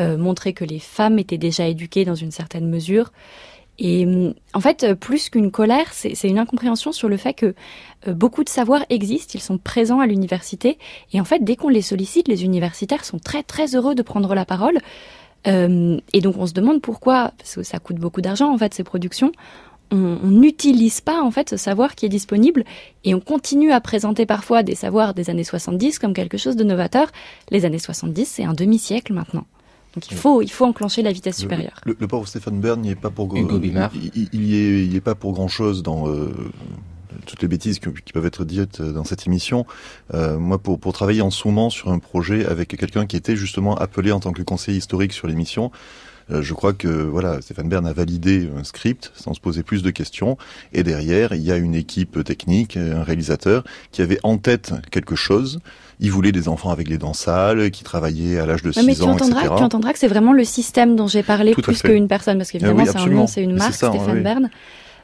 euh, 0.00 0.16
montrer 0.16 0.52
que 0.52 0.64
les 0.64 0.80
femmes 0.80 1.18
étaient 1.18 1.38
déjà 1.38 1.66
éduquées 1.66 2.04
dans 2.04 2.14
une 2.14 2.32
certaine 2.32 2.68
mesure. 2.68 3.12
Et 3.82 4.06
en 4.52 4.60
fait, 4.60 4.92
plus 4.94 5.30
qu'une 5.30 5.50
colère, 5.50 5.86
c'est 5.92 6.28
une 6.28 6.38
incompréhension 6.38 6.92
sur 6.92 7.08
le 7.08 7.16
fait 7.16 7.32
que 7.32 7.54
euh, 8.06 8.12
beaucoup 8.12 8.44
de 8.44 8.50
savoirs 8.50 8.84
existent, 8.90 9.32
ils 9.34 9.40
sont 9.40 9.56
présents 9.56 10.00
à 10.00 10.06
l'université, 10.06 10.78
et 11.14 11.20
en 11.20 11.24
fait, 11.24 11.42
dès 11.42 11.56
qu'on 11.56 11.70
les 11.70 11.80
sollicite, 11.80 12.28
les 12.28 12.44
universitaires 12.44 13.06
sont 13.06 13.18
très 13.18 13.42
très 13.42 13.74
heureux 13.74 13.94
de 13.94 14.02
prendre 14.02 14.34
la 14.34 14.44
parole. 14.44 14.78
Euh, 15.46 15.98
et 16.12 16.20
donc, 16.20 16.36
on 16.36 16.46
se 16.46 16.52
demande 16.52 16.82
pourquoi, 16.82 17.32
parce 17.38 17.54
que 17.54 17.62
ça 17.62 17.78
coûte 17.78 17.96
beaucoup 17.96 18.20
d'argent 18.20 18.52
en 18.52 18.58
fait 18.58 18.74
ces 18.74 18.84
productions. 18.84 19.32
On 19.92 20.28
n'utilise 20.28 21.00
pas 21.00 21.20
en 21.20 21.32
fait 21.32 21.50
ce 21.50 21.56
savoir 21.56 21.96
qui 21.96 22.06
est 22.06 22.10
disponible 22.10 22.62
et 23.02 23.12
on 23.12 23.18
continue 23.18 23.72
à 23.72 23.80
présenter 23.80 24.24
parfois 24.24 24.62
des 24.62 24.76
savoirs 24.76 25.14
des 25.14 25.30
années 25.30 25.42
70 25.42 25.98
comme 25.98 26.14
quelque 26.14 26.38
chose 26.38 26.54
de 26.54 26.62
novateur. 26.62 27.10
Les 27.50 27.64
années 27.64 27.80
70, 27.80 28.24
c'est 28.24 28.44
un 28.44 28.54
demi-siècle 28.54 29.12
maintenant. 29.12 29.46
Donc 29.94 30.10
il 30.10 30.16
faut, 30.16 30.40
il 30.40 30.50
faut 30.50 30.66
enclencher 30.66 31.02
la 31.02 31.12
vitesse 31.12 31.38
supérieure. 31.38 31.80
Le, 31.84 31.92
le, 31.92 31.98
le 32.00 32.06
pauvre 32.06 32.26
Stéphane 32.28 32.60
Bern 32.60 32.80
n'y 32.80 32.90
est 32.90 32.94
pas 32.94 33.10
pour 33.10 33.34
Hugo 33.34 33.58
Bimard. 33.58 33.90
Il, 33.94 34.28
il, 34.32 34.44
y 34.44 34.54
est, 34.56 34.86
il 34.86 34.94
est 34.94 35.00
pas 35.00 35.14
pour 35.16 35.32
grand 35.32 35.48
chose 35.48 35.82
dans 35.82 36.08
euh, 36.08 36.32
toutes 37.26 37.42
les 37.42 37.48
bêtises 37.48 37.78
qui, 37.78 37.88
qui, 38.04 38.12
peuvent 38.12 38.26
être 38.26 38.44
dites 38.44 38.80
dans 38.80 39.04
cette 39.04 39.26
émission. 39.26 39.66
Euh, 40.14 40.38
moi, 40.38 40.58
pour, 40.58 40.78
pour 40.78 40.92
travailler 40.92 41.22
en 41.22 41.30
sous 41.30 41.50
sur 41.70 41.90
un 41.90 41.98
projet 41.98 42.46
avec 42.46 42.68
quelqu'un 42.76 43.06
qui 43.06 43.16
était 43.16 43.36
justement 43.36 43.74
appelé 43.76 44.12
en 44.12 44.20
tant 44.20 44.32
que 44.32 44.42
conseiller 44.42 44.78
historique 44.78 45.12
sur 45.12 45.26
l'émission, 45.26 45.72
euh, 46.30 46.42
je 46.42 46.54
crois 46.54 46.72
que 46.72 46.88
voilà, 46.88 47.40
Stéphane 47.40 47.68
Bern 47.68 47.86
a 47.86 47.92
validé 47.92 48.48
un 48.56 48.64
script 48.64 49.10
sans 49.14 49.34
se 49.34 49.40
poser 49.40 49.62
plus 49.62 49.82
de 49.82 49.90
questions. 49.90 50.36
Et 50.72 50.82
derrière, 50.82 51.32
il 51.32 51.42
y 51.42 51.50
a 51.50 51.56
une 51.56 51.74
équipe 51.74 52.22
technique, 52.24 52.76
un 52.76 53.02
réalisateur 53.02 53.64
qui 53.90 54.02
avait 54.02 54.20
en 54.22 54.38
tête 54.38 54.72
quelque 54.90 55.16
chose. 55.16 55.60
Il 55.98 56.12
voulait 56.12 56.32
des 56.32 56.48
enfants 56.48 56.70
avec 56.70 56.88
les 56.88 56.98
dents 56.98 57.14
sales, 57.14 57.70
qui 57.70 57.84
travaillaient 57.84 58.38
à 58.38 58.46
l'âge 58.46 58.62
de 58.62 58.72
6 58.72 58.86
mais 58.86 58.94
tu 58.94 59.02
ans, 59.02 59.10
entendras, 59.10 59.40
etc. 59.40 59.54
Tu 59.58 59.62
entendras 59.62 59.92
que 59.92 59.98
c'est 59.98 60.08
vraiment 60.08 60.32
le 60.32 60.44
système 60.44 60.96
dont 60.96 61.08
j'ai 61.08 61.22
parlé 61.22 61.52
Tout 61.52 61.62
plus 61.62 61.82
qu'une 61.82 62.08
personne, 62.08 62.38
parce 62.38 62.50
qu'évidemment 62.50 62.80
Ah 62.80 62.84
oui, 62.84 62.90
c'est 62.92 62.98
un 62.98 63.06
nom, 63.06 63.26
c'est 63.26 63.42
une 63.42 63.56
marque, 63.56 63.74
ça, 63.74 63.90
Stéphane 63.90 64.16
oui. 64.16 64.22
Bern. 64.22 64.50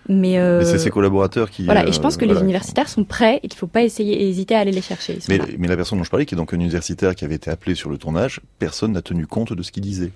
Mais, 0.08 0.38
euh, 0.38 0.58
Mais 0.58 0.64
c'est 0.64 0.78
ses 0.78 0.90
collaborateurs 0.90 1.50
qui. 1.50 1.64
Voilà, 1.64 1.84
et 1.84 1.88
euh, 1.88 1.92
je 1.92 2.00
pense 2.00 2.16
que 2.16 2.24
voilà, 2.24 2.40
les 2.40 2.44
universitaires 2.44 2.88
sont 2.88 3.04
prêts, 3.04 3.40
il 3.42 3.50
ne 3.50 3.54
faut 3.54 3.66
pas 3.66 3.82
essayer, 3.82 4.28
hésiter 4.28 4.54
à 4.54 4.60
aller 4.60 4.72
les 4.72 4.82
chercher. 4.82 5.18
Mais, 5.28 5.38
mais 5.58 5.68
la 5.68 5.76
personne 5.76 5.98
dont 5.98 6.04
je 6.04 6.10
parlais, 6.10 6.26
qui 6.26 6.34
est 6.34 6.38
donc 6.38 6.52
un 6.52 6.56
universitaire 6.56 7.14
qui 7.14 7.24
avait 7.24 7.34
été 7.34 7.50
appelé 7.50 7.74
sur 7.74 7.90
le 7.90 7.98
tournage, 7.98 8.40
personne 8.58 8.92
n'a 8.92 9.02
tenu 9.02 9.26
compte 9.26 9.52
de 9.52 9.62
ce 9.62 9.72
qu'il 9.72 9.82
disait. 9.82 10.12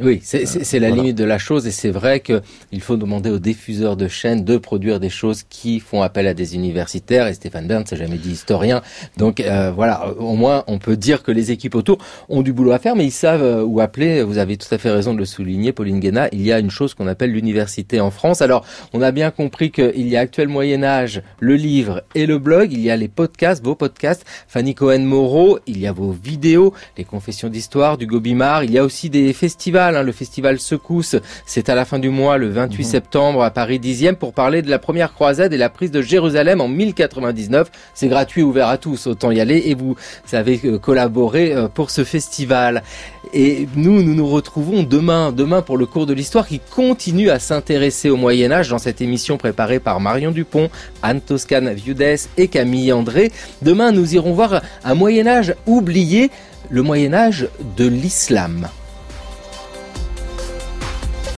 Oui, 0.00 0.20
c'est 0.22 0.46
c'est 0.46 0.78
la 0.78 0.88
voilà. 0.88 1.02
limite 1.02 1.18
de 1.18 1.24
la 1.24 1.38
chose 1.38 1.66
et 1.66 1.72
c'est 1.72 1.90
vrai 1.90 2.20
que 2.20 2.40
il 2.70 2.80
faut 2.80 2.96
demander 2.96 3.30
aux 3.30 3.40
diffuseurs 3.40 3.96
de 3.96 4.06
chaînes 4.06 4.44
de 4.44 4.56
produire 4.56 5.00
des 5.00 5.10
choses 5.10 5.42
qui 5.42 5.80
font 5.80 6.02
appel 6.02 6.28
à 6.28 6.34
des 6.34 6.54
universitaires 6.54 7.26
et 7.26 7.34
Stéphane 7.34 7.66
Bern 7.66 7.84
s'est 7.84 7.96
jamais 7.96 8.16
dit 8.16 8.30
historien. 8.30 8.80
Donc 9.16 9.40
euh, 9.40 9.72
voilà, 9.74 10.08
au 10.18 10.36
moins 10.36 10.62
on 10.68 10.78
peut 10.78 10.96
dire 10.96 11.24
que 11.24 11.32
les 11.32 11.50
équipes 11.50 11.74
autour 11.74 11.98
ont 12.28 12.42
du 12.42 12.52
boulot 12.52 12.70
à 12.70 12.78
faire 12.78 12.94
mais 12.94 13.06
ils 13.06 13.10
savent 13.10 13.42
euh, 13.42 13.64
où 13.64 13.80
appeler. 13.80 14.22
Vous 14.22 14.38
avez 14.38 14.56
tout 14.56 14.72
à 14.72 14.78
fait 14.78 14.90
raison 14.90 15.14
de 15.14 15.18
le 15.18 15.24
souligner, 15.24 15.72
Pauline 15.72 15.98
Guéna. 15.98 16.28
Il 16.30 16.42
y 16.42 16.52
a 16.52 16.60
une 16.60 16.70
chose 16.70 16.94
qu'on 16.94 17.08
appelle 17.08 17.32
l'université 17.32 18.00
en 18.00 18.12
France. 18.12 18.40
Alors 18.40 18.64
on 18.92 19.02
a 19.02 19.10
bien 19.10 19.32
compris 19.32 19.72
qu'il 19.72 20.08
y 20.08 20.16
a 20.16 20.20
actuel 20.20 20.46
Moyen 20.46 20.84
Âge, 20.84 21.22
le 21.40 21.56
livre 21.56 22.04
et 22.14 22.26
le 22.26 22.38
blog. 22.38 22.72
Il 22.72 22.80
y 22.80 22.90
a 22.90 22.96
les 22.96 23.08
podcasts, 23.08 23.64
vos 23.64 23.74
podcasts, 23.74 24.24
Fanny 24.46 24.76
Cohen-Moreau. 24.76 25.58
Il 25.66 25.80
y 25.80 25.88
a 25.88 25.92
vos 25.92 26.12
vidéos, 26.12 26.72
les 26.96 27.04
confessions 27.04 27.48
d'histoire 27.48 27.98
du 27.98 28.06
Gobimard. 28.06 28.62
Il 28.62 28.70
y 28.70 28.78
a 28.78 28.84
aussi 28.84 29.10
des 29.10 29.32
festivals 29.32 29.87
hein, 29.96 30.02
le 30.02 30.12
festival 30.12 30.58
Secousse, 30.58 31.16
c'est 31.46 31.68
à 31.68 31.74
la 31.74 31.84
fin 31.84 31.98
du 31.98 32.08
mois, 32.10 32.38
le 32.38 32.48
28 32.48 32.82
mmh. 32.82 32.86
septembre, 32.86 33.42
à 33.42 33.50
Paris 33.50 33.78
10e, 33.78 34.14
pour 34.14 34.32
parler 34.32 34.62
de 34.62 34.70
la 34.70 34.78
première 34.78 35.12
croisade 35.12 35.52
et 35.52 35.56
la 35.56 35.68
prise 35.68 35.90
de 35.90 36.02
Jérusalem 36.02 36.60
en 36.60 36.68
1099. 36.68 37.70
C'est 37.94 38.08
gratuit, 38.08 38.42
ouvert 38.42 38.68
à 38.68 38.78
tous, 38.78 39.06
autant 39.06 39.30
y 39.30 39.40
aller. 39.40 39.62
Et 39.66 39.74
vous 39.74 39.96
avez 40.32 40.60
euh, 40.64 40.78
collaboré 40.78 41.52
euh, 41.52 41.68
pour 41.68 41.90
ce 41.90 42.04
festival. 42.04 42.82
Et 43.32 43.68
nous, 43.76 44.02
nous 44.02 44.14
nous 44.14 44.26
retrouvons 44.26 44.82
demain, 44.82 45.32
demain 45.32 45.62
pour 45.62 45.76
le 45.76 45.86
cours 45.86 46.06
de 46.06 46.14
l'histoire 46.14 46.46
qui 46.46 46.60
continue 46.60 47.30
à 47.30 47.38
s'intéresser 47.38 48.08
au 48.10 48.16
Moyen 48.16 48.50
Âge 48.52 48.68
dans 48.70 48.78
cette 48.78 49.00
émission 49.00 49.36
préparée 49.36 49.80
par 49.80 50.00
Marion 50.00 50.30
Dupont, 50.30 50.70
Anne 51.02 51.20
Toscane 51.20 51.72
Viudes 51.74 52.18
et 52.36 52.48
Camille 52.48 52.92
André. 52.92 53.32
Demain, 53.62 53.92
nous 53.92 54.14
irons 54.14 54.32
voir 54.32 54.62
un 54.84 54.94
Moyen 54.94 55.26
Âge 55.26 55.54
oublié, 55.66 56.30
le 56.70 56.82
Moyen 56.82 57.12
Âge 57.12 57.48
de 57.76 57.86
l'islam. 57.86 58.68